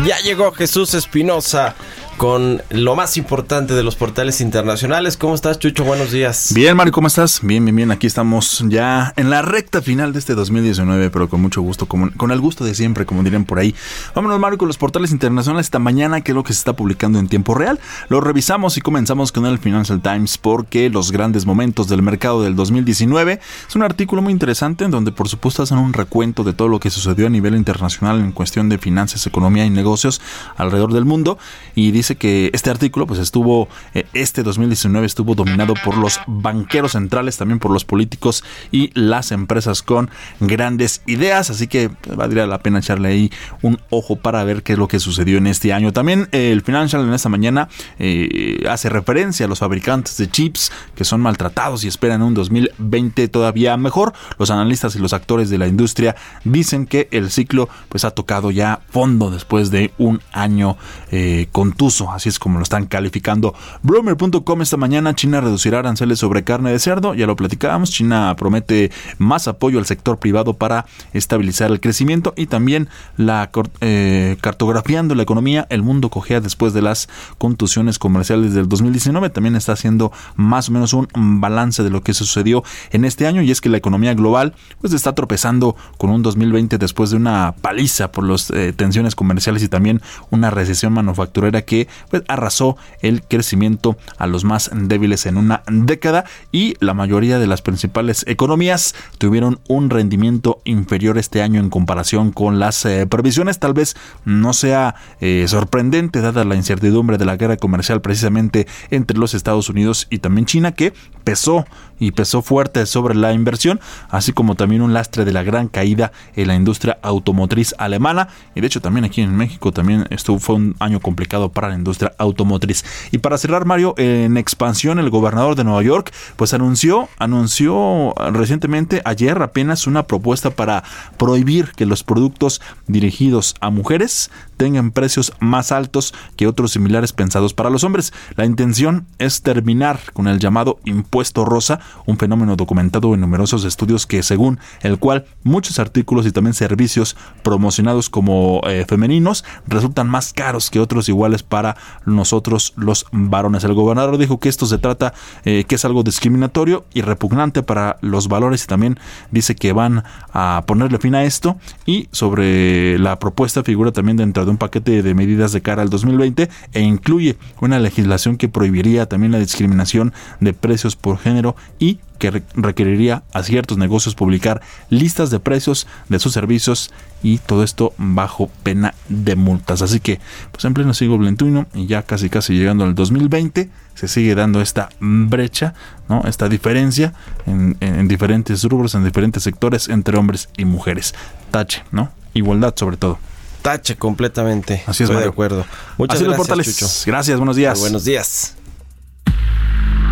Ya 0.07 0.19
llegó 0.19 0.53
Jesús 0.53 0.95
Espinosa 0.95 1.75
con 2.19 2.61
lo 2.71 2.97
más 2.97 3.17
importante 3.17 3.75
de 3.75 3.85
los 3.85 3.95
portales 3.95 4.41
internacionales. 4.41 5.17
¿Cómo 5.17 5.37
estás, 5.37 5.61
Chucho? 5.61 5.85
Buenos 5.85 6.11
días. 6.11 6.53
Bien, 6.53 6.77
Mario, 6.77 6.93
¿cómo 6.93 7.07
estás? 7.07 7.39
Bien, 7.43 7.65
bien, 7.65 7.77
bien. 7.77 7.91
Aquí 7.93 8.09
estamos 8.09 8.65
ya 8.67 9.15
en 9.17 9.31
la 9.31 9.41
recta 9.41 9.81
final 9.83 10.13
de 10.13 10.19
este 10.19 10.35
2019, 10.35 11.11
pero 11.11 11.29
con 11.29 11.41
mucho 11.41 11.63
gusto, 11.63 11.87
como- 11.87 12.11
con 12.17 12.33
el 12.33 12.41
gusto 12.41 12.65
de 12.65 12.75
siempre, 12.75 13.07
como 13.07 13.23
dirían 13.23 13.45
por 13.45 13.61
ahí. 13.61 13.73
Vámonos, 14.17 14.41
Mario, 14.41 14.59
con 14.59 14.67
los 14.67 14.79
portales 14.79 15.13
internacionales 15.13 15.67
esta 15.69 15.79
mañana, 15.79 16.21
que 16.21 16.33
es 16.33 16.35
lo 16.35 16.43
que 16.43 16.53
se 16.53 16.59
está 16.59 16.73
publicando 16.75 17.21
en 17.21 17.29
tiempo 17.29 17.55
real. 17.55 17.79
Lo 18.09 18.21
revisamos 18.21 18.77
y 18.77 18.81
comenzamos 18.81 19.31
con 19.31 19.47
el 19.47 19.59
Financial 19.59 20.01
Times 20.03 20.39
porque 20.39 20.91
los 20.91 21.13
grandes 21.13 21.47
momentos 21.47 21.87
del 21.87 22.03
mercado 22.03 22.43
del 22.43 22.57
2019 22.57 23.39
es 23.69 23.77
un 23.77 23.85
artículo 23.85 24.23
muy 24.23 24.33
interesante 24.33 24.85
en 24.85 24.91
donde, 24.91 25.13
por 25.13 25.29
supuesto, 25.29 25.63
hacen 25.63 25.79
un 25.79 25.93
recuento 25.93 26.43
de 26.43 26.53
todo 26.53 26.67
lo 26.67 26.81
que 26.81 26.91
sucedió 26.91 27.29
a 27.29 27.31
nivel 27.31 27.55
internacional 27.55 28.19
en 28.19 28.33
cuestión 28.33 28.69
de 28.69 28.79
finanzas, 28.79 29.25
economía 29.25 29.65
y 29.65 29.71
negocios 29.71 30.21
alrededor 30.57 30.93
del 30.93 31.05
mundo. 31.05 31.39
Y 31.77 31.93
dice 31.93 32.08
que 32.17 32.51
este 32.53 32.71
artículo, 32.71 33.07
pues 33.07 33.21
estuvo, 33.21 33.69
eh, 33.95 34.07
este 34.15 34.43
2019 34.43 35.07
estuvo 35.07 35.35
dominado 35.35 35.75
por 35.85 35.97
los 35.97 36.21
banqueros 36.27 36.93
centrales, 36.93 37.37
también 37.37 37.59
por 37.59 37.71
los 37.71 37.85
políticos 37.85 38.45
y 38.71 38.91
las 38.95 39.33
empresas 39.33 39.83
con 39.83 40.11
grandes 40.41 41.03
ideas. 41.07 41.51
Así 41.51 41.67
que 41.67 41.91
pues, 41.91 42.17
valdría 42.17 42.47
la 42.47 42.59
pena 42.59 42.79
echarle 42.79 43.09
ahí 43.09 43.33
un 43.63 43.81
ojo 43.91 44.17
para 44.17 44.45
ver 44.45 44.63
qué 44.63 44.75
es 44.75 44.79
lo 44.79 44.89
que 44.89 45.01
sucedió 45.01 45.39
en 45.39 45.47
este 45.47 45.73
año. 45.73 45.93
También 45.93 46.29
eh, 46.33 46.53
el 46.53 46.63
Financial 46.63 47.03
en 47.03 47.15
esta 47.15 47.29
mañana 47.29 47.69
eh, 47.99 48.63
hace 48.69 48.89
referencia 48.89 49.47
a 49.47 49.49
los 49.49 49.61
fabricantes 49.61 50.17
de 50.19 50.31
chips 50.31 50.71
que 50.95 51.05
son 51.05 51.21
maltratados 51.21 51.85
y 51.85 51.89
esperan 51.89 52.23
un 52.23 52.35
2020 52.35 53.29
todavía 53.29 53.77
mejor. 53.77 54.13
Los 54.39 54.51
analistas 54.51 54.95
y 54.97 54.99
los 54.99 55.13
actores 55.13 55.51
de 55.51 55.59
la 55.59 55.67
industria 55.67 56.15
dicen 56.45 56.87
que 56.87 57.09
el 57.11 57.31
ciclo 57.31 57.69
pues 57.89 58.05
ha 58.05 58.11
tocado 58.11 58.51
ya 58.51 58.81
fondo 58.91 59.31
después 59.31 59.71
de 59.71 59.93
un 59.99 60.21
año 60.33 60.77
eh, 61.11 61.49
contuso 61.53 61.98
así 62.13 62.29
es 62.29 62.39
como 62.39 62.59
lo 62.59 62.63
están 62.63 62.87
calificando. 62.87 63.55
Bromer.com 63.83 64.63
esta 64.63 64.77
mañana 64.77 65.15
China 65.15 65.41
reducirá 65.41 65.81
aranceles 65.81 66.19
sobre 66.19 66.45
carne 66.45 66.71
de 66.71 66.79
cerdo, 66.79 67.15
ya 67.15 67.27
lo 67.27 67.37
platicábamos, 67.37 67.91
China 67.91 68.35
promete 68.39 68.91
más 69.19 69.49
apoyo 69.49 69.79
al 69.79 69.87
sector 69.87 70.19
privado 70.19 70.55
para 70.55 70.87
estabilizar 71.13 71.71
el 71.71 71.81
crecimiento 71.81 72.35
y 72.37 72.47
también 72.47 72.89
la 73.17 73.51
eh, 73.81 74.37
cartografiando 74.41 75.15
la 75.15 75.23
economía, 75.23 75.67
el 75.71 75.83
mundo 75.83 76.11
cogea 76.11 76.41
después 76.41 76.73
de 76.73 76.83
las 76.83 77.09
contusiones 77.39 77.99
comerciales 77.99 78.55
del 78.55 78.69
2019, 78.69 79.31
también 79.31 79.57
está 79.57 79.73
haciendo 79.73 80.13
más 80.37 80.69
o 80.69 80.73
menos 80.73 80.93
un 80.93 81.09
balance 81.41 81.83
de 81.83 81.91
lo 81.91 82.03
que 82.03 82.15
sucedió 82.15 82.63
en 82.91 83.05
este 83.05 83.27
año 83.27 83.43
y 83.43 83.51
es 83.51 83.61
que 83.61 83.69
la 83.69 83.79
economía 83.79 84.15
global 84.15 84.55
pues 84.81 84.93
está 84.93 85.15
tropezando 85.15 85.77
con 85.97 86.11
un 86.11 86.23
2020 86.23 86.79
después 86.79 87.11
de 87.11 87.17
una 87.17 87.55
paliza 87.61 88.13
por 88.13 88.25
las 88.25 88.51
eh, 88.51 88.73
tensiones 88.73 89.15
comerciales 89.15 89.63
y 89.63 89.69
también 89.69 90.03
una 90.31 90.51
recesión 90.51 90.93
manufacturera 90.93 91.63
que 91.63 91.88
pues, 92.11 92.23
arrasó 92.29 92.77
el 93.01 93.23
crecimiento 93.23 93.97
a 94.19 94.27
los 94.27 94.45
más 94.45 94.71
débiles 94.75 95.27
en 95.27 95.37
una 95.37 95.63
década 95.71 96.25
y 96.53 96.75
la 96.81 96.95
mayoría 96.95 97.39
de 97.39 97.47
las 97.47 97.63
principales 97.63 98.25
economías 98.27 98.95
tuvieron 99.19 99.61
un 99.69 99.91
rendimiento 99.91 100.61
inferior 100.65 101.19
este 101.19 101.43
año 101.43 101.61
en 101.61 101.71
comparación 101.71 102.33
con 102.33 102.59
las 102.59 102.85
eh, 102.85 103.07
previsiones. 103.07 103.59
Tal 103.59 103.75
vez 103.75 103.97
no 104.25 104.53
sea 104.53 104.95
eh, 105.21 105.45
sorprendente 105.49 106.21
dada 106.21 106.45
la 106.45 106.55
incertidumbre 106.55 107.19
de 107.19 107.25
la 107.25 107.37
guerra 107.37 107.57
comercial 107.57 108.01
precisamente 108.01 108.67
entre 108.91 109.19
los 109.19 109.35
Estados 109.35 109.69
Unidos 109.69 110.07
y 110.11 110.19
también 110.19 110.47
China 110.47 110.73
que 110.73 110.93
pesó 111.25 111.65
y 111.99 112.13
pesó 112.13 112.43
fuerte 112.43 112.87
sobre 112.87 113.15
la 113.15 113.33
inversión, 113.33 113.81
así 114.09 114.33
como 114.33 114.55
también 114.55 114.83
un 114.83 114.95
lastre 114.95 115.25
de 115.25 115.33
la 115.33 115.43
gran 115.43 115.69
caída 115.69 116.13
en 116.37 116.49
la 116.49 116.55
industria 116.55 116.99
automotriz 117.03 117.75
alemana. 117.79 118.29
Y 118.55 118.61
de 118.61 118.67
hecho 118.67 118.81
también 118.81 119.05
aquí 119.05 119.21
en 119.21 119.37
México 119.37 119.73
también 119.73 120.07
estuvo, 120.11 120.39
fue 120.39 120.57
un 120.57 120.77
año 120.79 121.01
complicado 121.01 121.51
para 121.51 121.69
la 121.69 121.75
industria 121.75 122.13
automotriz. 122.19 122.85
Y 123.11 123.19
para 123.19 123.39
cerrar, 123.39 123.65
Mario, 123.65 123.95
en 123.97 124.37
expansión, 124.37 124.99
el 124.99 125.11
gobernador 125.11 125.55
de 125.55 125.65
Nueva 125.65 125.83
York, 125.83 126.13
pues 126.37 126.55
anunció, 126.55 127.09
anunció 127.19 128.15
recientemente, 128.33 129.03
ayer 129.05 129.41
apenas, 129.43 129.87
una 129.87 130.05
propuesta 130.05 130.51
para 130.51 130.85
prohibir 131.17 131.73
que 131.77 131.87
los 131.87 132.05
productos 132.05 132.61
dirigidos 132.87 133.55
a 133.61 133.71
mujeres 133.71 134.31
tengan 134.59 134.91
precios 134.91 135.33
más 135.41 135.73
altos 135.73 136.13
que 136.37 136.47
otros 136.47 136.73
similares 136.73 137.15
pensados 137.15 137.55
para 137.55 137.71
los 137.71 137.85
hombres. 137.85 138.13
La 138.37 138.45
intención 138.45 139.07
es 139.19 139.41
terminar 139.41 140.01
con 140.13 140.29
el 140.29 140.39
llamado 140.39 140.79
impuesto 140.85 141.47
rosa, 141.47 141.81
un 142.05 142.19
fenómeno 142.19 142.57
documentado 142.57 143.15
en 143.15 143.21
numerosos 143.21 143.65
estudios 143.65 144.07
que 144.07 144.23
según 144.23 144.59
el 144.83 144.99
cual 144.99 145.25
muchos 145.45 145.79
artículos 145.79 146.27
y 146.27 146.33
también 146.33 146.55
servicios 146.55 147.17
promocionados 147.43 148.11
como 148.11 148.61
eh, 148.67 148.85
femeninos 148.87 149.45
resultan 149.67 150.09
más 150.09 150.33
caros 150.33 150.71
que 150.71 150.81
otros 150.81 151.09
iguales 151.09 151.43
para 151.43 151.77
nosotros 152.05 152.75
los 152.77 153.07
varones. 153.13 153.65
El 153.65 153.75
gobernador 153.75 154.19
dijo 154.19 154.41
que 154.41 154.49
esto 154.49 154.67
se 154.67 154.79
trata, 154.79 155.15
eh, 155.45 155.65
que 155.69 155.77
es 155.77 155.85
algo 155.85 156.03
discriminatorio 156.03 156.85
y 156.93 157.03
repugnante 157.03 157.63
para 157.63 157.97
los 158.01 158.29
valores 158.29 158.65
y 158.65 158.67
también 158.67 158.99
dice 159.31 159.55
que 159.55 159.73
van 159.73 160.03
a 160.33 160.65
ponerle 160.67 160.99
fin 160.99 161.15
a 161.15 161.25
esto 161.25 161.57
y 161.87 162.09
sobre 162.11 162.99
la 162.99 163.19
propuesta 163.19 163.63
figura 163.63 163.93
también 163.93 164.17
dentro 164.17 164.45
de 164.45 164.48
un 164.51 164.59
paquete 164.59 165.03
de 165.03 165.15
medidas 165.15 165.53
de 165.53 165.63
cara 165.63 165.83
al 165.83 165.91
2020 165.91 166.49
e 166.73 166.81
incluye 166.81 167.37
una 167.61 167.79
legislación 167.79 168.37
que 168.37 168.49
prohibiría 168.49 169.07
también 169.07 169.33
la 169.33 169.39
discriminación 169.39 170.13
de 170.41 170.53
precios 170.53 170.97
por 170.97 171.19
género 171.19 171.57
y 171.79 172.01
que 172.19 172.43
requeriría 172.55 173.23
a 173.33 173.43
ciertos 173.43 173.79
negocios 173.79 174.15
publicar 174.15 174.61
listas 174.91 175.31
de 175.31 175.41
precios 175.41 175.87
de 176.09 176.19
sus 176.19 176.33
servicios 176.33 176.91
y 177.23 177.39
todo 177.39 177.63
esto 177.63 177.95
bajo 177.97 178.51
pena 178.63 178.95
de 179.09 179.37
multas. 179.37 179.83
Así 179.83 180.01
que, 180.01 180.21
pues 180.51 180.65
en 180.65 180.75
pleno 180.75 180.95
siglo 180.95 181.17
XXI 181.17 181.67
y 181.75 181.87
ya 181.87 182.03
casi 182.03 182.29
casi 182.29 182.55
llegando 182.55 182.85
al 182.85 182.95
2020, 182.95 183.71
se 183.95 184.09
sigue 184.09 184.35
dando 184.35 184.61
esta 184.61 184.91
brecha, 185.01 185.75
¿no? 186.09 186.23
esta 186.27 186.49
diferencia 186.49 187.15
en, 187.47 187.77
en 187.81 188.09
diferentes 188.09 188.63
rubros, 188.65 188.95
en 188.95 189.05
diferentes 189.05 189.43
sectores 189.43 189.89
entre 189.89 190.19
hombres 190.19 190.49
y 190.57 190.65
mujeres. 190.65 191.15
Tache, 191.51 191.83
¿no? 191.93 192.11
Igualdad 192.35 192.75
sobre 192.77 192.97
todo. 192.97 193.19
Tache 193.63 193.97
completamente. 193.97 194.83
Así 194.87 195.03
es, 195.03 195.11
Estoy 195.11 195.23
de 195.23 195.29
acuerdo. 195.29 195.67
Muchas 195.97 196.17
Así 196.17 196.25
gracias, 196.25 196.37
portales. 196.37 196.79
Chucho. 196.79 196.91
Gracias, 197.07 197.39
buenos 197.39 197.57
días. 197.57 197.81
Buenos 197.81 198.05
días. 198.05 198.55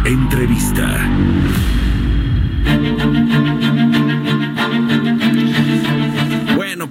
Entrevista. 0.04 0.86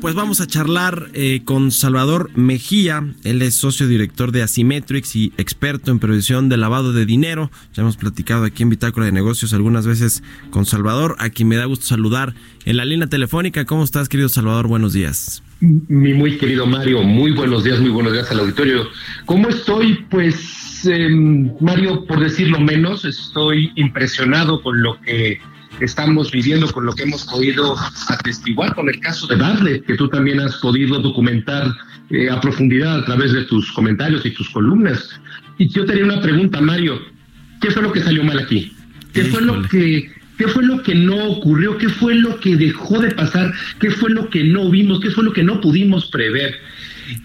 Pues 0.06 0.14
vamos 0.14 0.40
a 0.40 0.46
charlar 0.46 1.10
eh, 1.16 1.42
con 1.46 1.72
Salvador 1.72 2.30
Mejía. 2.36 3.04
Él 3.24 3.42
es 3.42 3.56
socio 3.56 3.88
director 3.88 4.32
de 4.32 4.44
Asimetrix 4.44 5.16
y 5.16 5.34
experto 5.40 5.90
en 5.90 5.98
previsión 5.98 6.48
de 6.48 6.58
lavado 6.58 6.94
de 6.94 7.08
dinero. 7.08 7.50
Ya 7.74 7.82
hemos 7.82 7.98
platicado 7.98 8.44
aquí 8.44 8.62
en 8.62 8.70
Bitácora 8.70 9.08
de 9.08 9.12
Negocios 9.12 9.52
algunas 9.56 9.88
veces 9.88 10.22
con 10.52 10.68
Salvador, 10.68 11.16
a 11.18 11.32
quien 11.32 11.48
me 11.48 11.56
da 11.56 11.66
gusto 11.66 11.88
saludar 11.88 12.36
en 12.66 12.78
la 12.78 12.86
línea 12.86 13.08
telefónica. 13.08 13.66
¿Cómo 13.66 13.84
estás, 13.84 14.08
querido 14.08 14.30
Salvador? 14.30 14.68
Buenos 14.68 14.94
días. 14.94 15.42
Mi 15.60 16.14
muy 16.14 16.38
querido 16.38 16.68
Mario, 16.68 17.02
muy 17.02 17.32
buenos 17.32 17.64
días, 17.64 17.80
muy 17.80 17.90
buenos 17.90 18.14
días 18.14 18.30
al 18.30 18.42
auditorio. 18.42 18.88
¿Cómo 19.26 19.50
estoy? 19.50 20.06
Pues, 20.12 20.86
eh, 20.86 21.10
Mario, 21.60 22.06
por 22.06 22.20
decirlo 22.20 22.60
menos, 22.60 23.06
estoy 23.06 23.72
impresionado 23.74 24.62
con 24.62 24.84
lo 24.84 25.02
que 25.02 25.40
estamos 25.80 26.32
viviendo, 26.32 26.72
con 26.72 26.86
lo 26.86 26.94
que 26.94 27.04
hemos 27.04 27.26
podido 27.26 27.76
atestiguar 28.10 28.74
con 28.76 28.90
el 28.90 29.00
caso 29.00 29.28
de 29.28 29.36
Bartlett, 29.36 29.86
que 29.86 29.96
tú 29.96 30.08
también 30.08 30.40
has 30.40 30.56
podido 30.58 31.00
documentar 31.00 31.74
eh, 32.10 32.30
a 32.30 32.40
profundidad 32.40 33.00
a 33.00 33.06
través 33.06 33.34
de 33.34 33.44
tus 33.46 33.72
comentarios 33.72 34.26
y 34.26 34.32
tus 34.32 34.50
columnas. 34.50 35.20
Y 35.58 35.68
yo 35.70 35.86
tenía 35.86 36.06
una 36.06 36.22
pregunta, 36.22 36.62
Mario. 36.62 37.02
¿Qué 37.62 37.72
fue 37.72 37.82
lo 37.82 37.92
que 37.92 38.02
salió 38.02 38.24
mal 38.24 38.40
aquí? 38.40 38.72
¿Qué 39.14 39.24
fue 39.26 39.42
lo 39.42 39.62
que 39.64 40.14
¿Qué 40.38 40.48
fue 40.50 40.64
lo 40.64 40.84
que 40.84 40.94
no 40.94 41.16
ocurrió? 41.30 41.78
¿Qué 41.78 41.88
fue 41.88 42.14
lo 42.16 42.40
que 42.42 42.58
dejó 42.58 43.00
de 43.00 43.12
pasar? 43.12 43.54
¿Qué 43.80 43.90
fue 43.90 44.10
lo 44.10 44.30
que 44.30 44.44
no 44.44 44.70
vimos? 44.70 45.00
¿Qué 45.00 45.10
fue 45.10 45.24
lo 45.24 45.32
que 45.32 45.44
no 45.44 45.62
pudimos 45.62 46.08
prever? 46.08 46.56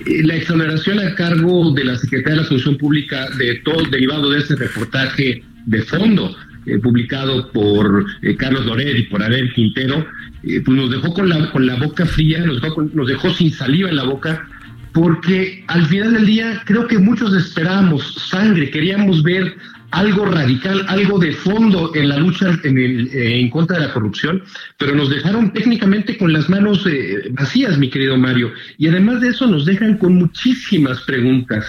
Eh, 0.07 0.22
La 0.24 0.36
exoneración 0.36 1.01
a 1.01 1.14
cargo 1.16 1.72
de 1.72 1.84
la 1.84 1.96
Secretaría 1.96 2.36
de 2.36 2.42
la 2.42 2.48
Función 2.48 2.76
Pública 2.76 3.28
de 3.30 3.57
todo 3.64 3.82
derivado 3.90 4.30
de 4.30 4.38
ese 4.38 4.55
reportaje 4.55 5.42
de 5.66 5.82
fondo 5.82 6.36
eh, 6.66 6.78
publicado 6.78 7.50
por 7.52 8.04
eh, 8.22 8.36
Carlos 8.36 8.66
Loret 8.66 8.98
y 8.98 9.02
por 9.04 9.22
Abel 9.22 9.52
Quintero, 9.54 10.06
eh, 10.42 10.61
pues 10.64 10.76
nos 10.76 10.90
dejó 10.90 11.12
con 11.14 11.28
la, 11.28 11.50
con 11.52 11.66
la 11.66 11.76
boca 11.76 12.06
fría, 12.06 12.44
nos 12.44 12.61
dejó, 12.61 12.82
nos 12.82 13.08
dejó 13.08 13.30
sin 13.32 13.50
saliva 13.52 13.88
en 13.90 13.96
la 13.96 14.04
boca, 14.04 14.46
porque 14.92 15.64
al 15.68 15.86
final 15.86 16.12
del 16.14 16.26
día 16.26 16.62
creo 16.66 16.86
que 16.86 16.98
muchos 16.98 17.34
esperábamos 17.34 18.14
sangre, 18.28 18.70
queríamos 18.70 19.22
ver 19.22 19.54
algo 19.92 20.24
radical, 20.24 20.84
algo 20.88 21.18
de 21.18 21.32
fondo 21.32 21.92
en 21.96 22.08
la 22.08 22.16
lucha 22.18 22.56
en, 22.62 22.78
el- 22.78 23.08
eh, 23.08 23.40
en 23.40 23.50
contra 23.50 23.78
de 23.78 23.86
la 23.86 23.92
corrupción, 23.92 24.42
pero 24.78 24.94
nos 24.94 25.11
dejaron 25.11 25.52
técnicamente 25.52 26.16
con 26.16 26.32
las 26.32 26.48
manos 26.48 26.84
eh, 26.86 27.28
vacías, 27.32 27.76
mi 27.78 27.88
querido 27.90 28.16
Mario, 28.16 28.52
y 28.78 28.86
además 28.88 29.20
de 29.20 29.28
eso 29.28 29.46
nos 29.48 29.64
dejan 29.66 29.98
con 29.98 30.14
muchísimas 30.14 31.00
preguntas. 31.02 31.64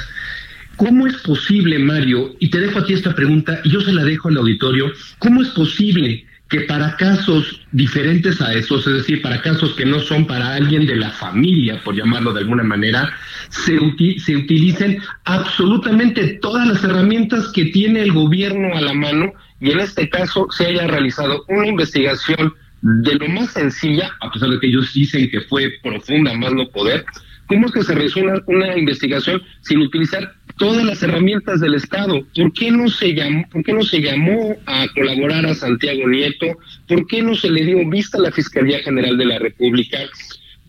¿Cómo 0.82 1.06
es 1.06 1.18
posible, 1.18 1.78
Mario, 1.78 2.34
y 2.40 2.50
te 2.50 2.60
dejo 2.60 2.80
a 2.80 2.84
ti 2.84 2.94
esta 2.94 3.14
pregunta 3.14 3.62
y 3.64 3.70
yo 3.70 3.82
se 3.82 3.94
la 3.94 4.04
dejo 4.04 4.30
al 4.30 4.38
auditorio, 4.38 4.92
¿cómo 5.20 5.44
es 5.44 5.50
posible 5.50 6.26
que 6.50 6.62
para 6.62 6.98
casos 6.98 7.62
diferentes 7.72 8.42
a 8.42 8.52
esos, 8.56 8.88
es 8.88 8.94
decir, 8.94 9.22
para 9.22 9.44
casos 9.44 9.76
que 9.76 9.86
no 9.86 10.00
son 10.00 10.26
para 10.26 10.56
alguien 10.56 10.88
de 10.88 10.96
la 10.96 11.12
familia, 11.12 11.80
por 11.84 11.94
llamarlo 11.94 12.34
de 12.34 12.40
alguna 12.40 12.64
manera, 12.64 13.14
se, 13.50 13.78
se 14.18 14.36
utilicen 14.36 15.00
absolutamente 15.26 16.40
todas 16.42 16.68
las 16.68 16.84
herramientas 16.84 17.50
que 17.50 17.66
tiene 17.66 18.02
el 18.02 18.12
gobierno 18.12 18.76
a 18.76 18.82
la 18.82 18.96
mano 18.96 19.34
y 19.60 19.70
en 19.70 19.82
este 19.82 20.10
caso 20.10 20.48
se 20.50 20.66
haya 20.66 20.88
realizado 20.88 21.46
una 21.48 21.68
investigación 21.68 22.56
de 22.82 23.14
lo 23.14 23.28
más 23.30 23.52
sencilla, 23.52 24.10
a 24.20 24.32
pesar 24.32 24.50
de 24.50 24.60
que 24.60 24.66
ellos 24.66 24.92
dicen 24.96 25.30
que 25.30 25.42
fue 25.42 25.76
profunda, 25.84 26.34
más 26.34 26.54
no 26.54 26.68
poder, 26.70 27.06
¿Cómo 27.52 27.66
es 27.68 27.74
que 27.74 27.84
se 27.84 27.94
realizó 27.94 28.22
una, 28.48 28.78
investigación 28.78 29.42
sin 29.60 29.80
utilizar 29.80 30.36
todas 30.58 30.86
las 30.86 31.04
herramientas 31.04 31.60
del 31.60 31.76
Estado? 31.76 32.26
¿Por 32.34 32.54
qué 32.54 32.72
no 32.72 32.88
se 32.88 33.14
llamó, 33.14 33.46
por 33.52 33.62
qué 33.62 33.74
no 33.74 33.84
se 33.84 34.02
llamó 34.02 34.56
a 34.66 34.88
colaborar 34.96 35.46
a 35.46 35.54
Santiago 35.54 36.08
Nieto? 36.08 36.46
¿Por 36.88 37.06
qué 37.08 37.22
no 37.22 37.36
se 37.36 37.50
le 37.50 37.66
dio 37.66 37.90
vista 37.90 38.18
a 38.18 38.22
la 38.22 38.32
Fiscalía 38.32 38.80
General 38.80 39.18
de 39.18 39.26
la 39.26 39.38
República? 39.38 39.98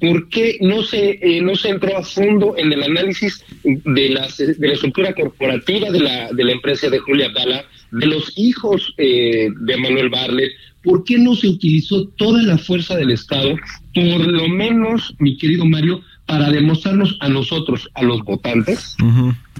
¿Por 0.01 0.29
qué 0.29 0.59
no 0.61 0.83
se 0.83 1.21
eh, 1.23 1.41
no 1.41 1.55
se 1.55 1.69
entró 1.69 1.97
a 1.97 2.03
fondo 2.03 2.57
en 2.59 2.73
el 2.73 2.83
análisis 2.83 3.45
de 3.63 4.09
la, 4.09 4.27
de 4.37 4.67
la 4.67 4.73
estructura 4.73 5.15
corporativa 5.15 5.89
de 5.89 6.01
la, 6.01 6.33
de 6.33 6.45
la 6.45 6.51
empresa 6.51 6.91
de 6.91 6.99
Julia 6.99 7.27
Abdala, 7.27 7.65
de 7.93 8.07
los 8.07 8.33
hijos 8.37 8.93
eh, 8.99 9.51
de 9.57 9.77
Manuel 9.77 10.09
Barlet? 10.09 10.51
¿Por 10.83 11.05
qué 11.05 11.17
no 11.17 11.37
se 11.37 11.47
utilizó 11.47 12.09
toda 12.17 12.43
la 12.43 12.59
fuerza 12.59 12.97
del 12.97 13.13
Estado, 13.13 13.55
por 13.95 14.27
lo 14.27 14.49
menos, 14.49 15.15
mi 15.21 15.37
querido 15.37 15.65
Mario, 15.65 16.03
para 16.33 16.51
demostrarnos 16.51 17.19
a 17.21 17.29
nosotros, 17.29 17.91
a 17.95 18.03
los 18.03 18.23
votantes, 18.23 18.97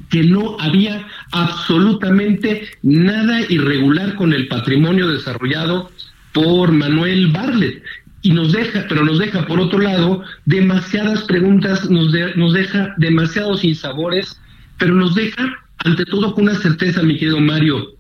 que 0.09 0.23
no 0.23 0.57
había 0.59 1.07
absolutamente 1.33 2.67
nada 2.83 3.41
irregular 3.51 4.15
con 4.15 4.33
el 4.33 4.49
patrimonio 4.49 5.09
desarrollado 5.09 5.91
por 6.33 6.73
Manuel 6.73 7.29
Barlet? 7.31 7.83
Y 8.23 8.31
nos 8.33 8.53
deja, 8.53 8.87
pero 8.89 9.05
nos 9.05 9.19
deja 9.19 9.47
por 9.47 9.61
otro 9.61 9.81
lado 9.81 10.23
demasiadas 10.47 11.25
preguntas, 11.25 11.91
nos, 11.91 12.11
de- 12.13 12.35
nos 12.37 12.55
deja 12.55 12.95
demasiados 12.97 13.65
insabores 13.65 14.39
pero 14.79 14.95
nos 14.95 15.15
deja 15.15 15.45
ante 15.79 16.05
todo 16.07 16.35
con 16.35 16.45
una 16.45 16.55
certeza, 16.57 17.03
mi 17.03 17.17
querido 17.19 17.39
Mario, 17.41 17.91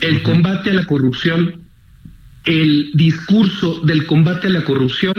el 0.00 0.22
combate 0.22 0.70
a 0.70 0.74
la 0.74 0.84
corrupción, 0.84 1.62
el 2.44 2.90
discurso 2.94 3.80
del 3.80 4.04
combate 4.06 4.48
a 4.48 4.50
la 4.50 4.64
corrupción 4.64 5.14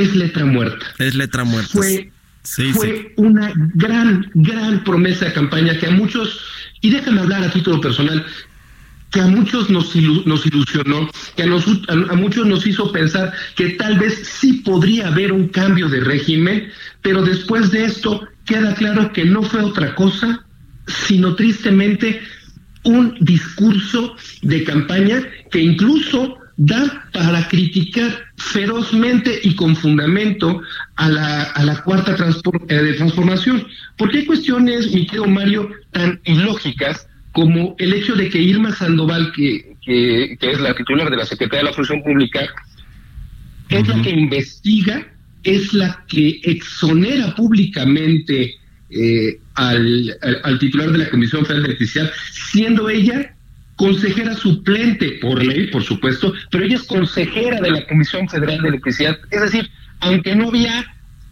es 0.00 0.14
letra 0.14 0.44
muerta. 0.44 0.86
Es 0.98 1.14
letra 1.14 1.44
muerta. 1.44 1.70
Fue, 1.72 2.10
Sí, 2.42 2.72
fue 2.72 3.12
una 3.16 3.52
gran, 3.74 4.30
gran 4.34 4.84
promesa 4.84 5.24
de 5.24 5.32
campaña 5.32 5.76
que 5.78 5.86
a 5.86 5.90
muchos, 5.90 6.40
y 6.80 6.90
déjame 6.90 7.20
hablar 7.22 7.42
a 7.42 7.50
título 7.50 7.80
personal, 7.80 8.24
que 9.10 9.20
a 9.20 9.26
muchos 9.26 9.68
nos, 9.68 9.96
ilu- 9.96 10.24
nos 10.26 10.46
ilusionó, 10.46 11.10
que 11.36 11.42
a, 11.42 11.46
nos- 11.46 11.66
a- 11.88 12.12
a 12.12 12.14
muchos 12.14 12.46
nos 12.46 12.64
hizo 12.64 12.92
pensar 12.92 13.32
que 13.56 13.70
tal 13.70 13.98
vez 13.98 14.20
sí 14.40 14.62
podría 14.64 15.08
haber 15.08 15.32
un 15.32 15.48
cambio 15.48 15.88
de 15.88 15.98
régimen, 16.00 16.68
pero 17.02 17.22
después 17.24 17.72
de 17.72 17.84
esto 17.86 18.24
queda 18.44 18.74
claro 18.76 19.12
que 19.12 19.24
no 19.24 19.42
fue 19.42 19.62
otra 19.62 19.96
cosa, 19.96 20.44
sino 20.86 21.34
tristemente 21.34 22.20
un 22.84 23.16
discurso 23.20 24.14
de 24.42 24.62
campaña 24.62 25.20
que 25.50 25.60
incluso 25.60 26.38
da 26.56 27.08
para 27.12 27.46
criticar 27.48 28.24
ferozmente 28.38 29.40
y 29.42 29.54
con 29.54 29.76
fundamento 29.76 30.62
a 30.96 31.08
la, 31.08 31.42
a 31.42 31.62
la 31.64 31.82
cuarta 31.82 32.16
eh, 32.68 32.74
de 32.74 32.92
transformación. 32.94 33.66
Porque 33.98 34.18
hay 34.18 34.26
cuestiones, 34.26 34.92
mi 34.92 35.06
querido 35.06 35.26
Mario, 35.26 35.70
tan 35.92 36.18
ilógicas 36.24 37.06
como 37.32 37.76
el 37.78 37.92
hecho 37.92 38.14
de 38.14 38.30
que 38.30 38.38
Irma 38.40 38.72
Sandoval, 38.74 39.32
que, 39.32 39.76
que, 39.84 40.36
que 40.40 40.50
es 40.52 40.60
la 40.60 40.74
titular 40.74 41.10
de 41.10 41.16
la 41.18 41.26
Secretaría 41.26 41.58
de 41.64 41.70
la 41.70 41.76
Función 41.76 42.02
Pública, 42.02 42.40
es 43.68 43.86
la 43.88 44.00
que 44.00 44.10
investiga, 44.10 45.06
es 45.42 45.74
la 45.74 46.04
que 46.08 46.40
exonera 46.44 47.34
públicamente 47.34 48.54
eh, 48.88 49.38
al, 49.54 50.16
al- 50.22 50.40
al 50.44 50.58
titular 50.58 50.90
de 50.92 50.98
la 50.98 51.10
Comisión 51.10 51.42
Federal 51.44 51.64
de 51.64 51.68
Electricidad, 51.68 52.10
siendo 52.32 52.88
ella 52.88 53.35
consejera 53.76 54.34
suplente 54.34 55.18
por 55.20 55.42
ley, 55.44 55.66
por 55.68 55.82
supuesto, 55.82 56.32
pero 56.50 56.64
ella 56.64 56.76
es 56.76 56.84
consejera 56.84 57.60
de 57.60 57.70
la 57.70 57.86
Comisión 57.86 58.28
Federal 58.28 58.60
de 58.62 58.68
Electricidad. 58.68 59.18
Es 59.30 59.40
decir, 59.42 59.70
aunque 60.00 60.34
no 60.34 60.48
había 60.48 60.84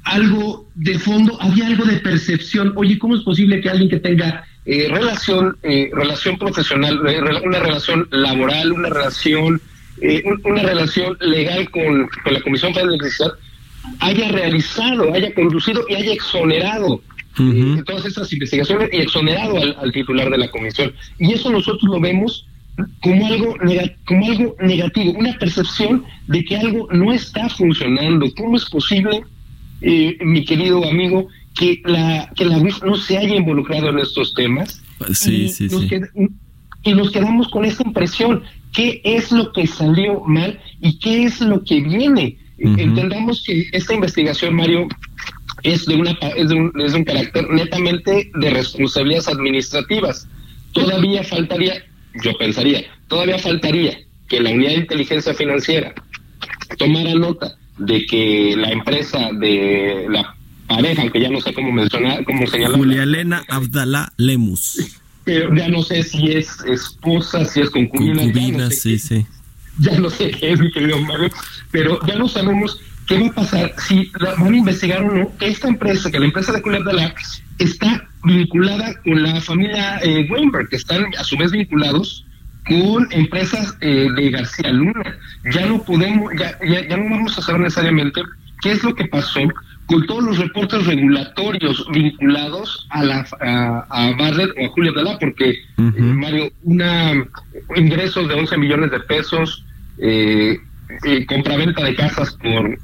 algo 0.05 0.69
de 0.75 0.99
fondo, 0.99 1.41
había 1.41 1.67
algo 1.67 1.85
de 1.87 1.97
percepción. 1.99 2.73
Oye, 2.77 2.99
¿cómo 2.99 3.17
es 3.17 3.23
posible 3.23 3.61
que 3.61 3.71
alguien 3.71 3.89
que 3.89 3.99
tenga 4.01 4.45
eh, 4.67 4.89
relación, 4.91 5.57
eh, 5.63 5.91
relación 5.93 6.39
profesional, 6.39 7.01
eh, 7.07 7.21
una 7.45 7.59
relación 7.61 8.09
laboral, 8.11 8.73
una 8.73 8.89
relación, 8.89 9.61
eh, 10.01 10.23
un- 10.25 10.41
una 10.45 10.63
relación 10.63 11.17
legal 11.21 11.71
con, 11.71 12.09
con 12.23 12.33
la 12.35 12.41
Comisión 12.41 12.73
Federal 12.73 12.91
de 12.91 12.95
Electricidad, 12.97 13.33
haya 14.01 14.33
realizado, 14.33 15.13
haya 15.13 15.33
conducido 15.35 15.85
y 15.89 15.95
haya 15.95 16.13
exonerado 16.15 17.03
eh, 17.39 17.83
todas 17.85 18.05
estas 18.07 18.33
investigaciones 18.33 18.89
y 18.93 18.97
exonerado 18.99 19.57
al, 19.57 19.77
al 19.81 19.93
titular 19.93 20.31
de 20.31 20.39
la 20.39 20.51
comisión. 20.51 20.93
Y 21.19 21.33
eso 21.33 21.51
nosotros 21.51 21.83
lo 21.85 22.01
vemos 22.01 22.47
como 23.01 23.27
algo, 23.27 23.57
nega- 23.59 23.95
como 24.07 24.27
algo 24.27 24.57
negativo, 24.61 25.13
una 25.19 25.33
percepción 25.39 26.05
de 26.27 26.45
que 26.45 26.57
algo 26.57 26.89
no 26.93 27.13
está 27.13 27.49
funcionando. 27.49 28.27
¿Cómo 28.37 28.57
es 28.57 28.65
posible, 28.67 29.23
eh, 29.81 30.17
mi 30.21 30.45
querido 30.45 30.85
amigo, 30.89 31.29
que 31.55 31.81
la, 31.85 32.31
que 32.35 32.45
la 32.45 32.59
UIF 32.59 32.83
no 32.83 32.97
se 32.97 33.17
haya 33.19 33.37
involucrado 33.37 33.91
en 33.91 34.01
estos 34.01 34.35
temas? 34.35 34.83
Sí, 35.13 35.45
y 35.45 35.49
sí, 35.49 35.69
nos 35.71 35.83
sí. 35.83 36.01
y 36.85 36.95
nos 36.95 37.11
quedamos 37.13 37.49
con 37.49 37.65
esta 37.65 37.85
impresión, 37.85 38.43
¿qué 38.73 39.01
es 39.05 39.31
lo 39.31 39.53
que 39.53 39.67
salió 39.67 40.21
mal 40.27 40.61
y 40.81 40.99
qué 40.99 41.25
es 41.25 41.41
lo 41.41 41.63
que 41.63 41.81
viene? 41.81 42.39
Entendamos 42.59 43.43
que 43.45 43.67
esta 43.73 43.95
investigación, 43.95 44.55
Mario, 44.55 44.89
es 45.65 45.87
de, 45.87 45.97
una, 45.97 46.13
es 46.37 46.49
de, 46.49 46.55
un, 46.55 46.73
es 46.81 46.93
de 46.93 46.99
un 46.99 47.05
carácter 47.05 47.51
netamente 47.51 48.31
de 48.35 48.51
responsabilidades 48.51 49.29
administrativas. 49.29 50.29
Todavía 50.73 51.25
faltaría, 51.25 51.83
yo 52.23 52.33
pensaría, 52.39 52.85
todavía 53.09 53.39
faltaría 53.39 53.99
que 54.29 54.41
la 54.41 54.51
unidad 54.51 54.71
de 54.71 54.77
inteligencia 54.77 55.35
financiera 55.35 55.95
tomara 56.79 57.15
nota 57.15 57.57
de 57.79 58.07
que 58.07 58.55
la 58.57 58.71
empresa 58.71 59.31
de 59.41 60.07
la 60.09 60.37
pareja, 60.69 61.03
aunque 61.03 61.21
ya 61.21 61.29
no 61.31 61.41
sé 61.41 61.53
cómo 61.53 61.73
mencionar, 61.73 62.25
cómo 62.25 62.47
señalar, 62.47 62.79
Julia 62.79 63.03
Elena 63.03 63.43
Abdalá 63.49 64.13
Lemus. 64.17 65.01
pero 65.25 65.55
ya 65.55 65.69
no 65.69 65.83
sé 65.83 66.03
si 66.03 66.31
es 66.33 66.61
esposa, 66.67 67.45
si 67.45 67.61
es 67.61 67.71
concubina, 67.71 68.15
no 68.15 68.21
Concubina, 68.23 68.71
sé 68.71 68.77
sí, 68.77 68.99
sí. 68.99 69.27
ya 69.79 69.99
no 69.99 70.09
sé 70.11 70.31
qué 70.31 70.53
es, 70.53 70.61
mi 70.61 70.71
querido 70.71 70.99
Mario, 71.01 71.31
pero 71.71 71.99
ya 72.07 72.17
no 72.17 72.29
sabemos 72.29 72.79
qué 73.07 73.19
va 73.21 73.27
a 73.29 73.33
pasar 73.33 73.73
si 73.79 74.11
la- 74.19 74.35
van 74.35 74.55
a 74.55 74.57
investigar 74.57 75.03
o 75.03 75.15
no 75.15 75.33
esta 75.41 75.69
empresa, 75.69 76.11
que 76.11 76.19
la 76.19 76.27
empresa 76.27 76.53
de 76.53 76.61
Julián 76.63 76.83
Abdalá 76.83 77.15
está 77.59 78.09
vinculada 78.25 78.95
con 79.03 79.23
la 79.23 79.41
familia 79.41 79.99
eh, 80.03 80.27
Weinberg, 80.31 80.69
que 80.69 80.77
están 80.77 81.05
a 81.19 81.25
su 81.25 81.37
vez 81.37 81.53
vinculados 81.53 82.25
con 82.67 83.07
empresas 83.13 83.77
eh, 83.83 84.09
de 84.17 84.31
García 84.31 84.71
Luna. 84.73 85.17
Ya 85.53 85.67
no 85.67 85.83
podemos, 85.83 86.33
ya, 86.39 86.59
ya, 86.67 86.89
ya 86.89 86.97
no 86.97 87.11
vamos 87.11 87.37
a 87.39 87.43
saber 87.43 87.61
necesariamente 87.61 88.23
qué 88.63 88.73
es 88.73 88.83
lo 88.83 88.95
que 88.95 89.05
pasó 89.07 89.41
con 89.87 90.07
todos 90.07 90.25
los 90.25 90.39
reportes 90.39 90.87
regulatorios 90.87 91.87
vinculados 91.93 92.87
a 92.89 93.05
la 93.05 93.27
a, 93.41 93.87
a 93.91 94.17
Bartlett 94.17 94.53
o 94.59 94.65
a 94.65 94.69
Julia 94.71 94.93
Abdalá, 94.93 95.19
porque 95.19 95.51
eh, 95.51 95.57
Mario, 96.01 96.51
una 96.63 97.13
ingresos 97.77 98.27
de 98.29 98.35
11 98.35 98.57
millones 98.57 98.91
de 98.91 99.01
pesos, 99.01 99.63
eh, 99.99 100.59
eh, 101.05 101.27
compraventa 101.27 101.83
de 101.83 101.95
casas 101.95 102.37
por 102.37 102.79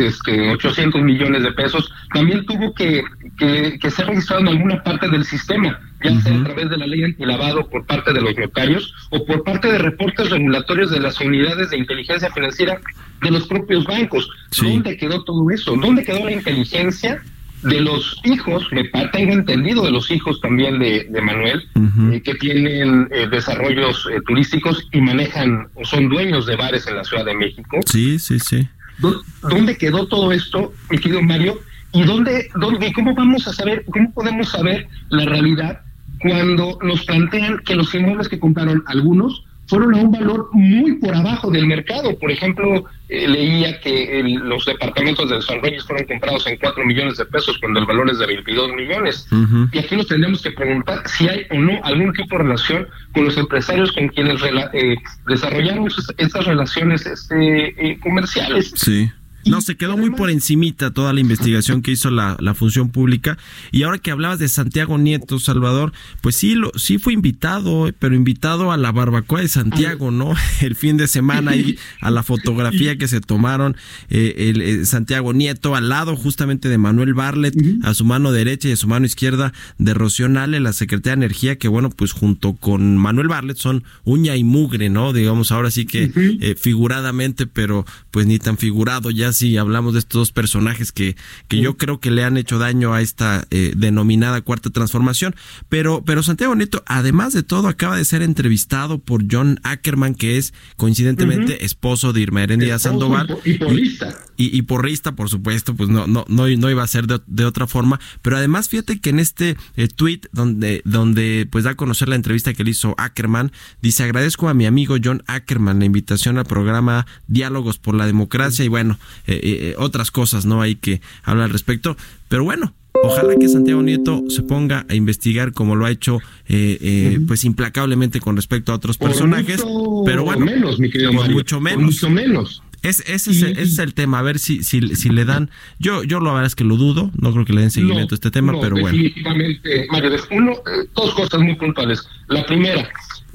este, 0.00 0.50
800 0.50 1.02
millones 1.02 1.42
de 1.42 1.52
pesos, 1.52 1.90
también 2.12 2.44
tuvo 2.46 2.74
que, 2.74 3.02
que, 3.38 3.78
que 3.80 3.90
ser 3.90 4.06
registrado 4.06 4.42
en 4.42 4.48
alguna 4.48 4.82
parte 4.82 5.08
del 5.08 5.24
sistema, 5.24 5.80
ya 6.02 6.20
sea 6.20 6.38
a 6.38 6.44
través 6.44 6.70
de 6.70 6.76
la 6.76 6.86
ley 6.86 7.04
antilavado 7.04 7.68
por 7.68 7.86
parte 7.86 8.12
de 8.12 8.20
los 8.20 8.36
notarios 8.36 8.94
o 9.10 9.24
por 9.24 9.42
parte 9.42 9.70
de 9.72 9.78
reportes 9.78 10.30
regulatorios 10.30 10.90
de 10.90 11.00
las 11.00 11.20
unidades 11.20 11.70
de 11.70 11.78
inteligencia 11.78 12.30
financiera 12.30 12.80
de 13.22 13.30
los 13.30 13.46
propios 13.46 13.84
bancos. 13.84 14.28
¿Dónde 14.60 14.96
quedó 14.96 15.24
todo 15.24 15.50
eso? 15.50 15.76
¿Dónde 15.76 16.04
quedó 16.04 16.24
la 16.24 16.32
inteligencia 16.32 17.22
de 17.68 17.80
los 17.80 18.20
hijos, 18.24 18.66
me 18.72 18.84
tengo 19.12 19.32
entendido 19.32 19.84
de 19.84 19.90
los 19.90 20.10
hijos 20.10 20.40
también 20.40 20.78
de, 20.78 21.06
de 21.10 21.20
Manuel, 21.20 21.68
eh, 22.12 22.20
que 22.22 22.34
tienen 22.34 23.08
eh, 23.12 23.26
desarrollos 23.30 24.06
eh, 24.12 24.20
turísticos 24.26 24.88
y 24.92 25.00
manejan 25.00 25.68
o 25.74 25.84
son 25.84 26.08
dueños 26.08 26.46
de 26.46 26.56
bares 26.56 26.86
en 26.86 26.96
la 26.96 27.04
Ciudad 27.04 27.24
de 27.24 27.34
México. 27.34 27.78
Sí, 27.90 28.18
sí, 28.18 28.38
sí. 28.38 28.68
¿Dó- 28.98 29.22
¿Dónde 29.42 29.76
quedó 29.76 30.06
todo 30.06 30.32
esto, 30.32 30.72
mi 30.90 30.98
querido 30.98 31.22
Mario? 31.22 31.60
¿Y 31.92 32.02
dónde, 32.04 32.48
dónde, 32.56 32.92
cómo 32.92 33.14
vamos 33.14 33.46
a 33.48 33.52
saber, 33.52 33.84
cómo 33.90 34.12
podemos 34.12 34.48
saber 34.50 34.86
la 35.08 35.24
realidad 35.24 35.80
cuando 36.20 36.78
nos 36.82 37.04
plantean 37.04 37.58
que 37.64 37.74
los 37.74 37.94
inmuebles 37.94 38.28
que 38.28 38.38
compraron 38.38 38.82
algunos 38.86 39.44
fueron 39.68 39.94
a 39.94 39.98
un 39.98 40.10
valor 40.12 40.48
muy 40.52 40.94
por 40.98 41.14
abajo 41.14 41.50
del 41.50 41.66
mercado? 41.66 42.16
Por 42.18 42.30
ejemplo, 42.30 42.84
eh, 43.08 43.26
leía 43.28 43.80
que 43.80 44.20
el- 44.20 44.34
los 44.34 44.64
departamentos 44.64 45.28
de 45.30 45.40
San 45.42 45.60
Reyes 45.62 45.84
fueron 45.84 46.06
comprados 46.06 46.46
en 46.46 46.56
4 46.56 46.84
millones 46.84 47.16
de 47.16 47.24
pesos 47.26 47.58
cuando 47.58 47.80
el 47.80 47.86
valor 47.86 48.10
es 48.10 48.18
de 48.18 48.26
22 48.26 48.72
millones. 48.72 49.26
Y 49.72 49.78
aquí 49.78 49.96
nos 49.96 50.06
tendremos 50.08 50.42
que 50.42 50.50
preguntar 50.52 51.02
si 51.08 51.28
hay 51.28 51.42
o 51.50 51.54
no 51.58 51.78
algún 51.84 52.12
tipo 52.12 52.36
de 52.36 52.44
relación 52.44 52.86
con 53.12 53.24
los 53.24 53.36
empresarios 53.36 53.92
con 53.92 54.08
quienes 54.08 54.40
rela- 54.40 54.70
eh, 54.72 54.96
desarrollaron 55.26 55.86
esas- 55.86 56.44
relaciones 56.46 57.06
este, 57.06 57.90
eh, 57.90 57.98
comerciales. 58.00 58.72
Sí. 58.76 59.10
No, 59.46 59.60
se 59.60 59.76
quedó 59.76 59.96
muy 59.96 60.10
por 60.10 60.30
encimita 60.30 60.90
toda 60.90 61.12
la 61.12 61.20
investigación 61.20 61.82
que 61.82 61.92
hizo 61.92 62.10
la, 62.10 62.36
la 62.40 62.54
función 62.54 62.90
pública. 62.90 63.38
Y 63.72 63.84
ahora 63.84 63.98
que 63.98 64.10
hablabas 64.10 64.38
de 64.38 64.48
Santiago 64.48 64.98
Nieto, 64.98 65.38
Salvador, 65.38 65.92
pues 66.20 66.36
sí, 66.36 66.54
lo, 66.54 66.72
sí 66.76 66.98
fue 66.98 67.12
invitado, 67.12 67.90
pero 67.98 68.14
invitado 68.14 68.72
a 68.72 68.76
la 68.76 68.92
barbacoa 68.92 69.40
de 69.40 69.48
Santiago, 69.48 70.10
¿no? 70.10 70.34
El 70.60 70.74
fin 70.74 70.96
de 70.96 71.06
semana 71.06 71.52
ahí, 71.52 71.78
a 72.00 72.10
la 72.10 72.22
fotografía 72.22 72.96
que 72.96 73.08
se 73.08 73.20
tomaron 73.20 73.76
eh, 74.08 74.34
el, 74.36 74.62
eh, 74.62 74.84
Santiago 74.84 75.32
Nieto, 75.32 75.74
al 75.74 75.88
lado 75.88 76.16
justamente 76.16 76.68
de 76.68 76.78
Manuel 76.78 77.14
Barlet, 77.14 77.54
a 77.82 77.94
su 77.94 78.04
mano 78.04 78.32
derecha 78.32 78.68
y 78.68 78.72
a 78.72 78.76
su 78.76 78.88
mano 78.88 79.06
izquierda 79.06 79.52
de 79.78 79.94
Rocío 79.94 80.28
Nale, 80.28 80.60
la 80.60 80.72
secretaria 80.72 81.16
de 81.16 81.26
Energía, 81.26 81.56
que 81.56 81.68
bueno, 81.68 81.90
pues 81.90 82.12
junto 82.12 82.54
con 82.54 82.96
Manuel 82.96 83.28
Barlet 83.28 83.56
son 83.56 83.84
uña 84.04 84.36
y 84.36 84.44
mugre, 84.44 84.90
¿no? 84.90 85.12
Digamos, 85.12 85.52
ahora 85.52 85.70
sí 85.70 85.86
que 85.86 86.10
eh, 86.14 86.56
figuradamente, 86.58 87.46
pero 87.46 87.84
pues 88.10 88.26
ni 88.26 88.38
tan 88.38 88.58
figurado 88.58 89.10
ya 89.10 89.32
si 89.36 89.56
hablamos 89.56 89.92
de 89.92 90.00
estos 90.00 90.18
dos 90.20 90.32
personajes 90.32 90.92
que, 90.92 91.16
que 91.48 91.60
yo 91.60 91.76
creo 91.76 92.00
que 92.00 92.10
le 92.10 92.24
han 92.24 92.36
hecho 92.36 92.58
daño 92.58 92.94
a 92.94 93.00
esta 93.00 93.46
eh, 93.50 93.72
denominada 93.76 94.40
cuarta 94.40 94.70
transformación. 94.70 95.34
Pero, 95.68 96.02
pero 96.04 96.22
Santiago 96.22 96.54
Nieto, 96.54 96.82
además 96.86 97.32
de 97.32 97.42
todo, 97.42 97.68
acaba 97.68 97.96
de 97.96 98.04
ser 98.04 98.22
entrevistado 98.22 98.98
por 98.98 99.24
John 99.30 99.60
Ackerman, 99.62 100.14
que 100.14 100.38
es 100.38 100.54
coincidentemente 100.76 101.64
esposo 101.64 102.12
de 102.12 102.20
Irma 102.20 102.42
Heréndira 102.42 102.76
Esposo 102.76 102.90
Sandoval. 102.90 103.26
y 103.26 103.32
po- 103.34 103.40
y 103.44 103.54
porrista. 103.58 104.18
Y, 104.38 104.56
y 104.56 104.62
porrista, 104.62 105.12
por 105.16 105.28
supuesto, 105.30 105.74
pues 105.74 105.88
no, 105.88 106.06
no, 106.06 106.24
no, 106.28 106.46
no 106.46 106.70
iba 106.70 106.82
a 106.82 106.86
ser 106.86 107.06
de, 107.06 107.20
de 107.26 107.44
otra 107.44 107.66
forma. 107.66 107.98
Pero 108.22 108.36
además, 108.36 108.68
fíjate 108.68 109.00
que 109.00 109.10
en 109.10 109.18
este 109.18 109.56
eh, 109.76 109.88
tweet 109.88 110.20
donde, 110.32 110.82
donde 110.84 111.48
pues 111.50 111.64
da 111.64 111.70
a 111.70 111.74
conocer 111.74 112.08
la 112.08 112.16
entrevista 112.16 112.52
que 112.54 112.62
le 112.64 112.70
hizo 112.70 112.94
Ackerman, 112.98 113.50
dice 113.82 114.04
agradezco 114.04 114.48
a 114.48 114.54
mi 114.54 114.66
amigo 114.66 114.96
John 115.02 115.22
Ackerman 115.26 115.78
la 115.78 115.84
invitación 115.86 116.38
al 116.38 116.44
programa 116.44 117.06
Diálogos 117.28 117.78
por 117.78 117.94
la 117.94 118.06
Democracia 118.06 118.64
y 118.64 118.68
bueno, 118.68 118.98
eh, 119.26 119.40
eh, 119.42 119.74
otras 119.78 120.10
cosas, 120.10 120.46
¿no? 120.46 120.62
Hay 120.62 120.76
que 120.76 121.00
hablar 121.22 121.46
al 121.46 121.50
respecto. 121.50 121.96
Pero 122.28 122.44
bueno, 122.44 122.74
Ojalá 123.02 123.34
que 123.36 123.48
Santiago 123.48 123.82
Nieto 123.82 124.24
se 124.28 124.42
ponga 124.42 124.86
a 124.88 124.94
investigar 124.94 125.52
como 125.52 125.76
lo 125.76 125.84
ha 125.84 125.90
hecho 125.90 126.18
eh, 126.48 126.78
eh, 126.80 127.20
pues 127.26 127.44
implacablemente 127.44 128.20
con 128.20 128.36
respecto 128.36 128.72
a 128.72 128.76
otros 128.76 128.96
Por 128.96 129.10
personajes, 129.10 129.64
mucho 129.64 130.02
pero 130.04 130.24
bueno, 130.24 130.46
menos, 130.46 130.78
mi 130.78 130.90
querido 130.90 131.12
Mario, 131.12 131.36
mucho 131.36 131.60
menos. 131.60 131.82
mucho 131.82 132.10
menos. 132.10 132.62
Es, 132.82 133.00
ese, 133.00 133.30
es, 133.32 133.42
ese 133.42 133.62
es 133.62 133.78
el 133.78 133.94
tema, 133.94 134.20
a 134.20 134.22
ver 134.22 134.38
si, 134.38 134.62
si, 134.62 134.94
si 134.94 135.08
le 135.08 135.24
dan, 135.24 135.50
yo, 135.78 136.04
yo 136.04 136.20
la 136.20 136.30
verdad 136.30 136.46
es 136.46 136.54
que 136.54 136.62
lo 136.62 136.76
dudo, 136.76 137.10
no 137.20 137.32
creo 137.32 137.44
que 137.44 137.52
le 137.52 137.62
den 137.62 137.70
seguimiento 137.70 138.12
No, 138.12 138.14
a 138.14 138.16
este 138.16 138.30
tema, 138.30 138.52
no, 138.52 138.60
pero 138.60 138.76
bueno. 138.76 138.96
Definitivamente, 138.96 139.86
Mario, 139.90 140.10
uno, 140.30 140.52
eh, 140.52 140.88
dos 140.94 141.14
cosas 141.14 141.40
muy 141.40 141.56
puntuales. 141.56 142.06
La 142.28 142.46
primera, 142.46 142.88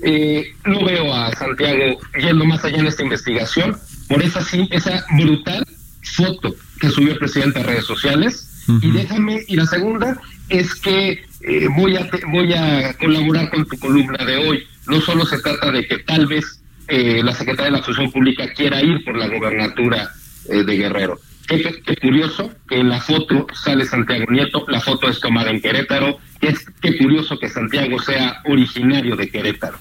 eh, 0.04 0.54
no 0.66 0.86
veo 0.86 1.14
a 1.14 1.36
Santiago 1.36 2.00
yendo 2.18 2.46
más 2.46 2.64
allá 2.64 2.78
en 2.78 2.88
esta 2.88 3.04
investigación 3.04 3.76
por 4.08 4.24
esa, 4.24 4.42
esa 4.72 5.06
brutal 5.18 5.66
foto 6.04 6.56
que 6.80 6.90
subió 6.90 7.14
el 7.14 7.20
presidente 7.20 7.60
a 7.60 7.64
redes 7.64 7.86
sociales. 7.86 8.48
Y 8.82 8.92
déjame, 8.92 9.44
y 9.48 9.56
la 9.56 9.66
segunda 9.66 10.22
es 10.48 10.76
que 10.76 11.26
eh, 11.42 11.68
voy, 11.76 11.98
a 11.98 12.10
voy 12.28 12.54
a 12.54 12.94
colaborar 12.94 13.50
con 13.50 13.66
tu 13.66 13.78
columna 13.78 14.24
de 14.24 14.38
hoy. 14.38 14.64
No 14.88 15.02
solo 15.02 15.26
se 15.26 15.40
trata 15.40 15.72
de 15.72 15.86
que 15.88 16.00
tal 16.00 16.28
vez 16.28 16.62
eh, 16.88 17.22
la 17.24 17.34
Secretaría 17.34 17.72
de 17.72 17.78
la 17.78 17.84
Función 17.84 18.12
Pública 18.12 18.54
quiera 18.54 18.82
ir 18.82 19.04
por 19.04 19.18
la 19.18 19.28
gobernatura 19.28 20.12
eh, 20.50 20.64
de 20.64 20.78
Guerrero. 20.78 21.20
Qué, 21.48 21.98
curioso 22.02 22.52
que 22.70 22.80
en 22.80 22.88
la 22.88 23.02
foto 23.02 23.46
sale 23.54 23.86
Santiago 23.86 24.26
Nieto, 24.30 24.64
la 24.70 24.80
foto 24.80 25.10
es 25.10 25.20
tomada 25.20 25.50
en 25.50 25.60
Querétaro, 25.60 26.18
qué, 26.40 26.56
qué 26.82 26.98
curioso 26.98 27.38
que 27.38 27.50
Santiago 27.50 28.00
sea 28.00 28.42
originario 28.46 29.18
de 29.18 29.30
Querétaro. 29.30 29.78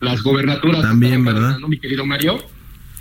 Las 0.00 0.22
gobernaturas 0.22 0.82
También, 0.82 1.24
¿verdad? 1.24 1.58
mi 1.60 1.78
querido 1.78 2.04
Mario. 2.04 2.38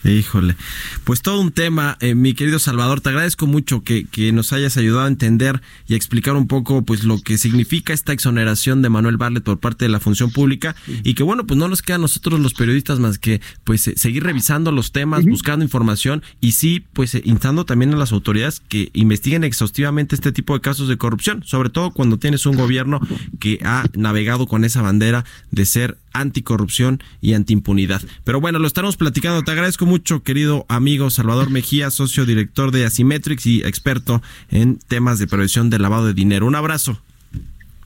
Híjole, 0.03 0.55
pues 1.03 1.21
todo 1.21 1.41
un 1.41 1.51
tema, 1.51 1.97
eh, 1.99 2.15
mi 2.15 2.33
querido 2.33 2.57
Salvador, 2.57 3.01
te 3.01 3.09
agradezco 3.09 3.47
mucho 3.47 3.83
que, 3.83 4.05
que 4.05 4.31
nos 4.31 4.53
hayas 4.53 4.77
ayudado 4.77 5.05
a 5.05 5.09
entender 5.09 5.61
y 5.87 5.93
a 5.93 5.97
explicar 5.97 6.35
un 6.35 6.47
poco 6.47 6.83
pues 6.83 7.03
lo 7.03 7.21
que 7.21 7.37
significa 7.37 7.91
esta 7.91 8.13
exoneración 8.13 8.81
de 8.81 8.89
Manuel 8.89 9.17
Barlet 9.17 9.43
por 9.43 9.59
parte 9.59 9.85
de 9.85 9.89
la 9.89 9.99
función 9.99 10.31
pública 10.31 10.73
y 11.03 11.15
que 11.15 11.23
bueno, 11.23 11.45
pues 11.45 11.57
no 11.57 11.67
nos 11.67 11.81
queda 11.81 11.97
a 11.97 11.99
nosotros 11.99 12.39
los 12.39 12.53
periodistas 12.53 12.99
más 12.99 13.19
que 13.19 13.41
pues 13.65 13.87
eh, 13.89 13.93
seguir 13.97 14.23
revisando 14.23 14.71
los 14.71 14.93
temas, 14.93 15.25
buscando 15.25 15.65
información 15.65 16.23
y 16.39 16.53
sí, 16.53 16.85
pues 16.93 17.15
eh, 17.15 17.21
instando 17.25 17.65
también 17.65 17.93
a 17.93 17.97
las 17.97 18.13
autoridades 18.13 18.61
que 18.61 18.91
investiguen 18.93 19.43
exhaustivamente 19.43 20.15
este 20.15 20.31
tipo 20.31 20.53
de 20.53 20.61
casos 20.61 20.87
de 20.87 20.97
corrupción, 20.97 21.43
sobre 21.43 21.69
todo 21.69 21.91
cuando 21.91 22.17
tienes 22.17 22.45
un 22.45 22.55
gobierno 22.55 23.01
que 23.39 23.59
ha 23.63 23.85
navegado 23.93 24.47
con 24.47 24.63
esa 24.63 24.81
bandera 24.81 25.25
de 25.51 25.65
ser 25.65 25.97
anticorrupción 26.13 27.01
y 27.21 27.33
antiimpunidad. 27.33 28.01
Pero 28.23 28.41
bueno, 28.41 28.59
lo 28.59 28.67
estaremos 28.67 28.97
platicando. 28.97 29.43
Te 29.43 29.51
agradezco 29.51 29.85
mucho, 29.89 30.21
querido 30.21 30.65
amigo 30.69 31.09
Salvador 31.09 31.49
Mejía, 31.49 31.89
socio 31.89 32.27
director 32.27 32.71
de 32.71 32.85
Asymmetrics 32.85 33.47
y 33.47 33.61
experto 33.63 34.21
en 34.51 34.77
temas 34.77 35.17
de 35.17 35.25
prevención 35.25 35.71
del 35.71 35.81
lavado 35.81 36.05
de 36.05 36.13
dinero. 36.13 36.45
Un 36.45 36.55
abrazo. 36.55 37.01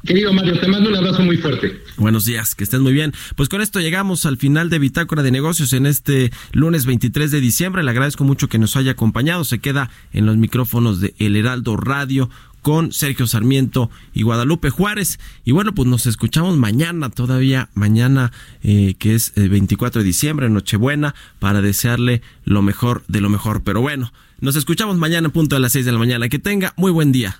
Querido 0.06 0.34
Mario, 0.34 0.60
te 0.60 0.68
mando 0.68 0.90
un 0.90 0.98
abrazo 0.98 1.22
muy 1.22 1.38
fuerte. 1.38 1.82
Buenos 1.96 2.26
días, 2.26 2.56
que 2.56 2.66
estén 2.66 2.82
muy 2.82 2.92
bien. 2.92 3.14
Pues 3.38 3.48
con 3.48 3.62
esto 3.62 3.80
llegamos 3.80 4.26
al 4.26 4.36
final 4.36 4.70
de 4.70 4.80
Bitácora 4.80 5.24
de 5.24 5.32
Negocios 5.32 5.72
en 5.72 5.86
este 5.86 6.30
lunes 6.52 6.86
23 6.86 7.32
de 7.32 7.40
diciembre. 7.40 7.84
Le 7.84 7.92
agradezco 7.92 8.26
mucho 8.26 8.50
que 8.50 8.60
nos 8.60 8.76
haya 8.76 8.92
acompañado. 8.92 9.46
Se 9.46 9.60
queda 9.60 9.90
en 10.12 10.26
los 10.26 10.36
micrófonos 10.36 11.00
de 11.00 11.14
El 11.20 11.38
Heraldo 11.38 11.78
Radio 11.78 12.30
con 12.64 12.92
Sergio 12.92 13.28
Sarmiento 13.28 13.92
y 14.14 14.24
Guadalupe 14.24 14.72
Juárez. 14.72 15.20
Y 15.46 15.52
bueno, 15.52 15.76
pues 15.76 15.88
nos 15.88 16.08
escuchamos 16.08 16.58
mañana, 16.58 17.10
todavía 17.12 17.70
mañana, 17.76 18.32
eh, 18.64 18.96
que 18.98 19.14
es 19.14 19.34
el 19.36 19.50
24 19.50 20.02
de 20.02 20.06
diciembre, 20.08 20.50
Nochebuena, 20.50 21.14
para 21.38 21.62
desearle 21.62 22.24
lo 22.46 22.64
mejor 22.64 23.04
de 23.08 23.22
lo 23.22 23.30
mejor. 23.30 23.62
Pero 23.64 23.82
bueno, 23.82 24.12
nos 24.40 24.56
escuchamos 24.56 24.98
mañana 24.98 25.28
en 25.28 25.32
punto 25.32 25.56
de 25.56 25.60
las 25.60 25.74
6 25.74 25.86
de 25.86 25.92
la 25.92 26.00
mañana. 26.00 26.30
Que 26.30 26.40
tenga 26.40 26.74
muy 26.76 26.92
buen 26.92 27.12
día. 27.12 27.40